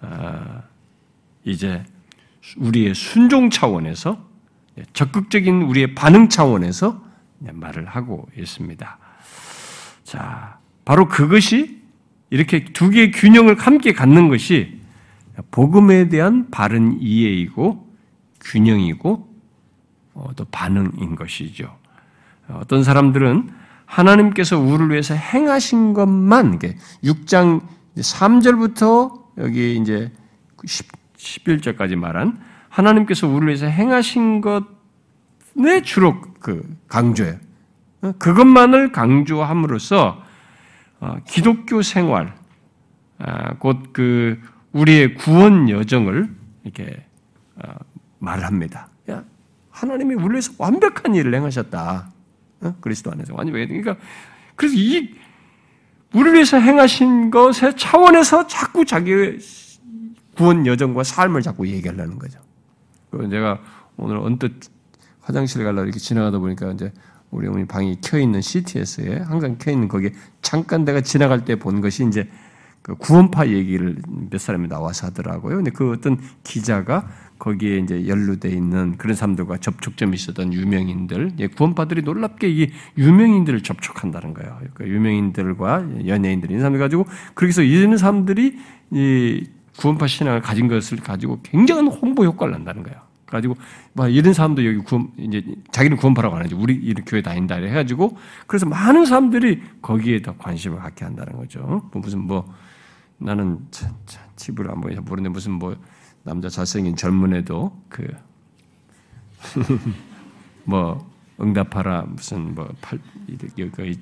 아, 0.00 0.62
이제 1.44 1.84
우리의 2.56 2.94
순종 2.94 3.50
차원에서 3.50 4.28
적극적인 4.92 5.62
우리의 5.62 5.94
반응 5.94 6.28
차원에서 6.28 7.04
말을 7.38 7.86
하고 7.86 8.28
있습니다. 8.36 8.98
자, 10.04 10.58
바로 10.84 11.08
그것이 11.08 11.80
이렇게 12.30 12.64
두 12.64 12.90
개의 12.90 13.10
균형을 13.10 13.58
함께 13.58 13.92
갖는 13.92 14.28
것이 14.28 14.80
복음에 15.50 16.08
대한 16.08 16.50
바른 16.50 17.00
이해이고 17.00 17.88
균형이고 18.40 19.30
어, 20.14 20.30
또 20.36 20.44
반응인 20.46 21.14
것이죠. 21.14 21.76
어떤 22.48 22.82
사람들은 22.82 23.59
하나님께서 23.90 24.58
우리를 24.58 24.90
위해서 24.90 25.14
행하신 25.14 25.94
것만 25.94 26.60
6장 27.02 27.60
3절부터 27.96 29.20
여기 29.38 29.76
이제 29.76 30.12
11절까지 31.16 31.96
말한 31.96 32.40
하나님께서 32.68 33.26
우리를 33.26 33.48
위해서 33.48 33.66
행하신 33.66 34.40
것에 34.42 35.82
주로 35.82 36.20
그 36.38 36.76
강조해요. 36.86 37.36
어, 38.02 38.12
그것만을 38.18 38.92
강조함으로써 38.92 40.22
어, 41.00 41.16
기독교 41.26 41.82
생활, 41.82 42.34
아, 43.18 43.54
곧그 43.54 44.40
우리의 44.72 45.14
구원 45.16 45.68
여정을 45.68 46.30
이렇게 46.64 47.04
말합니다. 48.20 48.88
하나님이 49.70 50.14
우리를 50.14 50.32
위해서 50.34 50.52
완벽한 50.58 51.14
일을 51.14 51.34
행하셨다. 51.34 52.12
어? 52.62 52.74
그리스도 52.80 53.10
안에서 53.12 53.34
완전 53.34 53.54
그러니까 53.54 53.96
그래서 54.56 54.74
이 54.76 55.14
우리를 56.12 56.34
위해서 56.34 56.58
행하신 56.58 57.30
것의 57.30 57.76
차원에서 57.76 58.46
자꾸 58.46 58.84
자기의 58.84 59.38
구원 60.36 60.66
여정과 60.66 61.04
삶을 61.04 61.42
자꾸 61.42 61.68
얘기하려는 61.68 62.18
거죠. 62.18 62.38
그 63.10 63.28
제가 63.28 63.60
오늘 63.96 64.16
언뜻 64.18 64.52
화장실 65.20 65.64
가려고 65.64 65.84
이렇게 65.84 65.98
지나가다 65.98 66.38
보니까 66.38 66.72
이제 66.72 66.92
우리 67.30 67.46
어머니 67.46 67.64
방이 67.66 67.98
켜 68.02 68.18
있는 68.18 68.40
CTS에 68.40 69.18
항상 69.18 69.56
켜 69.58 69.70
있는 69.70 69.86
거기에 69.88 70.12
잠깐 70.42 70.84
내가 70.84 71.00
지나갈 71.00 71.44
때 71.44 71.54
본 71.56 71.80
것이 71.80 72.04
이제 72.06 72.28
그 72.82 72.94
구원파 72.96 73.48
얘기를 73.48 73.96
몇 74.30 74.40
사람이 74.40 74.68
나와서 74.68 75.06
하더라고요. 75.08 75.56
근데 75.56 75.70
그 75.70 75.92
어떤 75.92 76.18
기자가 76.42 77.06
거기에 77.40 77.78
이제 77.78 78.06
연루돼 78.06 78.50
있는 78.50 78.96
그런 78.96 79.16
사람들과 79.16 79.56
접촉점이 79.56 80.14
있었던 80.14 80.52
유명인들, 80.52 81.32
예, 81.40 81.46
구원파들이 81.48 82.02
놀랍게 82.02 82.48
이 82.48 82.70
유명인들을 82.96 83.62
접촉한다는 83.62 84.34
거예요. 84.34 84.56
그러니까 84.58 84.86
유명인들과 84.86 86.06
연예인들, 86.06 86.52
이 86.52 86.58
사람들 86.58 86.78
가지고 86.78 87.06
그래서 87.34 87.62
이런 87.62 87.96
사람들이 87.96 88.56
이 88.92 89.46
구원파 89.78 90.06
신앙을 90.06 90.42
가진 90.42 90.68
것을 90.68 90.98
가지고 90.98 91.40
굉장한 91.42 91.88
홍보 91.88 92.24
효과를 92.24 92.52
난다는 92.52 92.82
거예요. 92.84 93.00
가지고 93.26 93.56
막 93.92 94.08
이런 94.08 94.34
사람도 94.34 94.64
여기 94.66 94.78
구원 94.78 95.08
이제 95.16 95.42
자기는 95.70 95.96
구원파라고 95.96 96.36
안 96.36 96.42
하지 96.42 96.54
우리 96.54 96.74
이 96.74 96.92
교회 97.06 97.22
다닌다 97.22 97.56
해 97.56 97.70
가지고 97.70 98.18
그래서 98.46 98.66
많은 98.66 99.06
사람들이 99.06 99.62
거기에 99.80 100.20
더 100.20 100.36
관심을 100.36 100.78
갖게 100.78 101.04
한다는 101.04 101.36
거죠. 101.36 101.60
뭐 101.60 102.02
무슨 102.02 102.20
뭐 102.20 102.52
나는 103.18 103.60
집을 104.36 104.70
안 104.70 104.80
보여서 104.80 105.00
모르는데 105.00 105.32
무슨 105.32 105.52
뭐 105.52 105.76
남자 106.22 106.48
잘생긴 106.48 106.96
젊은 106.96 107.34
애도 107.34 107.84
그 107.88 108.06
뭐 110.64 111.08
응답하라 111.40 112.02
무슨 112.02 112.54
뭐 112.54 112.68
팔, 112.82 112.98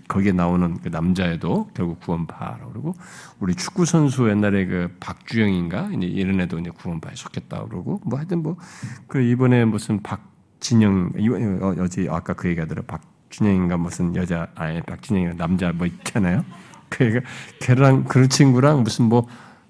거기에 0.08 0.32
나오는 0.32 0.76
그 0.78 0.88
남자애도 0.88 1.70
결국 1.72 2.00
구원파라고 2.00 2.72
그러고 2.72 2.94
우리 3.38 3.54
축구 3.54 3.84
선수 3.84 4.28
옛날에 4.28 4.66
그 4.66 4.96
박주영인가 4.98 5.90
이런 5.92 6.40
애도 6.40 6.58
이제 6.58 6.70
구원파에 6.70 7.14
속했다 7.14 7.64
그러고 7.66 8.00
뭐 8.04 8.18
하여튼 8.18 8.42
뭐 8.42 8.56
그 9.06 9.20
이번에 9.20 9.64
무슨 9.64 10.02
박진영 10.02 11.12
어, 11.62 11.74
어제 11.80 12.06
아까 12.10 12.34
그 12.34 12.48
얘기하더라 12.48 12.82
박진영인가 12.86 13.76
무슨 13.76 14.14
여자 14.14 14.48
아예 14.54 14.80
박진영이 14.80 15.36
남자 15.36 15.72
뭐 15.72 15.86
있잖아요. 15.86 16.44
그러니까 16.88 17.28
걔랑 17.60 18.04
그 18.04 18.28
친구랑 18.28 18.82
무슨 18.82 19.06
뭐 19.06 19.26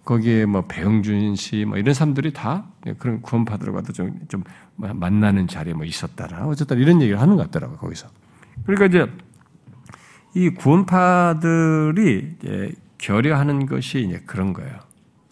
거기에 0.09 0.47
뭐 0.47 0.63
배영준 0.63 1.37
씨, 1.37 1.67
뭐 1.67 1.77
이런 1.77 1.93
사람들이 1.93 2.33
다 2.33 2.65
그런 2.97 3.21
구원파들과도 3.21 3.93
좀, 3.93 4.19
좀 4.29 4.43
만나는 4.77 5.49
자리에 5.49 5.75
뭐 5.75 5.85
있었다라. 5.85 6.47
어쨌든 6.47 6.79
이런 6.79 7.03
얘기를 7.03 7.21
하는 7.21 7.37
것 7.37 7.43
같더라고요, 7.43 7.77
거기서. 7.77 8.09
그러니까 8.65 8.87
이제 8.87 9.13
이 10.33 10.49
구원파들이 10.49 12.37
이제 12.39 12.73
결여하는 12.97 13.67
것이 13.67 14.01
이제 14.01 14.23
그런 14.25 14.55
거예요. 14.55 14.79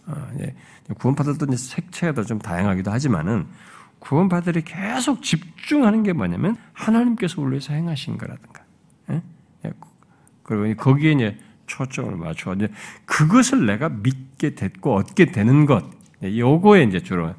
어, 0.08 0.28
이제 0.34 0.54
구원파들도 0.98 1.46
이제 1.46 1.56
색채가 1.56 2.24
좀 2.24 2.38
다양하기도 2.38 2.90
하지만은 2.90 3.46
구원파들이 4.00 4.64
계속 4.64 5.22
집중하는 5.22 6.02
게 6.02 6.12
뭐냐면 6.12 6.54
하나님께서 6.74 7.40
위해서 7.40 7.72
행하신 7.72 8.18
거라든가. 8.18 8.62
예? 9.08 9.22
예 9.64 9.72
그리고 10.42 10.82
거기에 10.82 11.12
이제 11.12 11.38
초점을 11.66 12.16
맞춰 12.16 12.54
이제 12.54 12.68
그것을 13.04 13.66
내가 13.66 13.88
믿게 13.88 14.54
됐고 14.54 14.94
얻게 14.94 15.26
되는 15.26 15.66
것 15.66 15.84
요거에 16.22 16.84
이제 16.84 17.00
주로 17.00 17.34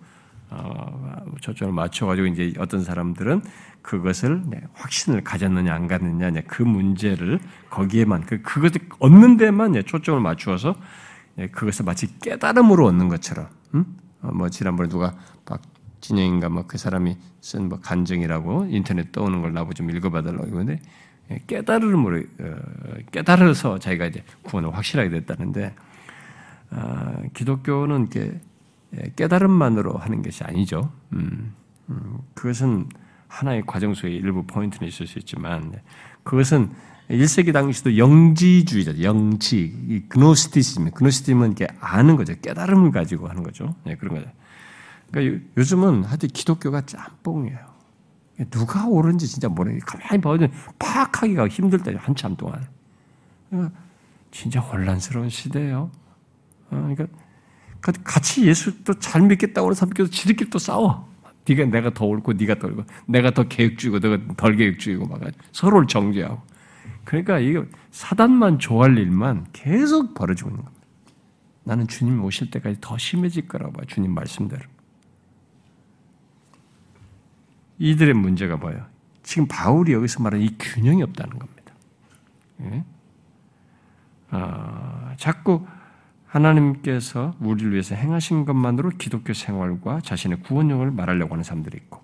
어, 0.50 1.26
초점을 1.42 1.74
맞춰가지고 1.74 2.28
이제 2.28 2.54
어떤 2.60 2.84
사람들은 2.84 3.42
그것을 3.82 4.44
네, 4.48 4.62
확신을 4.74 5.24
가졌느냐 5.24 5.74
안 5.74 5.88
가졌느냐 5.88 6.42
그 6.48 6.64
문제를 6.64 7.40
거기에만 7.70 8.26
그 8.26 8.42
그것을 8.42 8.82
얻는 9.00 9.38
데만 9.38 9.82
초점을 9.86 10.20
맞추어서 10.22 10.76
예, 11.38 11.48
그것을 11.48 11.86
마치 11.86 12.20
깨달음으로 12.20 12.86
얻는 12.86 13.08
것처럼 13.10 13.48
음? 13.76 13.86
어, 14.22 14.32
뭐 14.34 14.50
지난번에 14.50 14.90
누가 14.90 15.16
박진영인가 15.46 16.50
뭐 16.50 16.64
그 16.68 16.78
사람이 16.78 17.18
쓴 17.42 17.70
뭐 17.70 17.80
간증이라고 17.80 18.68
인터넷 18.70 19.12
떠오는 19.12 19.42
걸 19.42 19.54
나보고 19.54 19.74
좀 19.74 19.90
읽어봐달라고 19.90 20.46
그러는데 20.46 20.74
예, 20.74 20.80
깨달음으로 21.48 22.24
어, 22.40 22.56
깨달아서 23.12 23.80
자기가 23.80 24.06
이제 24.06 24.24
구원을 24.44 24.76
확실하게 24.76 25.10
됐다는데 25.10 25.76
아, 26.70 27.22
기독교는 27.34 28.08
이렇게 28.12 28.40
예, 28.96 29.12
깨달음만으로 29.16 29.94
하는 29.98 30.22
것이 30.22 30.44
아니죠. 30.44 30.92
음, 31.14 31.54
음, 31.90 32.18
그것은 32.34 32.88
하나의 33.28 33.64
과정 33.66 33.94
속에 33.94 34.10
일부 34.10 34.46
포인트는 34.46 34.88
있을 34.88 35.08
수 35.08 35.20
있지만 35.20 35.74
그것은 36.24 36.72
1세기 37.10 37.54
당시도 37.54 37.98
영지주의자, 37.98 39.02
영지, 39.02 39.74
이 39.88 40.04
그노스티즘, 40.10 40.92
그노스티즘은 40.92 41.56
이렇게 41.56 41.68
아는 41.80 42.18
거죠. 42.18 42.34
깨달음을 42.42 42.92
가지고 42.92 43.30
하는 43.30 43.44
거죠. 43.44 43.76
네, 43.86 43.96
그런 43.96 44.16
거죠. 44.16 44.30
그러니까 45.12 45.42
요즘은 45.58 46.04
하여튼 46.04 46.30
기독교가 46.30 46.82
짬뽕이에요. 46.86 47.60
누가 48.50 48.86
옳은지 48.86 49.28
진짜 49.28 49.50
모르겠 49.50 49.84
가만히 49.86 50.22
봐도 50.22 50.48
파악하기가 50.80 51.48
힘들다, 51.48 51.92
한참 51.98 52.36
동안. 52.36 52.68
그러니까 53.50 53.76
진짜 54.32 54.60
혼란스러운 54.60 55.30
시대예요. 55.30 55.90
어, 56.70 56.94
그러니까 56.96 57.08
같이 58.04 58.46
예수 58.46 58.84
또잘 58.84 59.22
믿겠다고 59.24 59.68
하는 59.68 59.76
사람끼리 59.76 60.10
지들끼리 60.10 60.50
또 60.50 60.60
싸워. 60.60 61.08
네가 61.48 61.66
내가 61.66 61.94
더 61.94 62.06
옳고 62.06 62.34
네가 62.34 62.60
더 62.60 62.68
옳고 62.68 62.84
내가 63.08 63.32
더 63.32 63.44
계획주의고 63.44 64.00
너가 64.00 64.36
덜 64.36 64.58
계획주의고 64.58 65.08
막 65.08 65.22
서로를 65.54 65.88
정죄하고 65.88 66.42
그러니까 67.06 67.40
이거 67.40 67.66
사단만 67.92 68.60
좋아할 68.60 68.98
일만 68.98 69.48
계속 69.54 70.14
벌어지고 70.14 70.50
있는 70.50 70.64
겁니다. 70.64 70.84
나는 71.64 71.88
주님 71.88 72.22
오실 72.24 72.52
때까지 72.52 72.80
더 72.82 72.98
심해질 72.98 73.48
거라고 73.48 73.74
봐 73.74 73.84
주님 73.88 74.14
말씀대로. 74.14 74.62
이들의 77.80 78.14
문제가 78.14 78.58
뭐예요? 78.58 78.86
지금 79.24 79.48
바울이 79.48 79.94
여기서 79.94 80.24
말하는 80.24 80.46
이 80.46 80.56
균형이 80.58 81.04
없다는 81.04 81.38
겁니다. 81.38 81.74
예? 82.62 82.84
아, 84.30 85.14
자꾸 85.18 85.66
하나님께서 86.26 87.36
우리를 87.40 87.72
위해서 87.72 87.96
행하신 87.96 88.46
것만으로 88.46 88.92
기독교 88.98 89.34
생활과 89.34 90.02
자신의 90.02 90.42
구원력을 90.42 90.90
말하려고 90.92 91.34
하는 91.34 91.44
사람들이 91.44 91.78
있고, 91.78 92.02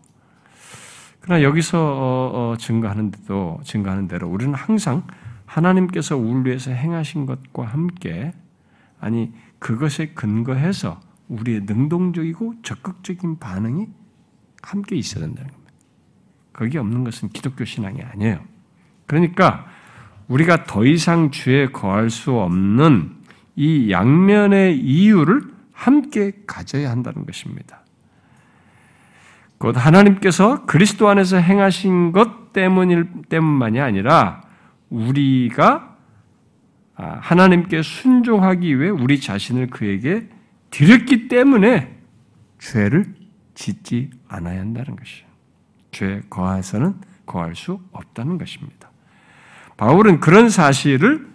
그러나 1.21 1.41
여기서 1.43 1.79
어, 1.79 2.51
어, 2.51 2.57
증거하는데도 2.57 3.61
증거하는 3.63 4.07
대로 4.07 4.29
우리는 4.29 4.53
항상 4.53 5.07
하나님께서 5.45 6.17
우리를 6.17 6.45
위해서 6.47 6.71
행하신 6.71 7.25
것과 7.25 7.65
함께 7.65 8.33
아니 8.99 9.33
그것에 9.59 10.07
근거해서 10.07 10.99
우리의 11.29 11.61
능동적이고 11.61 12.55
적극적인 12.63 13.39
반응이 13.39 13.87
함께 14.61 14.95
있어야 14.95 15.25
된다는 15.25 15.51
겁니다. 15.51 15.62
거기 16.53 16.77
없는 16.77 17.03
것은 17.03 17.29
기독교 17.29 17.65
신앙이 17.65 18.01
아니에요. 18.01 18.39
그러니까 19.07 19.65
우리가 20.27 20.63
더 20.63 20.85
이상 20.85 21.31
주에 21.31 21.67
거할 21.67 22.09
수 22.09 22.33
없는 22.33 23.11
이 23.55 23.91
양면의 23.91 24.79
이유를 24.79 25.41
함께 25.73 26.31
가져야 26.47 26.89
한다는 26.89 27.25
것입니다. 27.25 27.81
곧 29.57 29.75
하나님께서 29.77 30.65
그리스도 30.65 31.09
안에서 31.09 31.37
행하신 31.37 32.11
것 32.11 32.53
때문일 32.53 33.07
때문만이 33.29 33.79
아니라 33.79 34.41
우리가 34.89 35.97
아, 36.95 37.17
하나님께 37.21 37.81
순종하기 37.81 38.79
위해 38.79 38.89
우리 38.89 39.19
자신을 39.19 39.67
그에게 39.67 40.29
드렸기 40.69 41.27
때문에 41.27 41.97
죄를 42.59 43.15
짓지 43.55 44.11
않아야 44.27 44.59
한다는 44.59 44.95
것이죠. 44.95 45.32
죄 45.93 46.21
거해서는 46.29 46.95
거할 47.25 47.55
수 47.55 47.79
없다는 47.93 48.37
것입니다. 48.37 48.91
바울은 49.77 50.19
그런 50.19 50.49
사실을 50.49 51.31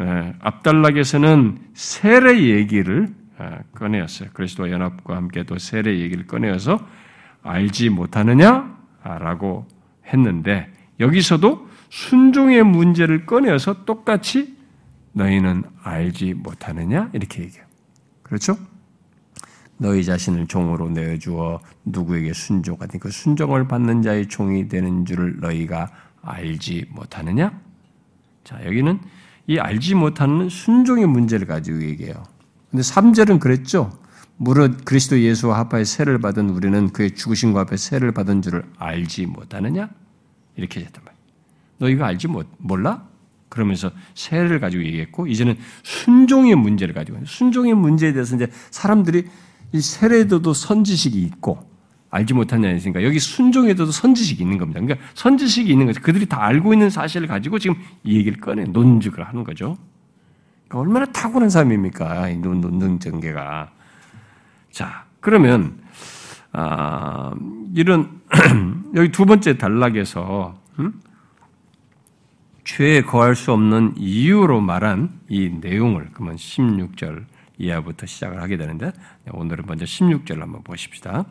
예, 0.00 0.34
앞달락에서는 0.40 1.58
세례 1.74 2.40
얘기를 2.50 3.14
예, 3.40 3.58
꺼내었어요. 3.74 4.30
그리스도와 4.32 4.70
연합과 4.70 5.16
함께 5.16 5.44
또 5.44 5.58
세례 5.58 5.98
얘기를 5.98 6.26
꺼내어서 6.26 6.78
알지 7.42 7.90
못하느냐라고 7.90 9.66
했는데 10.06 10.72
여기서도 11.00 11.68
순종의 11.90 12.64
문제를 12.64 13.26
꺼내어서 13.26 13.84
똑같이 13.84 14.56
너희는 15.12 15.64
알지 15.82 16.34
못하느냐 16.34 17.10
이렇게 17.12 17.42
얘기해요. 17.42 17.64
그렇죠? 18.22 18.56
너희 19.76 20.04
자신을 20.04 20.46
종으로 20.46 20.88
내어주어 20.90 21.60
누구에게 21.84 22.32
순종하니 22.32 22.98
그 23.00 23.10
순종을 23.10 23.66
받는 23.68 24.02
자의 24.02 24.28
종이 24.28 24.68
되는 24.68 25.04
줄을 25.04 25.40
너희가 25.40 25.90
알지 26.22 26.86
못하느냐? 26.90 27.60
자, 28.44 28.64
여기는 28.64 29.00
이 29.46 29.58
알지 29.58 29.94
못하는 29.94 30.48
순종의 30.48 31.06
문제를 31.06 31.46
가지고 31.46 31.82
얘기해요. 31.82 32.22
근데 32.70 32.82
3절은 32.82 33.40
그랬죠. 33.40 33.90
무릇 34.36 34.84
그리스도 34.84 35.20
예수와 35.20 35.58
합하여 35.60 35.84
세를 35.84 36.18
받은 36.18 36.50
우리는 36.50 36.90
그의 36.90 37.12
죽으신과 37.12 37.62
앞에 37.62 37.76
세를 37.76 38.12
받은 38.12 38.42
줄을 38.42 38.64
알지 38.78 39.26
못하느냐? 39.26 39.90
이렇게 40.56 40.80
했단 40.80 41.04
말이에요. 41.04 41.24
너 41.78 41.88
이거 41.88 42.04
알지 42.04 42.28
못, 42.28 42.48
몰라? 42.58 43.06
그러면서 43.48 43.92
세를 44.14 44.58
가지고 44.58 44.84
얘기했고, 44.84 45.28
이제는 45.28 45.56
순종의 45.84 46.56
문제를 46.56 46.94
가지고, 46.94 47.20
순종의 47.24 47.74
문제에 47.74 48.12
대해서 48.12 48.34
이제 48.34 48.48
사람들이 48.70 49.28
이 49.74 49.80
세례에도 49.80 50.54
선지식이 50.54 51.20
있고, 51.20 51.58
알지 52.10 52.32
못하냐 52.32 52.68
했으니까 52.68 53.02
여기 53.02 53.18
순종에도 53.18 53.86
선지식이 53.86 54.40
있는 54.40 54.56
겁니다. 54.56 54.80
그러니까 54.80 55.04
선지식이 55.14 55.68
있는 55.68 55.86
거죠. 55.86 56.00
그들이 56.00 56.26
다 56.26 56.44
알고 56.44 56.72
있는 56.72 56.88
사실을 56.88 57.26
가지고 57.26 57.58
지금 57.58 57.76
이 58.04 58.16
얘기를 58.16 58.38
꺼내 58.40 58.62
논증을 58.62 59.26
하는 59.26 59.42
거죠. 59.42 59.76
그러니까 60.68 60.78
얼마나 60.78 61.06
탁월한 61.06 61.50
사람입니까? 61.50 62.28
이 62.28 62.36
논능 62.36 63.00
전개가. 63.00 63.72
자, 64.70 65.06
그러면 65.18 65.80
아, 66.52 67.32
이런 67.74 68.20
여기 68.94 69.10
두 69.10 69.26
번째 69.26 69.58
단락에서 69.58 70.56
음? 70.78 71.00
죄에 72.62 73.02
거할 73.02 73.34
수 73.34 73.50
없는 73.50 73.94
이유로 73.96 74.60
말한 74.60 75.18
이 75.28 75.50
내용을 75.60 76.10
그러면 76.12 76.36
16절 76.36 77.24
이하부터 77.58 78.06
시작을 78.06 78.42
하게 78.42 78.56
되는데 78.56 78.92
오늘은 79.30 79.64
먼저 79.66 79.84
16절 79.84 80.40
한번 80.40 80.62
보십시다. 80.62 81.24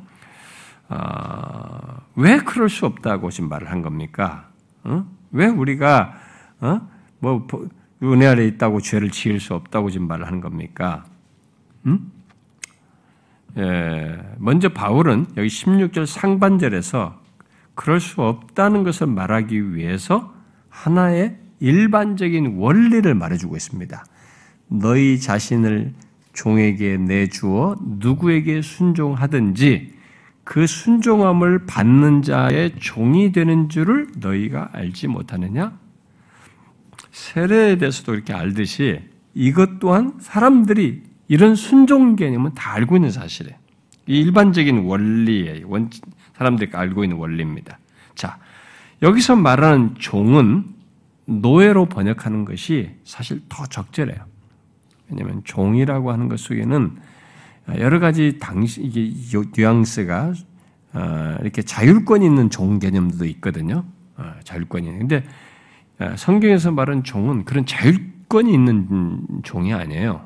어, 0.90 1.98
왜 2.16 2.38
그럴 2.38 2.70
수 2.70 2.86
없다고 2.86 3.30
지금 3.32 3.50
말을 3.50 3.72
한 3.72 3.82
겁니까? 3.82 4.50
어? 4.84 5.06
왜 5.32 5.48
우리가 5.48 6.14
어? 6.60 6.82
뭐 7.20 7.48
은혜 8.04 8.28
아래 8.28 8.46
있다고 8.46 8.82
죄를 8.82 9.10
지을 9.10 9.40
수 9.40 9.54
없다고 9.54 9.90
지금 9.90 10.08
말을 10.08 10.28
하는 10.28 10.42
겁니까? 10.42 11.06
음? 11.86 12.12
예, 13.58 14.20
먼저 14.38 14.70
바울은 14.70 15.28
여기 15.38 15.48
16절 15.48 16.06
상반절에서 16.06 17.22
그럴 17.76 18.00
수 18.00 18.22
없다는 18.22 18.84
것을 18.84 19.08
말하기 19.08 19.76
위해서 19.76 20.34
하나의 20.70 21.38
일반적인 21.60 22.58
원리를 22.58 23.14
말해주고 23.14 23.56
있습니다. 23.56 24.04
너희 24.68 25.20
자신을 25.20 25.94
종에게 26.34 26.98
내주어 26.98 27.76
누구에게 27.82 28.62
순종하든지 28.62 29.94
그 30.44 30.68
순종함을 30.68 31.66
받는 31.66 32.22
자의 32.22 32.76
종이 32.80 33.32
되는 33.32 33.70
줄을 33.70 34.08
너희가 34.18 34.70
알지 34.74 35.08
못하느냐? 35.08 35.78
세례에 37.12 37.78
대해서도 37.78 38.16
이렇게 38.16 38.34
알듯이 38.34 39.00
이것 39.34 39.80
또한 39.80 40.16
사람들이 40.20 41.04
이런 41.28 41.56
순종 41.56 42.16
개념은 42.16 42.54
다 42.56 42.74
알고 42.74 42.98
있는 42.98 43.12
사실이에요. 43.12 43.58
이 44.08 44.20
일반적인 44.20 44.80
원리에 44.80 45.64
사람들이 46.36 46.72
알고 46.74 47.04
있는 47.04 47.18
원리입니다. 47.18 47.80
자, 48.16 48.38
여기서 49.02 49.36
말하는 49.36 49.96
종은 49.98 50.66
노예로 51.26 51.86
번역하는 51.86 52.44
것이 52.44 52.92
사실 53.06 53.42
더 53.48 53.66
적절해요. 53.66 54.33
왜냐하면 55.10 55.42
종이라고 55.44 56.12
하는 56.12 56.30
것 56.30 56.40
속에는 56.40 56.98
여러 57.78 58.00
가지 58.00 58.38
당시 58.40 58.82
이게 58.82 59.14
뉘앙스가 59.56 60.34
어, 60.94 61.38
이렇게 61.42 61.62
자율권 61.62 62.22
있는 62.22 62.50
종 62.50 62.80
개념도 62.80 63.26
있거든요. 63.26 63.84
어, 64.18 64.34
자율권이 64.44 64.88
있는데 64.88 65.24
어, 66.00 66.14
성경에서 66.16 66.72
말하는 66.72 67.04
종은 67.04 67.46
그런 67.46 67.66
자율권이 67.66 68.54
있는 68.54 69.22
종이 69.44 69.74
아니에요. 69.74 70.22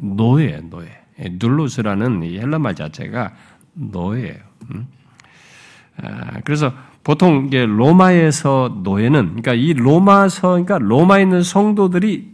노예, 0.00 0.58
노예. 0.58 1.04
눌로스라는 1.16 2.22
헬라 2.22 2.58
말 2.58 2.74
자체가 2.74 3.32
노예예요. 3.74 4.36
음? 4.72 4.86
아, 6.02 6.40
그래서 6.44 6.72
보통 7.02 7.46
이게 7.46 7.64
로마에서 7.66 8.80
노예는 8.82 9.26
그러니까 9.26 9.54
이 9.54 9.74
로마서 9.74 10.48
그러니까 10.50 10.78
로마에 10.78 11.22
있는 11.22 11.42
성도들이 11.42 12.32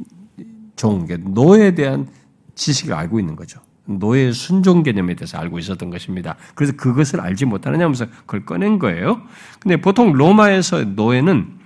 종 0.81 1.07
노예에 1.07 1.75
대한 1.75 2.09
지식을 2.55 2.95
알고 2.95 3.21
있는 3.21 3.37
거죠. 3.37 3.61
노예 3.85 4.33
순종 4.33 4.83
개념에 4.83 5.15
대해서 5.15 5.37
알고 5.37 5.59
있었던 5.59 5.91
것입니다. 5.91 6.37
그래서 6.55 6.73
그것을 6.75 7.21
알지 7.21 7.45
못하느냐 7.45 7.85
하면서 7.85 8.07
그걸 8.21 8.47
꺼낸 8.47 8.79
거예요. 8.79 9.21
근데 9.61 9.79
보통 9.79 10.15
로마에서 10.15 10.85
노예는 10.85 11.59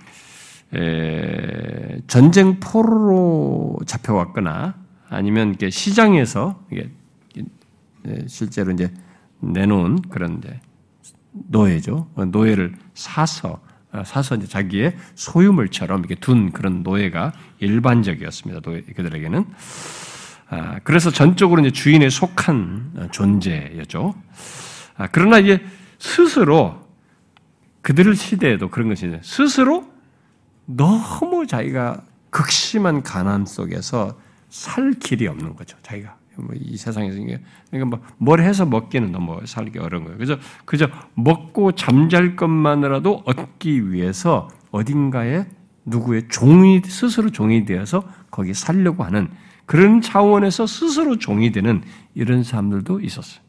전쟁 2.07 2.59
포로로 2.59 3.77
잡혀왔거나 3.85 4.75
아니면 5.07 5.55
시장에서 5.69 6.61
실제로 8.27 8.73
이제 8.73 8.93
내놓은 9.39 10.01
그런 10.09 10.41
데 10.41 10.59
노예죠. 11.31 12.09
노예를 12.31 12.75
사서 12.93 13.49
어, 13.49 13.64
사서 14.03 14.35
이제 14.35 14.47
자기의 14.47 14.95
소유물처럼 15.15 15.99
이렇게 15.99 16.15
둔 16.15 16.51
그런 16.51 16.83
노예가 16.83 17.33
일반적이었습니다. 17.59 18.61
노예 18.61 18.81
그들에게는 18.81 19.45
아, 20.49 20.79
그래서 20.83 21.11
전적으로 21.11 21.61
이제 21.61 21.71
주인에 21.71 22.09
속한 22.09 23.09
존재였죠. 23.11 24.15
아, 24.97 25.07
그러나 25.11 25.39
이게 25.39 25.63
스스로 25.99 26.85
그들 27.81 28.15
시대에도 28.15 28.69
그런 28.69 28.89
것이 28.89 29.11
스스로 29.21 29.87
너무 30.65 31.45
자기가 31.47 32.01
극심한 32.29 33.03
가난 33.03 33.45
속에서 33.45 34.19
살 34.49 34.93
길이 34.93 35.27
없는 35.27 35.55
거죠. 35.55 35.77
자기가 35.83 36.09
뭐 36.09 36.24
이 36.59 36.77
세상에서 36.77 37.17
이게 37.17 37.39
그러니까 37.71 37.99
뭐뭘 38.17 38.41
해서 38.41 38.65
먹기는 38.65 39.11
너무 39.11 39.39
살기 39.45 39.79
어려운 39.79 40.03
거예요. 40.03 40.17
그래서 40.17 40.37
그저 40.65 40.87
먹고 41.13 41.73
잠잘 41.73 42.35
것만으로도 42.35 43.23
얻기 43.25 43.91
위해서 43.91 44.47
어딘가에 44.71 45.45
누구의 45.85 46.27
종이 46.29 46.81
스스로 46.83 47.29
종이 47.29 47.65
되어서 47.65 48.03
거기 48.31 48.53
살려고 48.53 49.03
하는 49.03 49.29
그런 49.65 50.01
차원에서 50.01 50.67
스스로 50.67 51.17
종이 51.17 51.51
되는 51.51 51.81
이런 52.13 52.43
사람들도 52.43 53.01
있었어요. 53.01 53.45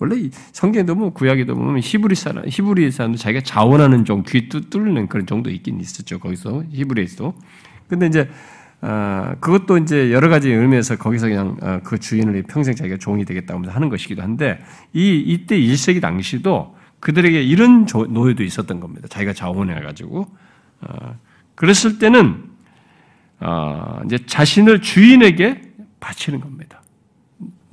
원래 0.00 0.30
성경에도 0.52 0.94
뭐 0.94 1.10
구약에도 1.10 1.54
보면 1.56 1.80
히브리 1.82 2.14
사람 2.14 2.44
히브리 2.46 2.90
사람도 2.92 3.18
자기가 3.18 3.42
자원하는 3.42 4.04
종, 4.04 4.22
귀 4.26 4.48
뚫는 4.48 5.08
그런 5.08 5.26
정도 5.26 5.50
있긴 5.50 5.80
있었죠. 5.80 6.20
거기서 6.20 6.64
히브리에서도. 6.70 7.34
근데 7.88 8.06
이제 8.06 8.30
어, 8.80 9.32
그것도 9.40 9.78
이제 9.78 10.12
여러 10.12 10.28
가지 10.28 10.50
의미에서 10.50 10.96
거기서 10.96 11.28
그냥 11.28 11.56
어, 11.62 11.80
그 11.82 11.98
주인을 11.98 12.42
평생 12.44 12.74
자기가 12.74 12.98
종이 12.98 13.24
되겠다고 13.24 13.68
하는 13.68 13.88
것이기도 13.88 14.22
한데 14.22 14.62
이 14.92 15.22
이때 15.26 15.58
1세기 15.58 16.00
당시도 16.00 16.76
그들에게 17.00 17.42
이런 17.42 17.86
조, 17.86 18.06
노예도 18.06 18.44
있었던 18.44 18.80
겁니다. 18.80 19.08
자기가 19.08 19.32
자원해 19.32 19.80
가지고 19.80 20.28
어, 20.80 21.16
그랬을 21.56 21.98
때는 21.98 22.44
어, 23.40 24.00
이제 24.04 24.18
자신을 24.26 24.80
주인에게 24.80 25.62
바치는 25.98 26.40
겁니다. 26.40 26.82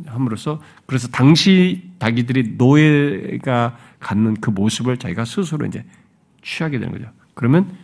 함으로써 0.08 0.62
그래서 0.86 1.08
당시 1.08 1.92
자기들이 2.00 2.56
노예가 2.58 3.78
갖는 4.00 4.36
그 4.36 4.50
모습을 4.50 4.98
자기가 4.98 5.26
스스로 5.26 5.66
이제 5.66 5.84
취하게 6.42 6.80
되는 6.80 6.94
거죠. 6.94 7.10
그러면 7.34 7.76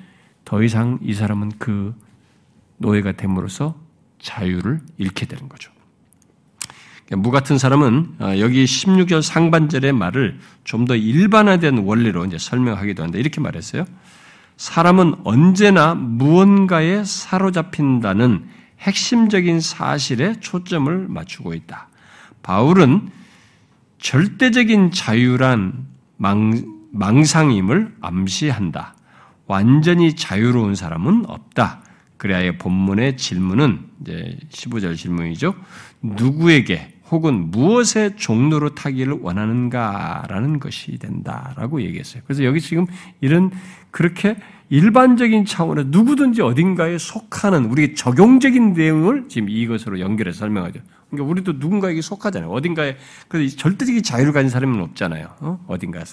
더 0.45 0.63
이상 0.63 0.99
이 1.01 1.13
사람은 1.13 1.53
그 1.57 1.95
노예가 2.81 3.13
됨으로써 3.13 3.75
자유를 4.19 4.81
잃게 4.97 5.25
되는 5.25 5.47
거죠. 5.47 5.71
무 7.13 7.29
같은 7.29 7.57
사람은 7.57 8.15
어, 8.19 8.39
여기 8.39 8.63
16절 8.63 9.21
상반절의 9.21 9.91
말을 9.93 10.39
좀 10.63 10.85
더 10.85 10.95
일반화된 10.95 11.79
원리로 11.79 12.25
이제 12.25 12.37
설명하기도 12.37 13.03
한데 13.03 13.19
이렇게 13.19 13.41
말했어요. 13.41 13.85
사람은 14.57 15.15
언제나 15.23 15.93
무언가에 15.95 17.03
사로잡힌다는 17.03 18.47
핵심적인 18.79 19.59
사실에 19.59 20.39
초점을 20.39 21.07
맞추고 21.07 21.53
있다. 21.53 21.89
바울은 22.43 23.09
절대적인 23.99 24.91
자유란 24.91 25.85
망, 26.17 26.87
망상임을 26.91 27.95
암시한다. 28.01 28.95
완전히 29.47 30.15
자유로운 30.15 30.75
사람은 30.75 31.25
없다. 31.27 31.81
그래야 32.21 32.55
본문의 32.55 33.17
질문은 33.17 33.79
이제 34.01 34.37
15절 34.51 34.95
질문이죠. 34.95 35.55
누구에게 36.03 36.93
혹은 37.09 37.49
무엇의 37.49 38.15
종로로 38.15 38.75
타기를 38.75 39.17
원하는가라는 39.21 40.59
것이 40.59 40.99
된다라고 40.99 41.81
얘기했어요. 41.81 42.21
그래서 42.27 42.43
여기 42.43 42.61
지금 42.61 42.85
이런 43.21 43.49
그렇게 43.89 44.37
일반적인 44.69 45.45
차원에서 45.45 45.87
누구든지 45.89 46.43
어딘가에 46.43 46.99
속하는 46.99 47.65
우리 47.65 47.95
적용적인 47.95 48.73
내용을 48.73 49.25
지금 49.27 49.49
이것으로 49.49 49.99
연결해서 49.99 50.37
설명하죠. 50.37 50.79
그러니까 51.09 51.29
우리도 51.29 51.53
누군가에게 51.53 52.01
속하잖아요. 52.01 52.51
어딘가에 52.51 52.97
그래서 53.27 53.57
절대적인 53.57 54.03
자유를 54.03 54.31
가진 54.31 54.49
사람은 54.49 54.79
없잖아요. 54.79 55.27
어? 55.39 55.75
딘가에 55.79 56.03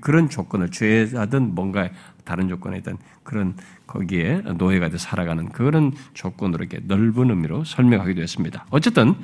그런 0.00 0.28
조건을 0.28 0.70
죄하든 0.70 1.54
뭔가 1.54 1.88
다른 2.24 2.48
조건이든 2.48 2.98
그런 3.22 3.56
거기에 3.86 4.42
노예가 4.56 4.88
돼 4.88 4.98
살아가는 4.98 5.48
그런 5.50 5.92
조건으로 6.14 6.64
이렇게 6.64 6.80
넓은 6.84 7.30
의미로 7.30 7.64
설명하기도 7.64 8.22
했습니다. 8.22 8.66
어쨌든 8.70 9.14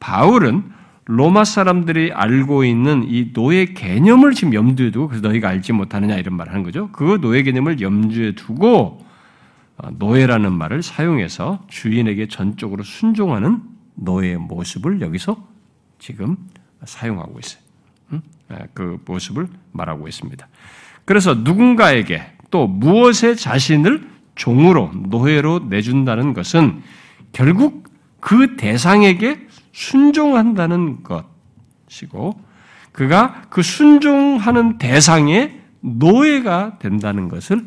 바울은 0.00 0.64
로마 1.04 1.44
사람들이 1.44 2.12
알고 2.12 2.64
있는 2.64 3.04
이 3.08 3.32
노예 3.32 3.66
개념을 3.66 4.34
지금 4.34 4.54
염두에 4.54 4.90
두고 4.90 5.08
그래서 5.08 5.26
너희가 5.26 5.48
알지 5.48 5.72
못하느냐 5.72 6.16
이런 6.16 6.36
말을 6.36 6.52
하는 6.52 6.64
거죠. 6.64 6.90
그 6.92 7.20
노예 7.20 7.42
개념을 7.42 7.80
염두에 7.80 8.34
두고 8.34 9.04
어, 9.78 9.90
노예라는 9.98 10.52
말을 10.52 10.82
사용해서 10.82 11.64
주인에게 11.68 12.28
전적으로 12.28 12.84
순종하는 12.84 13.62
노예의 13.94 14.36
모습을 14.36 15.00
여기서 15.00 15.48
지금 15.98 16.36
사용하고 16.84 17.38
있어요. 17.38 17.62
예, 18.52 18.68
그 18.74 18.98
모습을 19.04 19.48
말하고 19.72 20.08
있습니다. 20.08 20.46
그래서 21.04 21.34
누군가에게 21.34 22.22
또 22.52 22.68
무엇의 22.68 23.36
자신을 23.36 24.08
종으로 24.36 24.92
노예로 24.94 25.66
내준다는 25.68 26.34
것은 26.34 26.82
결국 27.32 27.88
그 28.20 28.56
대상에게 28.56 29.48
순종한다는 29.72 30.98
것이고 31.02 32.40
그가 32.92 33.42
그 33.48 33.62
순종하는 33.62 34.78
대상의 34.78 35.60
노예가 35.80 36.78
된다는 36.78 37.28
것을 37.28 37.66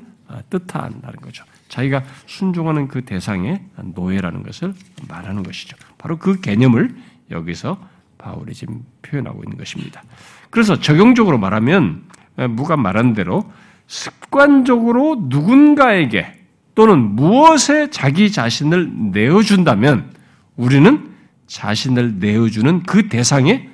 뜻한다는 0.49 1.19
거죠. 1.19 1.43
자기가 1.67 2.03
순종하는 2.27 2.87
그 2.87 3.03
대상의 3.03 3.61
노예라는 3.95 4.43
것을 4.43 4.73
말하는 5.09 5.43
것이죠. 5.43 5.75
바로 5.97 6.17
그 6.17 6.39
개념을 6.39 6.95
여기서 7.31 7.77
바울이 8.19 8.53
지금 8.53 8.85
표현하고 9.01 9.43
있는 9.43 9.57
것입니다. 9.57 10.03
그래서 10.51 10.79
적용적으로 10.79 11.39
말하면 11.39 12.03
무가 12.49 12.77
말한 12.77 13.15
대로 13.15 13.51
습관적으로 13.87 15.27
누군가에게 15.29 16.33
또는 16.73 17.15
무엇에 17.15 17.89
자기 17.89 18.31
자신을 18.31 19.11
내어준다면 19.11 20.13
우리는 20.55 21.11
자신을 21.47 22.19
내어주는 22.19 22.83
그 22.83 23.07
대상의 23.07 23.69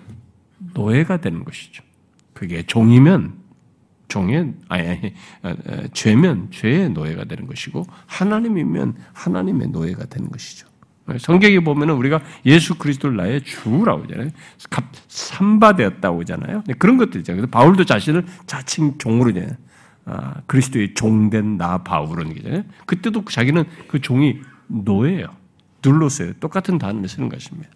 노예가 0.74 1.18
되는 1.18 1.43
것이죠. 1.43 1.84
그게 2.34 2.64
종이면 2.64 3.34
종의 4.07 4.53
아니, 4.68 5.14
아니 5.41 5.57
죄면 5.93 6.49
죄의 6.51 6.89
노예가 6.89 7.24
되는 7.26 7.47
것이고 7.47 7.86
하나님이면 8.07 8.95
하나님의 9.14 9.70
노예가 9.70 10.05
되는 10.05 10.30
것이죠. 10.30 10.68
성경에 11.20 11.59
보면은 11.59 11.95
우리가 11.95 12.22
예수 12.45 12.76
그리스도를 12.76 13.18
나의 13.18 13.41
주라고 13.43 14.03
하잖아요. 14.03 14.30
삼바되었다고 15.07 16.22
하잖아요. 16.22 16.64
그런 16.78 16.97
것들이죠. 16.97 17.34
그래서 17.34 17.47
바울도 17.47 17.86
자신을 17.86 18.26
자칭 18.45 18.97
종으로 18.97 19.34
잖아요. 19.34 19.53
아, 20.06 20.41
그리스도의 20.47 20.93
종된 20.93 21.58
나 21.58 21.78
바울은 21.78 22.41
잖아요 22.41 22.64
그때도 22.86 23.26
자기는 23.26 23.66
그 23.88 24.02
종이 24.02 24.41
노예예요. 24.68 25.28
눌렀어요. 25.84 26.34
똑같은 26.34 26.78
단어를 26.78 27.08
쓰는 27.10 27.30
것입니다. 27.30 27.70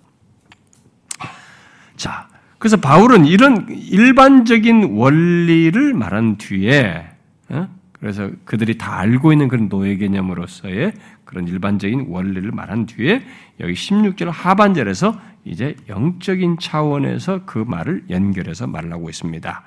자, 1.96 2.28
그래서 2.58 2.78
바울은 2.78 3.26
이런 3.26 3.68
일반적인 3.70 4.96
원리를 4.96 5.94
말한 5.94 6.38
뒤에, 6.38 7.08
어? 7.50 7.68
그래서 7.94 8.30
그들이 8.44 8.78
다 8.78 9.00
알고 9.00 9.32
있는 9.32 9.48
그런 9.48 9.70
노예 9.70 9.96
개념으로서의 9.96 10.94
그런 11.24 11.48
일반적인 11.48 12.08
원리를 12.10 12.52
말한 12.52 12.86
뒤에 12.86 13.24
여기 13.60 13.74
16절 13.74 14.30
하반절에서 14.32 15.20
이제 15.46 15.76
영적인 15.90 16.58
차원에서 16.60 17.46
그 17.46 17.60
말을 17.60 18.06
연결해서 18.10 18.68
말하고 18.68 19.10
있습니다. 19.10 19.64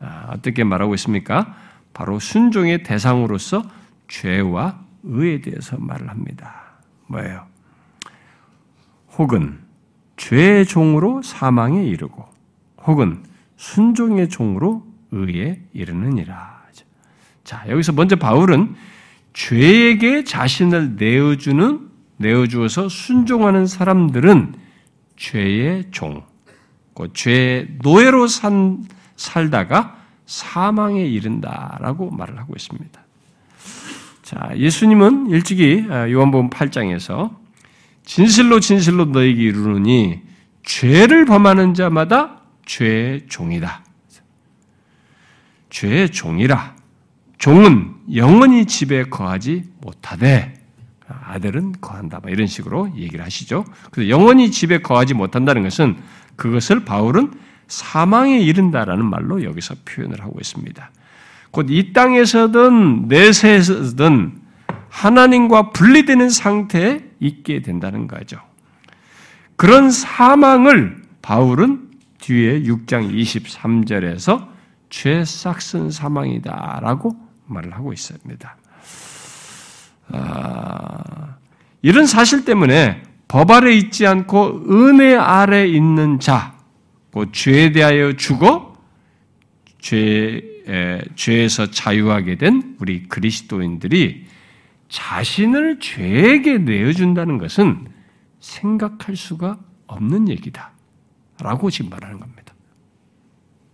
아, 0.00 0.26
어떻게 0.30 0.62
말하고 0.62 0.94
있습니까? 0.94 1.56
바로 1.92 2.18
순종의 2.18 2.82
대상으로서 2.82 3.62
죄와 4.08 4.80
의에 5.02 5.40
대해서 5.40 5.76
말을 5.78 6.08
합니다. 6.08 6.62
뭐예요? 7.06 7.46
혹은 9.16 9.58
죄의 10.16 10.66
종으로 10.66 11.22
사망에 11.22 11.84
이르고 11.84 12.26
혹은 12.86 13.24
순종의 13.56 14.28
종으로 14.28 14.86
의에 15.10 15.60
이르느니라. 15.72 16.60
자, 17.44 17.64
여기서 17.68 17.92
먼저 17.92 18.14
바울은 18.14 18.76
죄에게 19.32 20.24
자신을 20.24 20.96
내어주는 20.96 21.88
내어주어서 22.18 22.88
순종하는 22.88 23.66
사람들은 23.66 24.54
죄의 25.16 25.90
종, 25.90 26.22
그 26.94 27.12
죄의 27.12 27.78
노예로 27.82 28.26
산, 28.26 28.84
살다가 29.16 29.99
사망에 30.30 31.04
이른다라고 31.04 32.08
말을 32.12 32.38
하고 32.38 32.54
있습니다. 32.56 33.00
자, 34.22 34.50
예수님은 34.56 35.28
일찍이 35.30 35.86
아, 35.90 36.08
요한복음 36.08 36.50
8장에서 36.50 37.34
진실로 38.04 38.60
진실로 38.60 39.06
너에게 39.06 39.42
이르노니 39.42 40.22
죄를 40.62 41.24
범하는 41.24 41.74
자마다 41.74 42.42
죄의 42.64 43.26
종이다. 43.28 43.84
죄의 45.68 46.12
종이라. 46.12 46.76
종은 47.38 47.96
영원히 48.14 48.66
집에 48.66 49.04
거하지 49.04 49.64
못하되 49.80 50.54
아들은 51.08 51.80
거한다. 51.80 52.20
이런 52.28 52.46
식으로 52.46 52.92
얘기를 52.96 53.24
하시죠. 53.24 53.64
그래서 53.90 54.08
영원히 54.08 54.52
집에 54.52 54.80
거하지 54.80 55.14
못한다는 55.14 55.64
것은 55.64 55.96
그것을 56.36 56.84
바울은 56.84 57.32
사망에 57.70 58.40
이른다라는 58.40 59.06
말로 59.06 59.44
여기서 59.44 59.76
표현을 59.84 60.20
하고 60.22 60.38
있습니다. 60.40 60.90
곧 61.52 61.70
이 61.70 61.92
땅에서든 61.92 63.08
내세에서든 63.08 64.40
하나님과 64.88 65.70
분리되는 65.70 66.30
상태에 66.30 67.00
있게 67.20 67.62
된다는 67.62 68.06
거죠. 68.08 68.38
그런 69.56 69.90
사망을 69.90 71.02
바울은 71.22 71.90
뒤에 72.18 72.62
6장 72.62 73.14
23절에서 73.14 74.48
죄 74.90 75.24
싹슨 75.24 75.90
사망이다라고 75.90 77.16
말을 77.46 77.72
하고 77.74 77.92
있습니다. 77.92 78.56
아, 80.12 81.36
이런 81.82 82.06
사실 82.06 82.44
때문에 82.44 83.02
법 83.28 83.50
아래 83.52 83.72
있지 83.74 84.06
않고 84.06 84.64
은혜 84.70 85.14
아래 85.14 85.66
있는 85.66 86.18
자, 86.18 86.59
그 87.12 87.32
죄에 87.32 87.72
대하여 87.72 88.14
죽어 88.14 88.76
죄, 89.78 90.42
에, 90.68 91.00
죄에서 91.16 91.70
자유하게 91.70 92.36
된 92.36 92.76
우리 92.80 93.04
그리스도인들이 93.04 94.26
자신을 94.88 95.80
죄에게 95.80 96.58
내어준다는 96.58 97.38
것은 97.38 97.88
생각할 98.40 99.16
수가 99.16 99.58
없는 99.86 100.28
얘기다. 100.28 100.72
라고 101.40 101.70
지금 101.70 101.90
말하는 101.90 102.20
겁니다. 102.20 102.54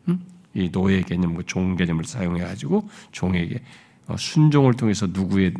음? 0.08 0.24
이 0.54 0.70
노예 0.70 1.02
개념, 1.02 1.34
뭐종 1.34 1.76
개념을 1.76 2.04
사용해가지고 2.04 2.88
종에게 3.12 3.60
어, 4.06 4.16
순종을 4.16 4.74
통해서 4.74 5.06
누구의 5.06 5.54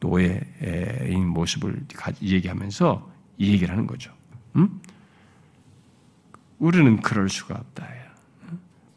노예인 0.00 1.28
모습을 1.28 1.84
얘기하면서 2.22 3.10
이 3.36 3.52
얘기를 3.52 3.70
하는 3.70 3.86
거죠. 3.86 4.12
음? 4.56 4.80
우리는 6.60 7.00
그럴 7.00 7.28
수가 7.28 7.56
없다. 7.56 7.88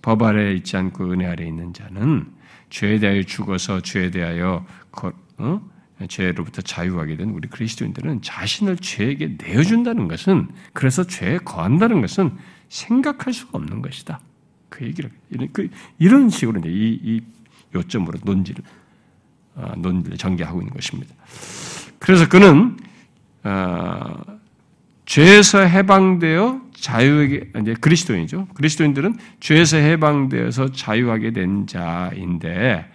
법 0.03 0.21
아래 0.21 0.53
있지 0.53 0.77
않고 0.77 1.11
은혜 1.11 1.25
아래 1.25 1.47
있는 1.47 1.73
자는 1.73 2.31
죄에 2.69 2.99
대하여 2.99 3.23
죽어서 3.23 3.81
죄에 3.81 4.11
대하여 4.11 4.65
어? 5.37 5.69
죄로부터 6.09 6.61
자유하게 6.61 7.15
된 7.15 7.29
우리 7.29 7.47
그리스도인들은 7.47 8.21
자신을 8.21 8.77
죄에게 8.77 9.37
내어준다는 9.41 10.09
것은 10.09 10.49
그래서 10.73 11.05
죄에 11.05 11.37
거한다는 11.37 12.01
것은 12.01 12.37
생각할 12.67 13.31
수가 13.31 13.57
없는 13.59 13.81
것이다. 13.81 14.19
그 14.69 14.85
얘기를 14.85 15.09
이런, 15.29 15.49
그, 15.53 15.69
이런 15.99 16.29
식으로 16.29 16.59
이제 16.59 16.69
이, 16.69 16.99
이 17.01 17.21
요점으로 17.73 18.19
논지를 18.23 18.63
어, 19.55 19.71
논지를 19.77 20.17
전개하고 20.17 20.59
있는 20.59 20.73
것입니다. 20.73 21.13
그래서 21.99 22.27
그는 22.27 22.75
어, 23.43 24.21
죄에서 25.05 25.59
해방되어 25.59 26.62
자유에게 26.83 27.51
이제 27.61 27.73
그리스도인이죠. 27.79 28.49
그리스도인들은 28.55 29.15
죄에서 29.39 29.77
해방되어서 29.77 30.73
자유하게 30.73 31.31
된 31.31 31.65
자인데 31.65 32.85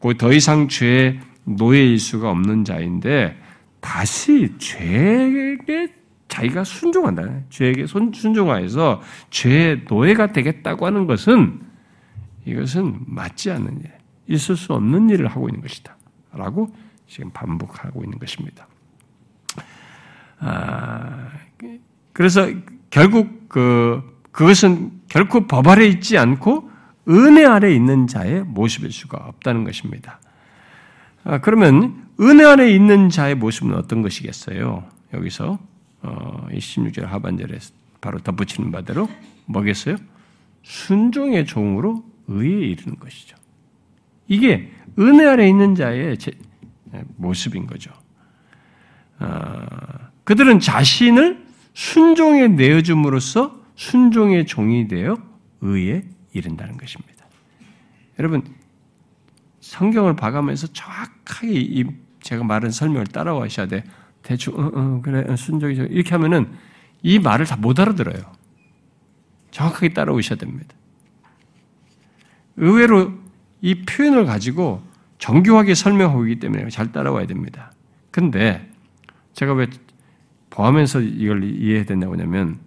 그더 0.00 0.34
이상 0.34 0.68
죄의 0.68 1.18
노예일 1.44 1.98
수가 1.98 2.30
없는 2.30 2.64
자인데 2.64 3.40
다시 3.80 4.52
죄에게 4.58 5.94
자기가 6.28 6.62
순종한다. 6.62 7.22
죄에게 7.48 7.86
순종하여서 7.86 9.00
죄의 9.30 9.84
노예가 9.88 10.32
되겠다고 10.32 10.84
하는 10.84 11.06
것은 11.06 11.62
이것은 12.44 13.00
맞지 13.06 13.50
않는 13.50 13.80
일, 13.80 13.90
있을 14.26 14.56
수 14.56 14.74
없는 14.74 15.08
일을 15.08 15.26
하고 15.26 15.48
있는 15.48 15.62
것이다. 15.62 15.96
라고 16.34 16.68
지금 17.06 17.30
반복하고 17.30 18.04
있는 18.04 18.18
것입니다. 18.18 18.68
아, 20.38 21.30
그래서 22.12 22.46
결국 22.90 23.37
그, 23.48 24.02
그것은 24.30 24.92
결코 25.08 25.46
법 25.46 25.66
아래 25.68 25.86
있지 25.86 26.16
않고 26.18 26.70
은혜 27.08 27.44
아래 27.44 27.74
있는 27.74 28.06
자의 28.06 28.42
모습일 28.42 28.92
수가 28.92 29.18
없다는 29.18 29.64
것입니다. 29.64 30.20
아, 31.24 31.38
그러면 31.38 32.06
은혜 32.20 32.44
안에 32.44 32.70
있는 32.70 33.10
자의 33.10 33.34
모습은 33.34 33.74
어떤 33.74 34.02
것이겠어요? 34.02 34.84
여기서 35.14 35.58
어, 36.02 36.46
16절 36.52 37.04
하반절에 37.06 37.58
바로 38.00 38.18
덧붙이는 38.18 38.70
바대로 38.70 39.08
뭐겠어요? 39.46 39.96
순종의 40.62 41.46
종으로 41.46 42.04
의에 42.28 42.68
이르는 42.68 42.98
것이죠. 42.98 43.36
이게 44.26 44.70
은혜 44.98 45.26
아래 45.26 45.48
있는 45.48 45.74
자의 45.74 46.16
제, 46.18 46.32
모습인 47.16 47.66
거죠. 47.66 47.90
어, 49.20 49.64
그들은 50.24 50.60
자신을 50.60 51.47
순종에 51.78 52.48
내어줌으로써 52.48 53.56
순종의 53.76 54.46
종이 54.46 54.88
되어 54.88 55.16
의에 55.60 56.02
이른다는 56.32 56.76
것입니다. 56.76 57.24
여러분, 58.18 58.42
성경을 59.60 60.16
봐가면서 60.16 60.66
정확하게 60.72 61.52
이 61.52 61.84
제가 62.20 62.42
말한 62.42 62.72
설명을 62.72 63.06
따라와셔야 63.06 63.68
돼. 63.68 63.84
대충, 64.24 64.54
어, 64.58 64.72
어, 64.74 65.00
그래, 65.02 65.36
순종이죠. 65.36 65.84
이렇게 65.84 66.10
하면은 66.10 66.50
이 67.04 67.20
말을 67.20 67.46
다 67.46 67.54
못 67.54 67.78
알아들어요. 67.78 68.24
정확하게 69.52 69.90
따라오셔야 69.90 70.36
됩니다. 70.36 70.74
의외로 72.56 73.12
이 73.60 73.84
표현을 73.84 74.26
가지고 74.26 74.82
정교하게 75.18 75.76
설명하고 75.76 76.26
있기 76.26 76.40
때문에 76.40 76.70
잘 76.70 76.90
따라와야 76.90 77.28
됩니다. 77.28 77.70
근데 78.10 78.68
제가 79.34 79.52
왜 79.52 79.68
보하면서 80.50 81.00
이걸 81.00 81.44
이해해야 81.44 81.84
된다고 81.84 82.14
하냐면 82.14 82.58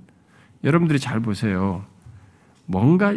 여러분들이 0.63 0.99
잘 0.99 1.19
보세요. 1.19 1.83
뭔가 2.65 3.13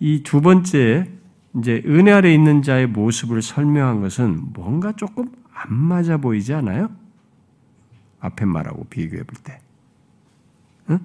이 0.00 0.22
두 0.22 0.40
번째 0.40 1.10
이제 1.58 1.82
은혜 1.86 2.12
아래 2.12 2.32
있는 2.34 2.62
자의 2.62 2.86
모습을 2.86 3.40
설명한 3.40 4.00
것은 4.02 4.52
뭔가 4.52 4.92
조금 4.92 5.30
안 5.52 5.72
맞아 5.74 6.18
보이지 6.18 6.52
않아요? 6.52 6.90
앞에 8.20 8.44
말하고 8.44 8.84
비교해 8.90 9.22
볼 9.22 9.36
때. 9.42 9.60
응? 10.90 10.98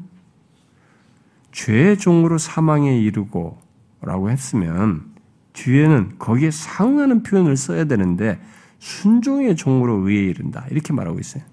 죄의 1.52 1.98
종으로 1.98 2.38
사망에 2.38 3.00
이르고 3.00 3.60
라고 4.02 4.30
했으면 4.30 5.06
뒤에는 5.54 6.18
거기에 6.18 6.52
상응하는 6.52 7.24
표현을 7.24 7.56
써야 7.56 7.86
되는데 7.86 8.42
순종의 8.80 9.56
종으로 9.56 10.08
의에 10.08 10.22
이른다. 10.24 10.66
이렇게 10.72 10.92
말하고 10.92 11.20
있어요. 11.20 11.44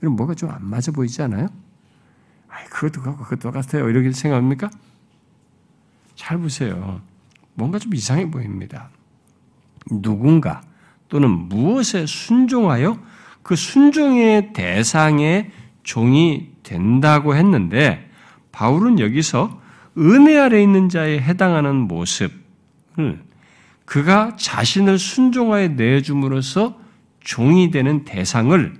그럼 0.00 0.16
뭐가 0.16 0.34
좀 0.34 0.50
안 0.50 0.64
맞아 0.64 0.90
보이지 0.92 1.22
않아요? 1.22 1.48
아이, 2.48 2.64
그것도 2.66 3.02
같고 3.02 3.24
그것도 3.24 3.52
같아요. 3.52 3.88
이렇게 3.88 4.10
생각합니까? 4.12 4.70
잘 6.16 6.38
보세요. 6.38 7.00
뭔가 7.54 7.78
좀 7.78 7.94
이상해 7.94 8.30
보입니다. 8.30 8.90
누군가 9.90 10.62
또는 11.08 11.30
무엇에 11.30 12.06
순종하여 12.06 12.98
그 13.42 13.56
순종의 13.56 14.52
대상의 14.52 15.50
종이 15.82 16.52
된다고 16.62 17.34
했는데 17.34 18.08
바울은 18.52 18.98
여기서 18.98 19.60
은혜 19.98 20.38
아래 20.38 20.62
있는 20.62 20.88
자에 20.88 21.18
해당하는 21.20 21.76
모습을 21.88 22.40
그가 23.84 24.36
자신을 24.36 24.98
순종하여 24.98 25.68
내줌으로써 25.68 26.78
종이 27.20 27.70
되는 27.70 28.04
대상을 28.04 28.74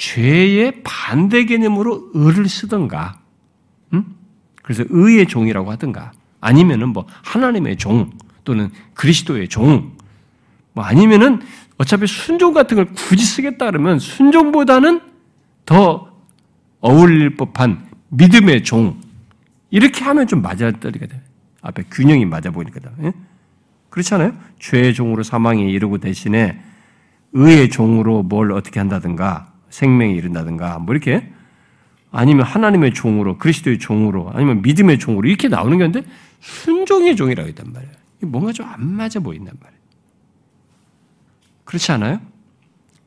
죄의 0.00 0.82
반대 0.82 1.44
개념으로 1.44 2.10
의를 2.14 2.48
쓰던가, 2.48 3.20
음? 3.92 4.16
그래서 4.62 4.82
의의 4.88 5.26
종이라고 5.26 5.70
하든가, 5.72 6.12
아니면은 6.40 6.88
뭐 6.88 7.06
하나님의 7.22 7.76
종 7.76 8.10
또는 8.44 8.70
그리스도의 8.94 9.48
종, 9.48 9.92
뭐 10.72 10.84
아니면은 10.84 11.42
어차피 11.76 12.06
순종 12.06 12.54
같은 12.54 12.76
걸 12.76 12.86
굳이 12.86 13.22
쓰겠다 13.26 13.66
그러면 13.66 13.98
순종보다는 13.98 15.02
더 15.66 16.10
어울릴 16.80 17.36
법한 17.36 17.86
믿음의 18.08 18.64
종 18.64 18.98
이렇게 19.68 20.02
하면 20.02 20.26
좀 20.26 20.40
맞아떨리게 20.40 21.08
돼. 21.08 21.22
앞에 21.60 21.84
균형이 21.90 22.24
맞아 22.24 22.50
보이니까. 22.50 22.90
예? 23.02 23.12
그렇지 23.90 24.14
않아요? 24.14 24.32
죄의 24.60 24.94
종으로 24.94 25.22
사망에 25.22 25.62
이르고 25.62 25.98
대신에 25.98 26.58
의의 27.32 27.68
종으로 27.68 28.22
뭘 28.22 28.52
어떻게 28.52 28.80
한다든가 28.80 29.49
생명에 29.70 30.12
이른다든가 30.12 30.78
뭐 30.80 30.94
이렇게 30.94 31.32
아니면 32.12 32.44
하나님의 32.44 32.92
종으로 32.92 33.38
그리스도의 33.38 33.78
종으로 33.78 34.30
아니면 34.34 34.62
믿음의 34.62 34.98
종으로 34.98 35.28
이렇게 35.28 35.48
나오는 35.48 35.78
건데 35.78 36.02
순종의 36.40 37.16
종이라고 37.16 37.48
했단 37.48 37.72
말이에요. 37.72 37.92
뭔가 38.22 38.52
좀 38.52 38.66
안 38.66 38.86
맞아 38.86 39.20
보인단 39.20 39.54
말이에요. 39.60 39.80
그렇지 41.64 41.92
않아요? 41.92 42.20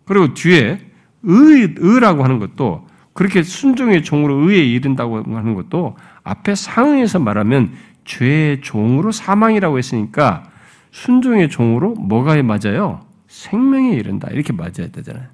그리고 0.06 0.34
뒤에 0.34 0.80
의, 1.24 1.76
의라고 1.78 2.24
하는 2.24 2.40
것도 2.40 2.88
그렇게 3.14 3.44
순종의 3.44 4.04
종으로 4.04 4.50
의에 4.50 4.64
이른다고 4.64 5.18
하는 5.18 5.54
것도 5.54 5.98
앞에 6.24 6.56
상응에서 6.56 7.20
말하면 7.20 7.74
죄의 8.06 8.62
종으로 8.62 9.12
사망이라고 9.12 9.78
했으니까 9.78 10.50
순종의 10.92 11.50
종으로 11.50 11.94
뭐가 11.96 12.42
맞아요? 12.44 13.06
생명에 13.28 13.94
이른다. 13.96 14.30
이렇게 14.32 14.54
맞아야 14.54 14.88
되잖아요. 14.92 15.28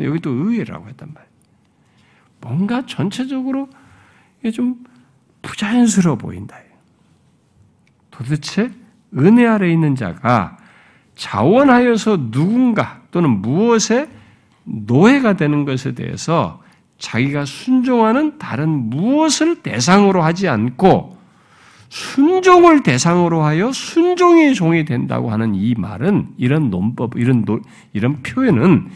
여기 0.00 0.18
또 0.20 0.30
의라고 0.30 0.88
했단 0.88 1.08
말이에요. 1.14 1.34
뭔가 2.40 2.84
전체적으로 2.86 3.68
좀 4.52 4.84
부자연스러워 5.42 6.16
보인다. 6.16 6.56
도대체 8.10 8.70
은혜 9.16 9.46
아래 9.46 9.70
있는 9.72 9.94
자가 9.94 10.56
자원하여서 11.14 12.30
누군가 12.30 13.02
또는 13.10 13.40
무엇에 13.40 14.08
노예가 14.64 15.36
되는 15.36 15.64
것에 15.64 15.92
대해서 15.94 16.62
자기가 16.98 17.44
순종하는 17.44 18.38
다른 18.38 18.68
무엇을 18.68 19.62
대상으로 19.62 20.22
하지 20.22 20.48
않고 20.48 21.16
순종을 21.88 22.82
대상으로 22.82 23.42
하여 23.42 23.70
순종의 23.70 24.54
종이 24.54 24.84
된다고 24.84 25.30
하는 25.30 25.54
이 25.54 25.74
말은 25.76 26.34
이런 26.36 26.70
논법, 26.70 27.16
이런 27.16 27.44
노, 27.44 27.60
이런 27.92 28.22
표현은 28.22 28.88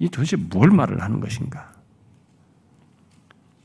이 0.00 0.08
도대체 0.08 0.36
뭘 0.36 0.70
말을 0.70 1.02
하는 1.02 1.20
것인가? 1.20 1.72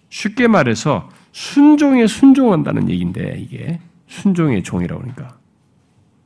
쉽게 0.09 0.47
말해서 0.47 1.09
순종에 1.31 2.05
순종한다는 2.07 2.89
얘기인데 2.89 3.37
이게 3.39 3.79
순종의 4.07 4.63
종이라고 4.63 5.01
하니까 5.01 5.37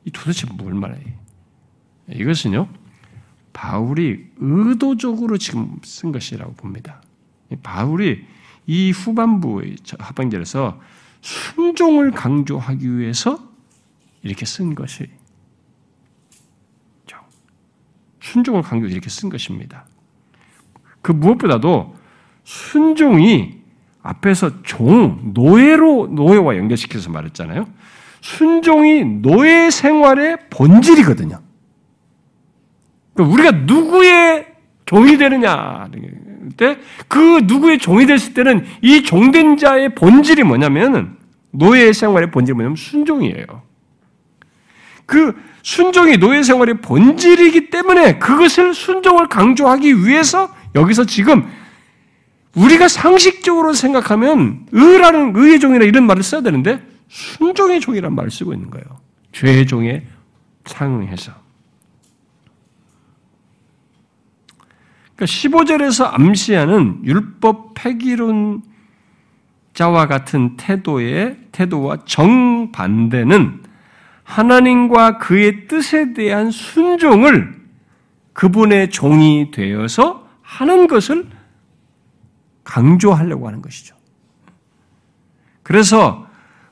이 0.04 0.10
도대체 0.10 0.46
뭘 0.52 0.74
말해? 0.74 1.00
이것은요 2.08 2.68
바울이 3.52 4.26
의도적으로 4.36 5.38
지금 5.38 5.78
쓴 5.84 6.12
것이라고 6.12 6.54
봅니다. 6.54 7.02
바울이 7.62 8.26
이 8.66 8.90
후반부의 8.90 9.76
하반절에서 9.98 10.80
순종을 11.20 12.10
강조하기 12.10 12.98
위해서 12.98 13.48
이렇게 14.22 14.44
쓴 14.44 14.74
것이 14.74 15.08
순종을 18.30 18.62
강조 18.62 18.86
이렇게 18.86 19.08
쓴 19.08 19.28
것입니다. 19.28 19.86
그 21.02 21.12
무엇보다도 21.12 21.94
순종이 22.44 23.60
앞에서 24.02 24.62
종, 24.62 25.32
노예로, 25.34 26.08
노예와 26.12 26.56
연결시켜서 26.56 27.10
말했잖아요. 27.10 27.66
순종이 28.20 29.04
노예 29.04 29.70
생활의 29.70 30.38
본질이거든요. 30.50 31.38
그러니까 33.14 33.34
우리가 33.34 33.50
누구의 33.66 34.46
종이 34.86 35.16
되느냐. 35.16 35.88
때 36.56 36.76
그 37.08 37.42
누구의 37.44 37.78
종이 37.78 38.06
됐을 38.06 38.34
때는 38.34 38.66
이 38.82 39.02
종된 39.02 39.56
자의 39.56 39.94
본질이 39.94 40.42
뭐냐면 40.42 41.16
노예 41.50 41.92
생활의 41.92 42.30
본질이 42.30 42.54
뭐냐면 42.54 42.76
순종이에요. 42.76 43.44
그 45.06 45.34
순종이 45.62 46.16
노예 46.16 46.42
생활의 46.42 46.80
본질이기 46.80 47.70
때문에 47.70 48.18
그것을 48.18 48.74
순종을 48.74 49.28
강조하기 49.28 50.06
위해서 50.06 50.54
여기서 50.74 51.04
지금 51.04 51.48
우리가 52.54 52.88
상식적으로 52.88 53.72
생각하면 53.72 54.66
의라는 54.72 55.32
의의 55.36 55.60
종이라 55.60 55.84
이런 55.84 56.06
말을 56.06 56.22
써야 56.22 56.40
되는데 56.40 56.82
순종의 57.08 57.80
종이라는 57.80 58.14
말을 58.14 58.30
쓰고 58.30 58.52
있는 58.52 58.70
거예요. 58.70 58.86
죄의 59.32 59.66
종에 59.66 60.04
상응해서. 60.64 61.32
그러니까 65.14 65.26
15절에서 65.26 66.14
암시하는 66.14 67.02
율법 67.04 67.74
폐기론 67.74 68.62
자와 69.74 70.06
같은 70.06 70.56
태도의 70.56 71.38
태도와 71.52 71.98
정반대는 72.04 73.62
하나님과 74.24 75.18
그의 75.18 75.66
뜻에 75.68 76.12
대한 76.12 76.50
순종을 76.50 77.60
그분의 78.32 78.90
종이 78.90 79.50
되어서 79.50 80.29
하는 80.50 80.88
것을 80.88 81.28
강조하려고 82.64 83.46
하는 83.46 83.62
것이죠. 83.62 83.94
그래서 85.62 86.26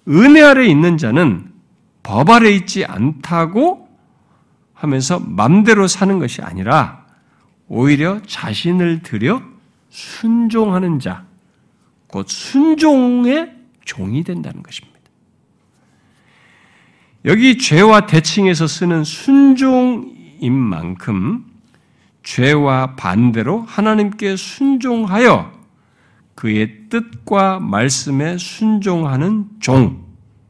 은혜 0.08 0.42
아래 0.42 0.66
있는 0.66 0.98
자는 0.98 1.52
법 2.02 2.28
아래 2.30 2.50
있지 2.50 2.84
않다고 2.84 3.88
하면서 4.74 5.20
맘대로 5.20 5.86
사는 5.86 6.18
것이 6.18 6.42
아니라 6.42 7.06
오히려 7.68 8.20
자신을 8.26 9.02
들여 9.02 9.42
순종하는 9.90 10.98
자, 10.98 11.24
곧 12.08 12.28
순종의 12.28 13.54
종이 13.84 14.24
된다는 14.24 14.62
것입니다. 14.62 14.98
여기 17.24 17.58
죄와 17.58 18.06
대칭해서 18.06 18.66
쓰는 18.66 19.04
순종인 19.04 20.52
만큼 20.52 21.44
죄와 22.28 22.94
반대로 22.94 23.62
하나님께 23.62 24.36
순종하여 24.36 25.50
그의 26.34 26.90
뜻과 26.90 27.58
말씀에 27.58 28.36
순종하는 28.36 29.48
종, 29.60 30.04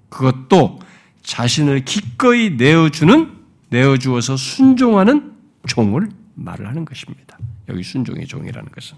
그것도 0.09 0.81
자신을 1.23 1.85
기꺼이 1.85 2.57
내어주는, 2.57 3.33
내어주어서 3.71 4.37
순종하는 4.37 5.35
종을 5.69 6.09
말을 6.35 6.67
하는 6.67 6.85
것입니다. 6.85 7.39
여기 7.69 7.85
순종의 7.85 8.27
종이라는 8.27 8.71
것은. 8.73 8.97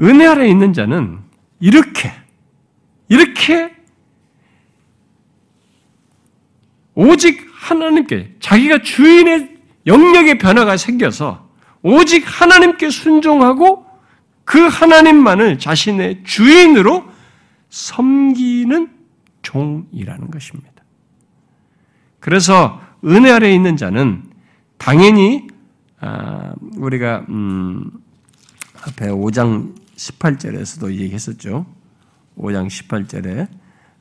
은혜 0.00 0.26
아래 0.26 0.48
있는 0.48 0.72
자는 0.72 1.18
이렇게, 1.60 2.10
이렇게 3.08 3.76
오직 6.94 7.46
하나님께 7.52 8.36
자기가 8.40 8.80
주인의 8.80 9.53
영역의 9.86 10.38
변화가 10.38 10.76
생겨서 10.76 11.48
오직 11.82 12.24
하나님께 12.26 12.90
순종하고 12.90 13.84
그 14.44 14.58
하나님만을 14.58 15.58
자신의 15.58 16.24
주인으로 16.24 17.04
섬기는 17.70 18.90
종이라는 19.42 20.30
것입니다. 20.30 20.70
그래서 22.20 22.80
은혜 23.04 23.30
아래 23.30 23.52
있는 23.52 23.76
자는 23.76 24.22
당연히 24.78 25.46
아, 26.00 26.54
우리가 26.76 27.24
음, 27.28 27.90
앞에 28.82 29.08
5장 29.08 29.74
18절에서도 29.96 30.92
얘기했었죠. 30.92 31.66
5장 32.36 32.66
18절에 32.66 33.48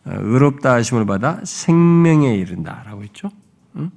어, 0.05 0.11
의롭다 0.19 0.73
하심을 0.73 1.05
받아 1.05 1.39
생명에 1.43 2.36
이른다라고 2.36 3.03
했죠. 3.03 3.29
예, 3.77 3.88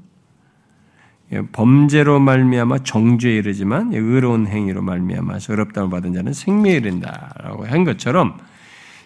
범죄로 1.52 2.20
말미암아 2.20 2.78
정죄에 2.84 3.36
이르지만 3.36 3.92
의로운 3.92 4.46
행위로 4.46 4.82
말미암아서 4.82 5.52
의롭다을 5.52 5.90
받은 5.90 6.14
자는 6.14 6.32
생명에 6.32 6.76
이른다라고 6.76 7.66
한 7.66 7.84
것처럼 7.84 8.38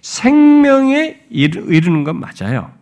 생명에 0.02 1.26
이르는 1.30 2.04
건 2.04 2.20
맞아요. 2.20 2.72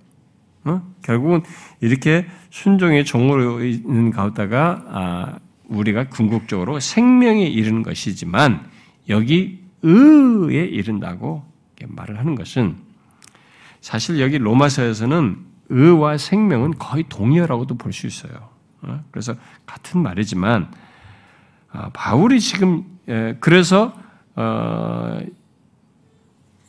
어? 0.64 0.82
결국은 1.02 1.42
이렇게 1.80 2.26
순종의 2.50 3.04
종으로 3.04 3.64
있는 3.64 4.10
가운데가 4.10 4.84
아, 4.88 5.38
우리가 5.68 6.08
궁극적으로 6.08 6.80
생명에 6.80 7.46
이르는 7.46 7.82
것이지만 7.82 8.68
여기 9.08 9.62
의에 9.82 10.64
이른다고 10.64 11.44
말을 11.86 12.18
하는 12.18 12.34
것은 12.34 12.76
사실 13.80 14.20
여기 14.20 14.38
로마서에서는 14.38 15.38
의와 15.68 16.18
생명은 16.18 16.78
거의 16.78 17.04
동의어라고도 17.08 17.76
볼 17.76 17.92
수 17.92 18.06
있어요. 18.06 18.57
어? 18.82 19.04
그래서 19.10 19.34
같은 19.66 20.02
말이지만 20.02 20.70
아, 21.70 21.90
바울이 21.92 22.40
지금 22.40 22.84
그래서 23.40 23.92
어, 24.36 25.20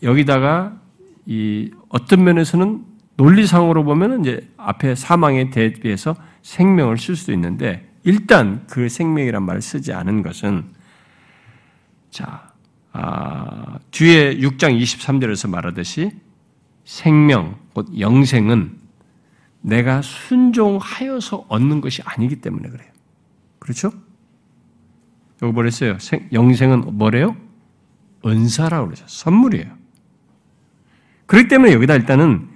여기다가 0.02 0.78
이 1.26 1.72
어떤 1.90 2.24
면에서는 2.24 2.86
논리상으로 3.18 3.84
보면은 3.84 4.22
이제 4.22 4.50
앞에 4.58 4.96
사망에 4.96 5.50
대비해서 5.50 6.16
생명을 6.42 6.98
쓸 6.98 7.16
수도 7.16 7.34
있는데 7.34 7.90
일단 8.04 8.66
그 8.70 8.88
생명이란 8.88 9.44
말을 9.44 9.62
쓰지 9.62 9.94
않은 9.94 10.24
것은 10.24 10.66
자 12.10 12.50
아, 12.92 13.78
뒤에 13.92 14.38
6장 14.38 14.82
23절에서 14.82 15.50
말하듯이 15.50 16.12
생명, 16.86 17.60
곧 17.74 17.88
영생은 18.00 18.79
내가 19.62 20.02
순종하여서 20.02 21.46
얻는 21.48 21.82
것이 21.82 22.02
아니기 22.06 22.38
때문에 22.38 22.70
그래요. 22.70 22.90
그렇죠? 23.60 23.92
여기 25.42 25.54
뭐랬어요? 25.54 25.98
영생은 26.34 26.98
뭐래요? 26.98 27.36
은사라고 28.26 28.88
그러죠. 28.88 29.06
선물이에요. 29.08 29.68
그렇기 31.26 31.48
때문에 31.48 31.74
여기다 31.74 31.96
일단은 31.96 32.50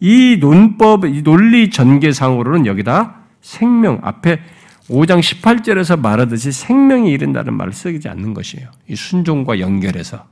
이 0.00 0.38
논법, 0.40 1.06
이 1.06 1.22
논리 1.22 1.70
전개상으로는 1.70 2.66
여기다 2.66 3.22
생명, 3.40 4.00
앞에 4.02 4.40
5장 4.88 5.20
18절에서 5.20 5.98
말하듯이 6.00 6.52
생명이 6.52 7.10
이른다는 7.10 7.54
말을 7.54 7.72
쓰지 7.72 8.08
않는 8.08 8.34
것이에요. 8.34 8.70
이 8.88 8.96
순종과 8.96 9.60
연결해서. 9.60 10.26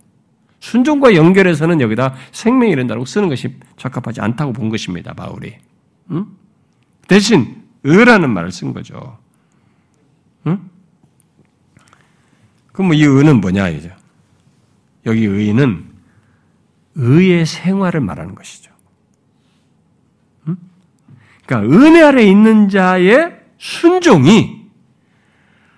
순종과 0.60 1.14
연결해서는 1.14 1.80
여기다 1.80 2.14
생명이 2.32 2.72
이른다고 2.72 3.04
쓰는 3.04 3.28
것이 3.28 3.56
적합하지 3.76 4.20
않다고 4.20 4.52
본 4.52 4.70
것입니다, 4.70 5.12
바울이. 5.12 5.54
응? 6.10 6.26
대신, 7.08 7.62
의라는 7.82 8.30
말을 8.30 8.50
쓴 8.52 8.72
거죠. 8.72 9.18
응? 10.46 10.70
그럼 12.72 12.88
뭐 12.88 12.94
이 12.94 13.04
의는 13.04 13.40
뭐냐, 13.40 13.68
이제. 13.68 13.94
여기 15.06 15.24
의는 15.24 15.84
의의 16.94 17.44
생활을 17.46 18.00
말하는 18.00 18.34
것이죠. 18.34 18.72
응? 20.48 20.56
그러니까 21.46 21.76
은혜 21.76 22.02
아래 22.02 22.22
있는 22.22 22.68
자의 22.68 23.38
순종이 23.58 24.64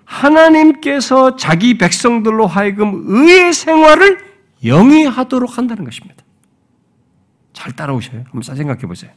하나님께서 0.04 1.36
자기 1.36 1.78
백성들로 1.78 2.46
하여금 2.46 3.02
의의 3.06 3.52
생활을 3.52 4.24
영위하도록 4.64 5.58
한다는 5.58 5.84
것입니다. 5.84 6.24
잘 7.52 7.72
따라오셔요. 7.72 8.24
한번 8.30 8.42
생각해 8.42 8.82
보세요. 8.82 9.10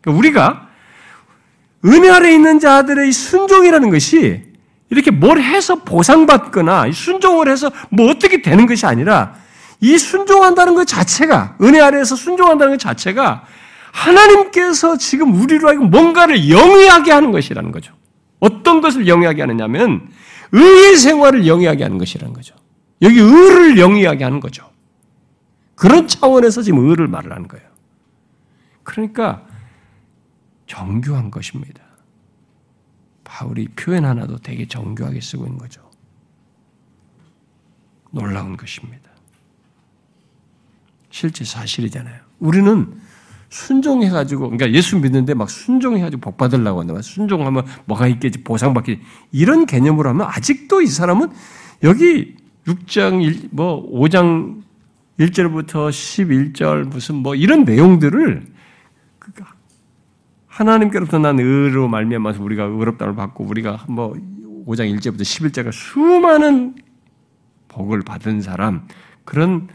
그러니까 0.00 0.18
우리가 0.18 0.68
은혜 1.84 2.10
아래 2.10 2.32
있는 2.32 2.58
자들의 2.58 3.10
순종이라는 3.12 3.90
것이 3.90 4.42
이렇게 4.90 5.10
뭘 5.10 5.40
해서 5.40 5.76
보상받거나 5.76 6.90
순종을 6.92 7.48
해서 7.48 7.70
뭐 7.90 8.10
어떻게 8.10 8.42
되는 8.42 8.66
것이 8.66 8.86
아니라 8.86 9.34
이 9.80 9.96
순종한다는 9.96 10.74
것 10.74 10.86
자체가 10.86 11.56
은혜 11.62 11.80
아래에서 11.80 12.16
순종한다는 12.16 12.74
것 12.74 12.80
자체가 12.80 13.44
하나님께서 13.92 14.98
지금 14.98 15.34
우리로 15.34 15.68
하여금 15.68 15.90
뭔가를 15.90 16.50
영위하게 16.50 17.12
하는 17.12 17.32
것이라는 17.32 17.72
거죠. 17.72 17.94
어떤 18.40 18.80
것을 18.80 19.06
영위하게 19.06 19.42
하느냐면 19.42 20.08
의의 20.52 20.96
생활을 20.96 21.46
영위하게 21.46 21.84
하는 21.84 21.98
것이라는 21.98 22.34
거죠. 22.34 22.54
여기 23.02 23.18
의를 23.18 23.78
영위하게 23.78 24.24
하는 24.24 24.40
거죠. 24.40 24.68
그런 25.74 26.08
차원에서 26.08 26.62
지금 26.62 26.88
의를 26.88 27.06
말을 27.06 27.32
하는 27.32 27.48
거예요. 27.48 27.66
그러니까 28.82 29.42
정교한 30.70 31.32
것입니다. 31.32 31.82
바울이 33.24 33.66
표현 33.74 34.04
하나도 34.04 34.38
되게 34.38 34.68
정교하게 34.68 35.20
쓰고 35.20 35.44
있는 35.44 35.58
거죠. 35.58 35.82
놀라운 38.12 38.56
것입니다. 38.56 39.10
실제 41.10 41.44
사실이잖아요. 41.44 42.20
우리는 42.38 43.00
순종해가지고, 43.48 44.50
그러니까 44.50 44.70
예수 44.72 44.96
믿는데 44.96 45.34
막 45.34 45.50
순종해가지고 45.50 46.20
복 46.20 46.36
받으려고 46.36 46.80
한다. 46.80 47.02
순종하면 47.02 47.66
뭐가 47.86 48.06
있겠지, 48.06 48.44
보상받기. 48.44 49.00
이런 49.32 49.66
개념으로 49.66 50.10
하면 50.10 50.28
아직도 50.30 50.82
이 50.82 50.86
사람은 50.86 51.32
여기 51.82 52.36
6장, 52.68 53.24
1, 53.24 53.48
뭐 53.50 53.90
5장 53.90 54.62
1절부터 55.18 55.90
11절 55.90 56.84
무슨 56.84 57.16
뭐 57.16 57.34
이런 57.34 57.64
내용들을 57.64 58.60
하나님께로부터 60.60 61.18
난 61.18 61.38
의로 61.38 61.88
말미암아서 61.88 62.42
우리가 62.42 62.64
의롭다를 62.64 63.14
받고 63.14 63.44
우리가 63.44 63.84
뭐 63.88 64.14
5장 64.66 64.94
1절부터 64.94 65.22
11절가 65.22 65.72
수많은 65.72 66.74
복을 67.68 68.02
받은 68.02 68.42
사람 68.42 68.86
그런 69.24 69.68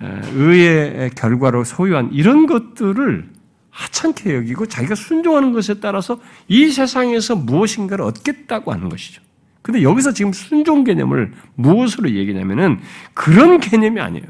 의의 0.00 1.10
결과로 1.16 1.64
소유한 1.64 2.10
이런 2.12 2.46
것들을 2.46 3.28
하찮게 3.70 4.34
여기고 4.36 4.66
자기가 4.66 4.94
순종하는 4.94 5.52
것에 5.52 5.80
따라서 5.80 6.20
이 6.48 6.70
세상에서 6.70 7.36
무엇인가를 7.36 8.04
얻겠다고 8.04 8.72
하는 8.72 8.88
것이죠. 8.88 9.22
근데 9.62 9.82
여기서 9.82 10.12
지금 10.12 10.32
순종 10.32 10.84
개념을 10.84 11.32
무엇으로 11.56 12.10
얘기냐면은 12.10 12.80
그런 13.12 13.60
개념이 13.60 14.00
아니에요. 14.00 14.26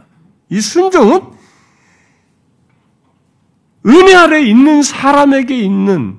이 0.49 0.61
순종은 0.61 1.21
은혜 3.87 4.15
아래 4.15 4.43
있는 4.43 4.83
사람에게 4.83 5.59
있는 5.59 6.19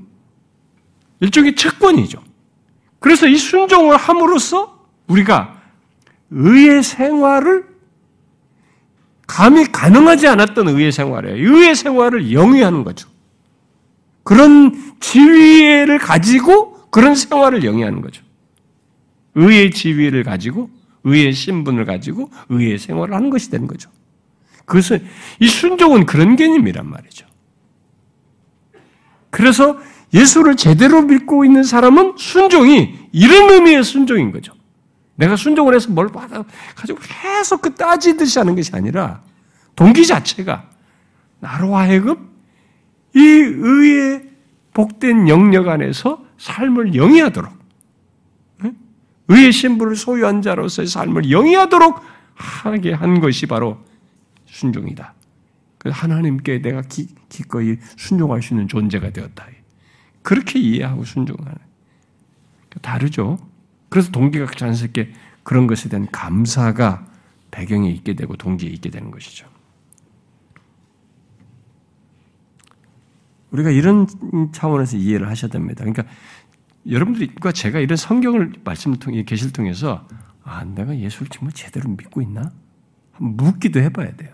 일종의 1.19 1.55
채권이죠. 1.55 2.23
그래서 2.99 3.27
이 3.27 3.37
순종을 3.37 3.97
함으로써 3.97 4.87
우리가 5.07 5.61
의의 6.31 6.83
생활을 6.83 7.65
감히 9.27 9.71
가능하지 9.71 10.27
않았던 10.27 10.67
의의 10.69 10.91
생활에 10.91 11.31
의의 11.33 11.75
생활을 11.75 12.33
영위하는 12.33 12.83
거죠. 12.83 13.09
그런 14.23 14.95
지위를 14.99 15.99
가지고 15.99 16.89
그런 16.89 17.15
생활을 17.15 17.63
영위하는 17.63 18.01
거죠. 18.01 18.23
의의 19.35 19.71
지위를 19.71 20.23
가지고 20.23 20.69
의의 21.03 21.33
신분을 21.33 21.85
가지고 21.85 22.29
의의 22.49 22.77
생활을 22.77 23.15
하는 23.15 23.29
것이 23.29 23.49
되는 23.49 23.67
거죠. 23.67 23.89
그래서 24.65 24.97
이 25.39 25.47
순종은 25.47 26.05
그런 26.05 26.35
개념이란 26.35 26.87
말이죠. 26.89 27.25
그래서 29.31 29.79
예수를 30.13 30.55
제대로 30.55 31.01
믿고 31.01 31.45
있는 31.45 31.63
사람은 31.63 32.15
순종이 32.17 32.99
이런 33.11 33.49
의미의 33.49 33.83
순종인 33.83 34.31
거죠. 34.31 34.53
내가 35.15 35.35
순종을 35.35 35.73
해서 35.73 35.89
뭘 35.89 36.09
받아 36.09 36.43
가지고 36.75 36.99
계속 37.01 37.61
그 37.61 37.73
따지듯이 37.73 38.39
하는 38.39 38.55
것이 38.55 38.71
아니라 38.73 39.21
동기 39.75 40.05
자체가 40.05 40.69
나로 41.39 41.75
하여금 41.75 42.29
이 43.15 43.19
의의 43.19 44.29
복된 44.73 45.27
영역 45.27 45.67
안에서 45.67 46.23
삶을 46.37 46.95
영위하도록 46.95 47.61
의의 49.27 49.51
신분을 49.51 49.95
소유한 49.95 50.41
자로서의 50.41 50.87
삶을 50.87 51.31
영위하도록 51.31 52.01
하게 52.35 52.93
한 52.93 53.21
것이 53.21 53.45
바로 53.45 53.77
순종이다. 54.45 55.13
하나님께 55.85 56.61
내가 56.61 56.81
기, 56.81 57.07
기꺼이 57.29 57.77
순종할 57.97 58.41
수 58.41 58.53
있는 58.53 58.67
존재가 58.67 59.11
되었다. 59.11 59.47
그렇게 60.21 60.59
이해하고 60.59 61.03
순종하는. 61.03 61.57
다르죠. 62.81 63.37
그래서 63.89 64.11
동기가 64.11 64.45
자연스럽게 64.45 65.13
그런 65.43 65.67
것에 65.67 65.89
대한 65.89 66.07
감사가 66.11 67.05
배경에 67.49 67.89
있게 67.89 68.15
되고 68.15 68.35
동기에 68.35 68.69
있게 68.69 68.89
되는 68.89 69.11
것이죠. 69.11 69.47
우리가 73.51 73.69
이런 73.69 74.07
차원에서 74.53 74.95
이해를 74.95 75.27
하셔야 75.27 75.51
됩니다. 75.51 75.83
그러니까 75.83 76.05
여러분들과 76.89 77.51
제가 77.51 77.79
이런 77.79 77.97
성경을 77.97 78.53
말씀을 78.63 78.97
통해 78.97 79.23
계시를 79.23 79.51
통해서 79.51 80.07
아 80.43 80.63
내가 80.63 80.97
예수를 80.97 81.27
정말 81.27 81.53
제대로 81.53 81.89
믿고 81.89 82.21
있나? 82.21 82.51
묻기도 83.17 83.81
해봐야 83.81 84.15
돼요. 84.15 84.31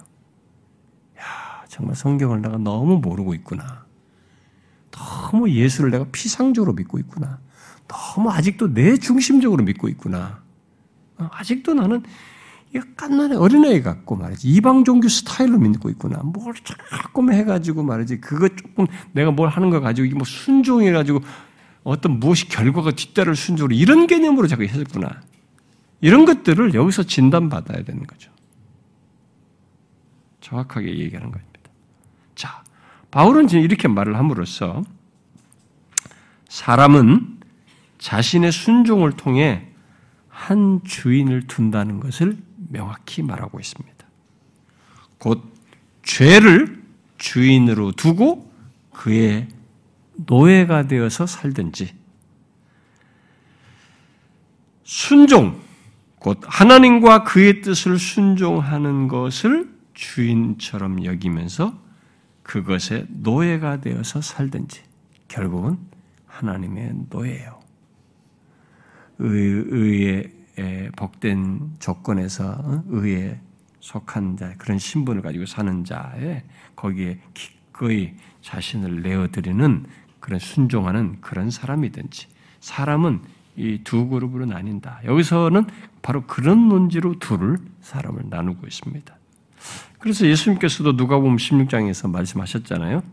야 1.78 1.80
정말 1.80 1.96
성경을 1.96 2.42
내가 2.42 2.58
너무 2.58 3.00
모르고 3.00 3.34
있구나. 3.36 3.86
너무 4.90 5.50
예수를 5.50 5.92
내가 5.92 6.06
피상적으로 6.12 6.74
믿고 6.74 6.98
있구나. 6.98 7.40
너무 7.88 8.32
아직도 8.32 8.74
내 8.74 8.98
중심적으로 8.98 9.64
믿고 9.64 9.88
있구나. 9.88 10.42
어, 11.18 11.30
아직도 11.32 11.74
나는 11.76 12.04
깐난의 12.96 13.38
어린아이 13.38 13.82
같고 13.82 14.16
말이지. 14.16 14.48
이방 14.50 14.84
종교 14.84 15.08
스타일로 15.08 15.58
믿고 15.58 15.90
있구나. 15.90 16.22
뭘 16.24 16.54
조금 16.56 17.32
해가지고 17.32 17.84
말이지. 17.84 18.22
그거 18.22 18.50
조금 18.50 18.88
내가 19.14 19.32
뭘 19.32 19.50
하는 19.50 19.70
거 19.70 19.80
가지고 19.80 20.16
뭐 20.16 20.26
순종해가지고 20.26 21.22
어떤 21.84 22.20
무엇이 22.20 22.50
결과가 22.50 22.92
뒤따를 22.92 23.36
순종으로 23.36 23.76
이런 23.76 24.08
개념으로 24.08 24.48
자꾸 24.48 24.64
했었구나. 24.64 25.22
이런 26.02 26.26
것들을 26.26 26.74
여기서 26.74 27.04
진단받아야 27.04 27.84
되는 27.84 28.06
거죠. 28.06 28.32
정확하게 30.42 31.00
얘기하는 31.00 31.32
겁니다. 31.32 31.57
자, 32.38 32.64
바울은 33.10 33.48
지금 33.48 33.64
이렇게 33.64 33.88
말을 33.88 34.16
함으로써 34.16 34.84
사람은 36.48 37.40
자신의 37.98 38.52
순종을 38.52 39.14
통해 39.14 39.68
한 40.30 40.82
주인을 40.86 41.48
둔다는 41.48 42.00
것을 42.00 42.38
명확히 42.70 43.24
말하고 43.24 43.60
있습니다. 43.60 43.98
곧 45.18 45.44
죄를 46.04 46.84
주인으로 47.18 47.94
두고 47.94 48.50
그의 48.94 49.48
노예가 50.14 50.88
되어서 50.88 51.26
살든지 51.26 51.96
순종, 54.84 55.60
곧 56.20 56.40
하나님과 56.44 57.24
그의 57.24 57.62
뜻을 57.62 57.98
순종하는 57.98 59.08
것을 59.08 59.76
주인처럼 59.96 61.04
여기면서 61.04 61.87
그것에 62.48 63.06
노예가 63.10 63.82
되어서 63.82 64.22
살든지 64.22 64.82
결국은 65.28 65.78
하나님의 66.26 66.94
노예예요. 67.10 67.60
의, 69.20 69.66
의의 69.68 70.32
복된 70.96 71.76
조건에서 71.80 72.52
어? 72.52 72.84
의에 72.88 73.40
속한 73.80 74.38
자 74.38 74.54
그런 74.58 74.80
신분을 74.80 75.22
가지고 75.22 75.46
사는 75.46 75.84
자에 75.84 76.44
거기에 76.76 77.20
기꺼이 77.34 78.16
자신을 78.42 79.02
내어드리는 79.02 79.86
그런 80.20 80.40
순종하는 80.40 81.22
그런 81.22 81.52
사람이든지 81.52 82.28
사람은 82.60 83.22
이 83.58 83.80
두 83.84 84.08
그룹으로 84.08 84.46
나뉜다. 84.46 85.02
여기서는 85.04 85.66
바로 86.02 86.26
그런 86.28 86.70
논지로 86.70 87.18
둘을 87.20 87.58
사람을 87.82 88.26
나누고 88.30 88.68
있습니다. 88.68 89.17
그래서 90.00 90.28
예수님께서도 90.28 90.96
누가 90.96 91.18
보면 91.20 91.38
16장에서 91.38 92.10
말씀하셨잖아요. 92.10 93.04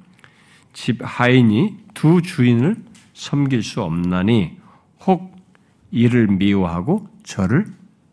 집 0.72 1.00
하인이 1.02 1.76
두 1.94 2.20
주인을 2.22 2.76
섬길 3.14 3.62
수 3.62 3.82
없나니 3.82 4.58
혹 5.06 5.34
이를 5.90 6.26
미워하고 6.26 7.08
저를 7.22 7.66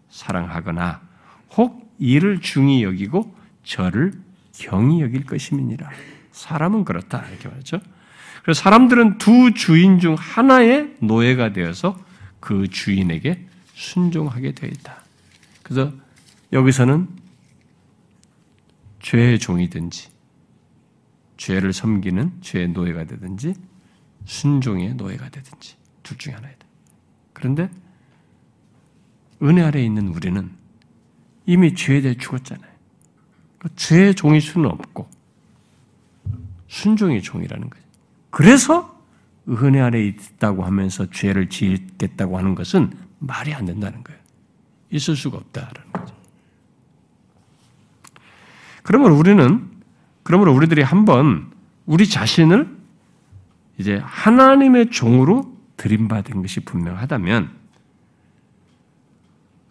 사랑하거나 0.09 1.01
혹 1.57 1.91
이를 1.99 2.39
중히 2.41 2.83
여기고 2.83 3.35
저를 3.63 4.13
경히 4.53 5.01
여길 5.01 5.25
것임이니라. 5.25 5.89
사람은 6.31 6.85
그렇다 6.85 7.25
이렇게 7.29 7.49
말하죠. 7.49 7.79
그래서 8.43 8.61
사람들은 8.61 9.17
두 9.17 9.53
주인 9.53 9.99
중 9.99 10.15
하나의 10.17 10.95
노예가 10.99 11.53
되어서 11.53 11.99
그 12.39 12.67
주인에게 12.67 13.47
순종하게 13.73 14.53
되어 14.53 14.69
있다. 14.69 15.03
그래서 15.63 15.91
여기서는 16.53 17.07
죄의 19.01 19.39
종이든지 19.39 20.09
죄를 21.37 21.73
섬기는 21.73 22.41
죄의 22.41 22.69
노예가 22.69 23.05
되든지 23.05 23.55
순종의 24.25 24.95
노예가 24.95 25.29
되든지 25.29 25.75
둘 26.03 26.17
중에 26.17 26.33
하나이다. 26.33 26.65
그런데 27.33 27.69
은혜 29.41 29.63
아래에 29.63 29.83
있는 29.83 30.09
우리는 30.09 30.51
이미 31.45 31.73
죄에 31.73 32.01
대해 32.01 32.15
죽었잖아요. 32.15 32.71
그러니까 33.57 33.75
죄의 33.75 34.15
종일 34.15 34.41
수는 34.41 34.69
없고 34.69 35.09
순종의 36.67 37.21
종이라는 37.21 37.69
거죠. 37.69 37.83
그래서 38.29 39.03
은혜 39.49 39.81
아래에 39.81 40.05
있다고 40.07 40.63
하면서 40.63 41.09
죄를 41.09 41.49
지겠다고 41.49 42.37
하는 42.37 42.55
것은 42.55 42.91
말이 43.19 43.53
안 43.53 43.65
된다는 43.65 44.03
거예요. 44.03 44.19
있을 44.91 45.15
수가 45.15 45.37
없다라는 45.37 45.91
거죠. 45.91 46.20
그러면 48.83 49.11
우리는 49.11 49.69
그러므로 50.23 50.53
우리들이 50.53 50.81
한번 50.81 51.51
우리 51.85 52.07
자신을 52.07 52.67
이제 53.77 54.01
하나님의 54.03 54.91
종으로 54.91 55.55
들임받은 55.77 56.41
것이 56.41 56.59
분명하다면 56.61 57.49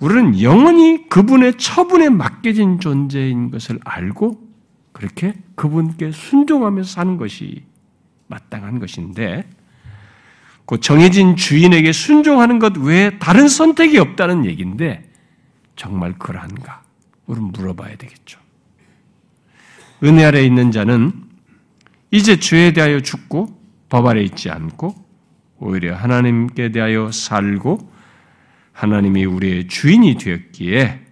우리는 0.01 0.41
영원히 0.41 1.09
그분의 1.09 1.59
처분에 1.59 2.09
맡겨진 2.09 2.81
존재인 2.81 3.51
것을 3.51 3.78
알고 3.85 4.41
그렇게 4.93 5.35
그분께 5.55 6.11
순종하면서 6.11 6.91
사는 6.91 7.16
것이 7.16 7.65
마땅한 8.27 8.81
것인데 8.81 9.49
그 10.66 10.81
정해진 10.81 11.37
주인에게 11.37 11.93
순종하는 11.93 12.59
것 12.59 12.77
외에 12.77 13.19
다른 13.19 13.49
선택이 13.49 13.99
없다는 13.99 14.45
얘기인데 14.47 15.11
정말 15.77 16.16
그러한가? 16.19 16.82
우리는 17.27 17.51
물어봐야 17.53 17.97
되겠죠. 17.97 18.41
은혜 20.02 20.24
아래 20.24 20.43
있는 20.43 20.70
자는 20.70 21.12
이제 22.10 22.39
죄에 22.39 22.72
대하여 22.72 23.01
죽고 23.01 23.60
법 23.89 24.06
아래 24.06 24.22
있지 24.22 24.51
않고 24.51 24.94
오히려 25.59 25.94
하나님께 25.94 26.72
대하여 26.72 27.12
살고 27.12 27.90
하나님이 28.72 29.24
우리의 29.27 29.68
주인이 29.68 30.16
되었기에 30.16 31.06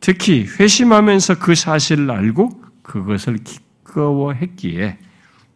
특히 0.00 0.46
회심하면서 0.46 1.38
그 1.38 1.54
사실을 1.54 2.10
알고 2.10 2.62
그것을 2.82 3.38
기꺼워했기에 3.38 4.98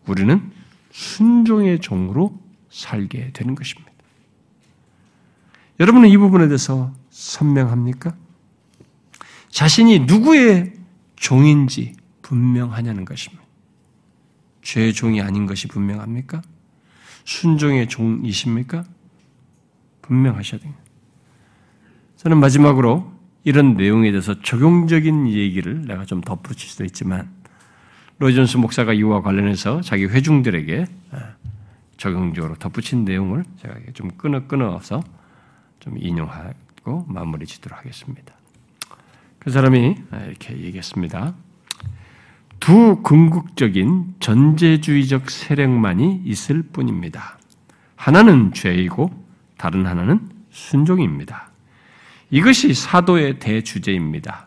우리는 0.07 0.51
순종의 0.91 1.81
종으로 1.81 2.41
살게 2.71 3.31
되는 3.33 3.55
것입니다. 3.55 3.91
여러분은 5.79 6.09
이 6.09 6.17
부분에 6.17 6.49
대해서 6.49 6.93
선명합니까? 7.11 8.15
자신이 9.51 10.01
누구의 10.01 10.73
종인지 11.17 11.95
분명하냐는 12.31 13.05
것입니다. 13.05 13.43
죄의 14.63 14.93
종이 14.93 15.21
아닌 15.21 15.47
것이 15.47 15.67
분명합니까? 15.67 16.43
순종의 17.25 17.89
종이십니까? 17.89 18.85
분명하셔야 20.03 20.61
됩니다. 20.61 20.81
저는 22.17 22.39
마지막으로 22.39 23.13
이런 23.43 23.75
내용에 23.75 24.13
대해서 24.13 24.41
적용적인 24.41 25.29
얘기를 25.29 25.83
내가 25.83 26.05
좀 26.05 26.21
덧붙일 26.21 26.69
수도 26.69 26.85
있지만 26.85 27.31
로이존스 28.19 28.59
목사가 28.59 28.93
이와 28.93 29.23
관련해서 29.23 29.81
자기 29.81 30.05
회중들에게 30.05 30.87
아, 31.11 31.35
적용적으로 31.97 32.55
덧붙인 32.55 33.05
내용을 33.05 33.45
제가 33.61 33.75
좀 33.95 34.09
끊어 34.17 34.47
끊어서 34.47 35.03
좀 35.81 35.97
인용하고 35.99 37.07
마무리 37.09 37.47
짓도록 37.47 37.77
하겠습니다. 37.79 38.35
그 39.41 39.51
사람이 39.51 39.97
이렇게 40.29 40.57
얘기했습니다. 40.59 41.35
두 42.61 43.01
궁극적인 43.03 44.17
전제주의적 44.21 45.31
세력만이 45.31 46.23
있을 46.27 46.63
뿐입니다. 46.63 47.39
하나는 47.97 48.53
죄이고 48.53 49.11
다른 49.57 49.87
하나는 49.87 50.29
순종입니다. 50.51 51.51
이것이 52.31 52.75
사도의 52.75 53.39
대주제입니다. 53.39 54.47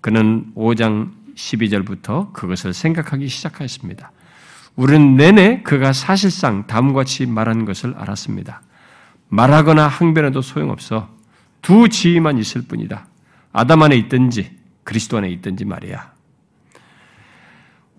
그는 0.00 0.52
5장 0.56 1.12
12절부터 1.36 2.32
그것을 2.32 2.74
생각하기 2.74 3.28
시작하였습니다. 3.28 4.10
우리는 4.74 5.16
내내 5.16 5.62
그가 5.62 5.92
사실상 5.92 6.66
다음과 6.66 7.00
같이 7.00 7.26
말한 7.26 7.64
것을 7.64 7.94
알았습니다. 7.96 8.62
말하거나 9.28 9.86
항변해도 9.86 10.42
소용없어 10.42 11.08
두 11.62 11.88
지위만 11.88 12.38
있을 12.38 12.62
뿐이다. 12.62 13.06
아담 13.52 13.82
안에 13.82 13.96
있든지 13.96 14.50
그리스도 14.84 15.18
안에 15.18 15.30
있든지 15.30 15.64
말이야. 15.64 16.12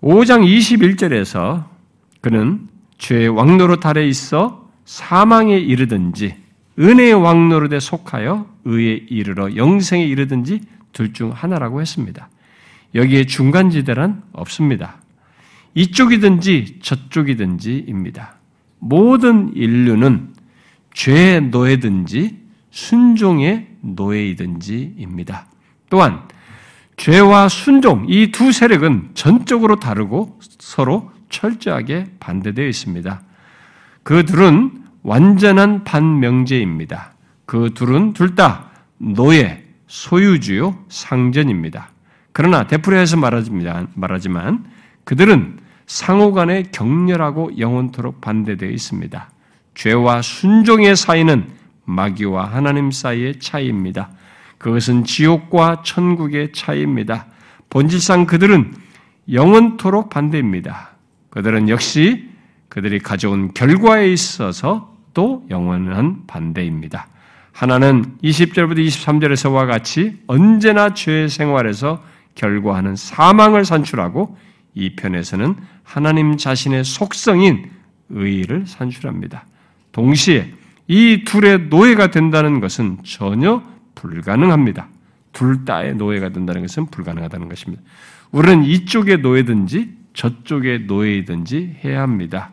5장 0.04 0.44
21절에서 0.46 1.64
그는 2.20 2.68
죄의 2.98 3.28
왕노릇 3.28 3.86
아래 3.86 4.06
있어 4.06 4.68
사망에 4.84 5.56
이르든지 5.58 6.36
은혜의 6.78 7.14
왕노릇에 7.14 7.80
속하여 7.80 8.46
의에 8.66 9.06
이르러 9.08 9.56
영생에 9.56 10.04
이르든지 10.04 10.60
둘 10.92 11.14
중 11.14 11.32
하나라고 11.32 11.80
했습니다. 11.80 12.28
여기에 12.94 13.24
중간지대란 13.24 14.22
없습니다. 14.32 15.00
이쪽이든지 15.74 16.80
저쪽이든지입니다. 16.82 18.36
모든 18.80 19.56
인류는 19.56 20.34
죄의 20.92 21.48
노예든지 21.48 22.38
순종의 22.70 23.68
노예이든지입니다. 23.80 25.46
또한 25.88 26.28
죄와 26.96 27.48
순종 27.48 28.06
이 28.08 28.30
두 28.30 28.52
세력은 28.52 29.10
전적으로 29.14 29.76
다르고 29.76 30.38
서로 30.58 31.10
철저하게 31.28 32.06
반대되어 32.20 32.66
있습니다. 32.66 33.22
그 34.02 34.24
둘은 34.24 34.84
완전한 35.02 35.84
반명제입니다. 35.84 37.12
그 37.46 37.70
둘은 37.74 38.12
둘 38.12 38.34
다 38.34 38.70
노예, 38.98 39.64
소유주요, 39.86 40.78
상전입니다. 40.88 41.90
그러나 42.32 42.66
되풀이해서 42.66 43.16
말하지만 43.16 44.64
그들은 45.04 45.58
상호 45.86 46.32
간에 46.32 46.62
격렬하고 46.72 47.58
영원토록 47.58 48.20
반대되어 48.20 48.70
있습니다. 48.70 49.30
죄와 49.74 50.22
순종의 50.22 50.96
사이는 50.96 51.48
마귀와 51.84 52.46
하나님 52.46 52.90
사이의 52.90 53.40
차이입니다. 53.40 54.10
그것은 54.58 55.04
지옥과 55.04 55.82
천국의 55.84 56.52
차이입니다. 56.52 57.26
본질상 57.70 58.26
그들은 58.26 58.74
영원토록 59.32 60.10
반대입니다. 60.10 60.90
그들은 61.30 61.68
역시 61.68 62.28
그들이 62.68 62.98
가져온 62.98 63.52
결과에 63.52 64.12
있어서 64.12 64.94
또 65.12 65.44
영원한 65.50 66.26
반대입니다. 66.26 67.08
하나는 67.52 68.16
20절부터 68.22 68.84
23절에서와 68.86 69.66
같이 69.66 70.18
언제나 70.26 70.92
죄의 70.92 71.28
생활에서 71.28 72.02
결과하는 72.34 72.96
사망을 72.96 73.64
산출하고 73.64 74.36
이 74.74 74.96
편에서는 74.96 75.54
하나님 75.84 76.36
자신의 76.36 76.84
속성인 76.84 77.70
의를 78.10 78.66
산출합니다. 78.66 79.46
동시에 79.92 80.52
이 80.88 81.22
둘의 81.24 81.68
노예가 81.68 82.10
된다는 82.10 82.60
것은 82.60 82.98
전혀 83.04 83.62
불가능합니다. 84.04 84.88
둘 85.32 85.64
다의 85.64 85.94
노예가 85.94 86.28
된다는 86.28 86.60
것은 86.60 86.86
불가능하다는 86.86 87.48
것입니다. 87.48 87.82
우리는 88.30 88.64
이쪽의 88.64 89.18
노예든지 89.18 89.94
저쪽의 90.12 90.80
노예이든지 90.80 91.78
해야 91.84 92.02
합니다. 92.02 92.52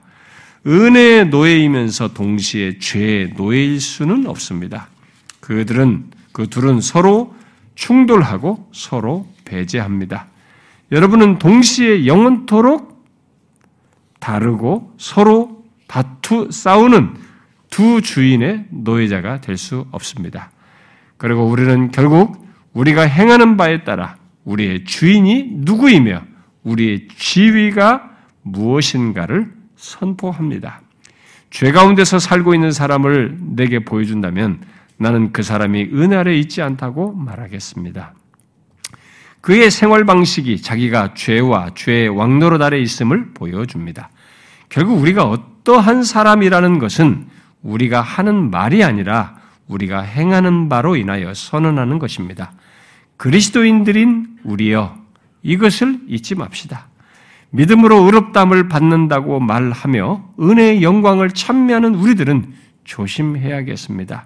은혜의 0.65 1.27
노예이면서 1.27 2.13
동시에 2.13 2.79
죄의 2.79 3.33
노예일 3.35 3.81
수는 3.81 4.27
없습니다. 4.27 4.87
그들은 5.41 6.05
그 6.31 6.47
둘은 6.47 6.81
서로 6.81 7.35
충돌하고 7.75 8.69
서로 8.71 9.27
배제합니다. 9.45 10.27
여러분은 10.91 11.39
동시에 11.39 12.05
영원토록 12.05 13.05
다르고 14.19 14.93
서로 14.97 15.63
다투 15.87 16.49
싸우는 16.51 17.15
두 17.69 18.01
주인의 18.01 18.67
노예자가 18.69 19.41
될 19.41 19.57
수 19.57 19.85
없습니다. 19.91 20.51
그리고 21.21 21.45
우리는 21.45 21.91
결국 21.91 22.43
우리가 22.73 23.03
행하는 23.03 23.55
바에 23.55 23.83
따라 23.83 24.15
우리의 24.43 24.85
주인이 24.85 25.49
누구이며 25.57 26.23
우리의 26.63 27.09
지위가 27.15 28.09
무엇인가를 28.41 29.53
선포합니다. 29.75 30.81
죄 31.51 31.71
가운데서 31.71 32.17
살고 32.17 32.55
있는 32.55 32.71
사람을 32.71 33.37
내게 33.39 33.85
보여준다면 33.85 34.61
나는 34.97 35.31
그 35.31 35.43
사람이 35.43 35.89
은 35.93 36.11
아래 36.13 36.35
있지 36.35 36.63
않다고 36.63 37.13
말하겠습니다. 37.13 38.15
그의 39.41 39.69
생활 39.69 40.05
방식이 40.05 40.59
자기가 40.63 41.13
죄와 41.13 41.75
죄의 41.75 42.09
왕노릇 42.09 42.59
아래 42.63 42.79
있음을 42.79 43.33
보여줍니다. 43.35 44.09
결국 44.69 44.99
우리가 44.99 45.25
어떠한 45.25 46.01
사람이라는 46.01 46.79
것은 46.79 47.27
우리가 47.61 48.01
하는 48.01 48.49
말이 48.49 48.83
아니라 48.83 49.39
우리가 49.71 50.01
행하는 50.01 50.69
바로 50.69 50.95
인하여 50.95 51.33
선언하는 51.33 51.97
것입니다. 51.97 52.51
그리스도인들인 53.17 54.37
우리여 54.43 54.97
이것을 55.43 55.99
잊지 56.07 56.35
맙시다. 56.35 56.87
믿음으로 57.51 58.03
의롭담을 58.03 58.69
받는다고 58.69 59.39
말하며 59.39 60.33
은혜의 60.39 60.83
영광을 60.83 61.31
찬미하는 61.31 61.95
우리들은 61.95 62.53
조심해야겠습니다. 62.83 64.25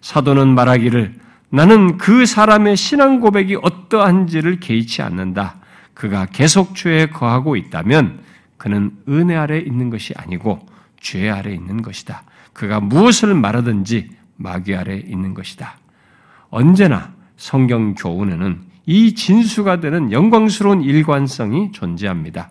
사도는 0.00 0.48
말하기를 0.54 1.14
나는 1.50 1.98
그 1.98 2.26
사람의 2.26 2.76
신앙 2.76 3.20
고백이 3.20 3.58
어떠한지를 3.62 4.60
개의치 4.60 5.02
않는다. 5.02 5.56
그가 5.92 6.26
계속 6.26 6.74
죄에 6.74 7.06
거하고 7.06 7.56
있다면 7.56 8.20
그는 8.56 8.92
은혜 9.08 9.36
아래 9.36 9.58
있는 9.58 9.90
것이 9.90 10.14
아니고 10.16 10.66
죄 11.00 11.30
아래 11.30 11.52
있는 11.52 11.82
것이다. 11.82 12.24
그가 12.52 12.80
무엇을 12.80 13.34
말하든지 13.34 14.10
마귀 14.36 14.74
아래 14.74 14.96
있는 14.96 15.34
것이다. 15.34 15.78
언제나 16.50 17.12
성경 17.36 17.94
교훈에는 17.94 18.60
이 18.86 19.14
진수가 19.14 19.80
되는 19.80 20.12
영광스러운 20.12 20.82
일관성이 20.82 21.72
존재합니다. 21.72 22.50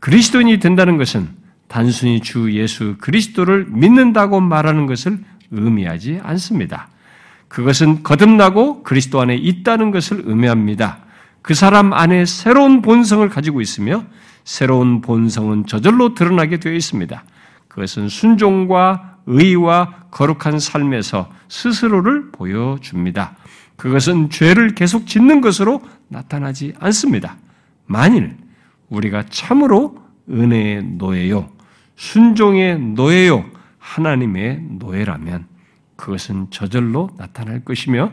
그리스도인이 0.00 0.58
된다는 0.58 0.96
것은 0.96 1.28
단순히 1.68 2.20
주 2.20 2.52
예수 2.52 2.96
그리스도를 2.98 3.66
믿는다고 3.68 4.40
말하는 4.40 4.86
것을 4.86 5.18
의미하지 5.52 6.20
않습니다. 6.22 6.88
그것은 7.48 8.02
거듭나고 8.02 8.82
그리스도 8.82 9.20
안에 9.20 9.36
있다는 9.36 9.90
것을 9.90 10.22
의미합니다. 10.24 10.98
그 11.42 11.54
사람 11.54 11.92
안에 11.92 12.24
새로운 12.24 12.82
본성을 12.82 13.28
가지고 13.28 13.60
있으며 13.60 14.04
새로운 14.44 15.00
본성은 15.00 15.66
저절로 15.66 16.14
드러나게 16.14 16.58
되어 16.58 16.72
있습니다. 16.72 17.24
그것은 17.70 18.08
순종과 18.08 19.18
의와 19.26 20.06
거룩한 20.10 20.58
삶에서 20.58 21.30
스스로를 21.48 22.32
보여줍니다. 22.32 23.36
그것은 23.76 24.28
죄를 24.28 24.74
계속 24.74 25.06
짓는 25.06 25.40
것으로 25.40 25.80
나타나지 26.08 26.74
않습니다. 26.80 27.36
만일 27.86 28.36
우리가 28.88 29.24
참으로 29.30 29.96
은혜의 30.28 30.82
노예요, 30.98 31.48
순종의 31.96 32.78
노예요, 32.80 33.46
하나님의 33.78 34.62
노예라면 34.80 35.46
그것은 35.96 36.48
저절로 36.50 37.10
나타날 37.16 37.64
것이며 37.64 38.10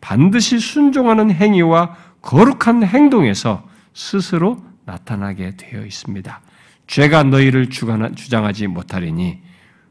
반드시 0.00 0.58
순종하는 0.58 1.30
행위와 1.30 1.96
거룩한 2.22 2.82
행동에서 2.84 3.68
스스로 3.94 4.62
나타나게 4.84 5.56
되어 5.56 5.84
있습니다. 5.84 6.40
죄가 6.86 7.24
너희를 7.24 7.68
주장하지 7.68 8.66
못하리니 8.68 9.40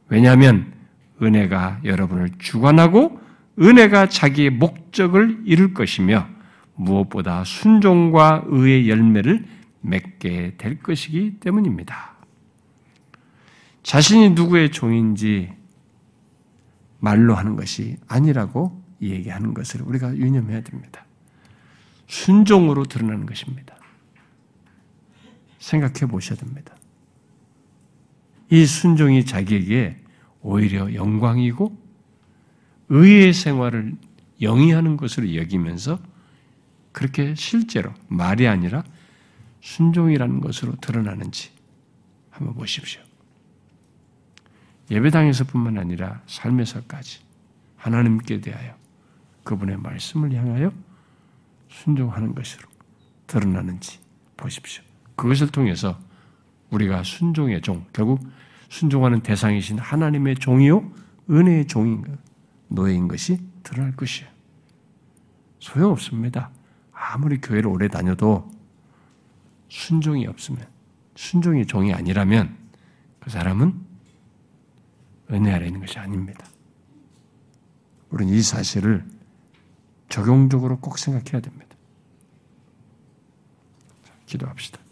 왜냐하면 0.08 0.74
은혜가 1.22 1.82
여러분을 1.84 2.32
주관하고 2.40 3.20
은혜가 3.60 4.10
자기의 4.10 4.52
목적을 4.52 5.44
이룰 5.46 5.74
것이며 5.74 6.28
무엇보다 6.76 7.44
순종과 7.44 8.46
의의 8.48 8.90
열매를 8.90 9.46
맺게 9.82 10.56
될 10.58 10.80
것이기 10.80 11.40
때문입니다. 11.40 12.16
자신이 13.84 14.32
누구의 14.32 14.72
종인지 14.72 15.54
말로 17.00 17.36
하는 17.36 17.56
것이 17.56 17.98
아니라고 18.08 18.84
얘기하는 19.02 19.54
것을 19.54 19.82
우리가 19.84 20.16
유념해야 20.16 20.62
됩니다. 20.62 21.06
순종으로 22.08 22.86
드러나는 22.86 23.26
것입니다. 23.26 23.76
생각해 25.60 26.12
보셔야 26.12 26.38
됩니다. 26.38 26.76
이 28.50 28.66
순종이 28.66 29.26
자기에게 29.26 29.98
오히려 30.42 30.94
영광이고 30.94 31.86
의의 32.90 33.34
생활을 33.34 33.96
영위하는 34.42 34.98
것으로 34.98 35.36
여기면서 35.36 36.00
그렇게 36.92 37.34
실제로 37.36 37.94
말이 38.08 38.48
아니라 38.48 38.84
순종이라는 39.62 40.40
것으로 40.42 40.76
드러나는지 40.76 41.50
한번 42.30 42.54
보십시오. 42.54 43.02
예배당에서뿐만 44.92 45.80
아니라 45.80 46.22
삶에서까지 46.28 47.22
하나님께 47.76 48.42
대하여 48.42 48.76
그분의 49.44 49.78
말씀을 49.78 50.34
향하여 50.34 50.72
순종하는 51.70 52.36
것으로 52.36 52.68
드러나는지 53.28 54.00
보십시오. 54.38 54.84
그것을 55.16 55.48
통해서 55.48 56.00
우리가 56.72 57.04
순종의 57.04 57.62
종, 57.62 57.86
결국 57.94 58.20
순종하는 58.70 59.22
대상이신 59.22 59.80
하나님의 59.80 60.36
종이요, 60.36 60.92
은혜의 61.30 61.68
종인 61.68 62.02
것, 62.02 62.12
노예인 62.68 63.08
것이 63.08 63.40
드러날 63.64 63.96
것이에요. 63.96 64.30
소용없습니다. 65.60 66.52
아무리 66.92 67.40
교회를 67.40 67.68
오래 67.68 67.88
다녀도 67.88 68.50
순종이 69.70 70.28
없으면, 70.28 70.68
순종의 71.16 71.66
종이 71.66 71.94
아니라면 71.94 72.58
그 73.20 73.30
사람은 73.30 73.74
은혜 75.32 75.52
아래 75.52 75.68
있는 75.68 75.80
것이 75.80 75.98
아닙니다. 75.98 76.46
우리는 78.10 78.34
이 78.34 78.42
사실을 78.42 79.06
적용적으로 80.10 80.80
꼭 80.80 80.98
생각해야 80.98 81.42
됩니다. 81.42 81.76
기도합시다. 84.26 84.85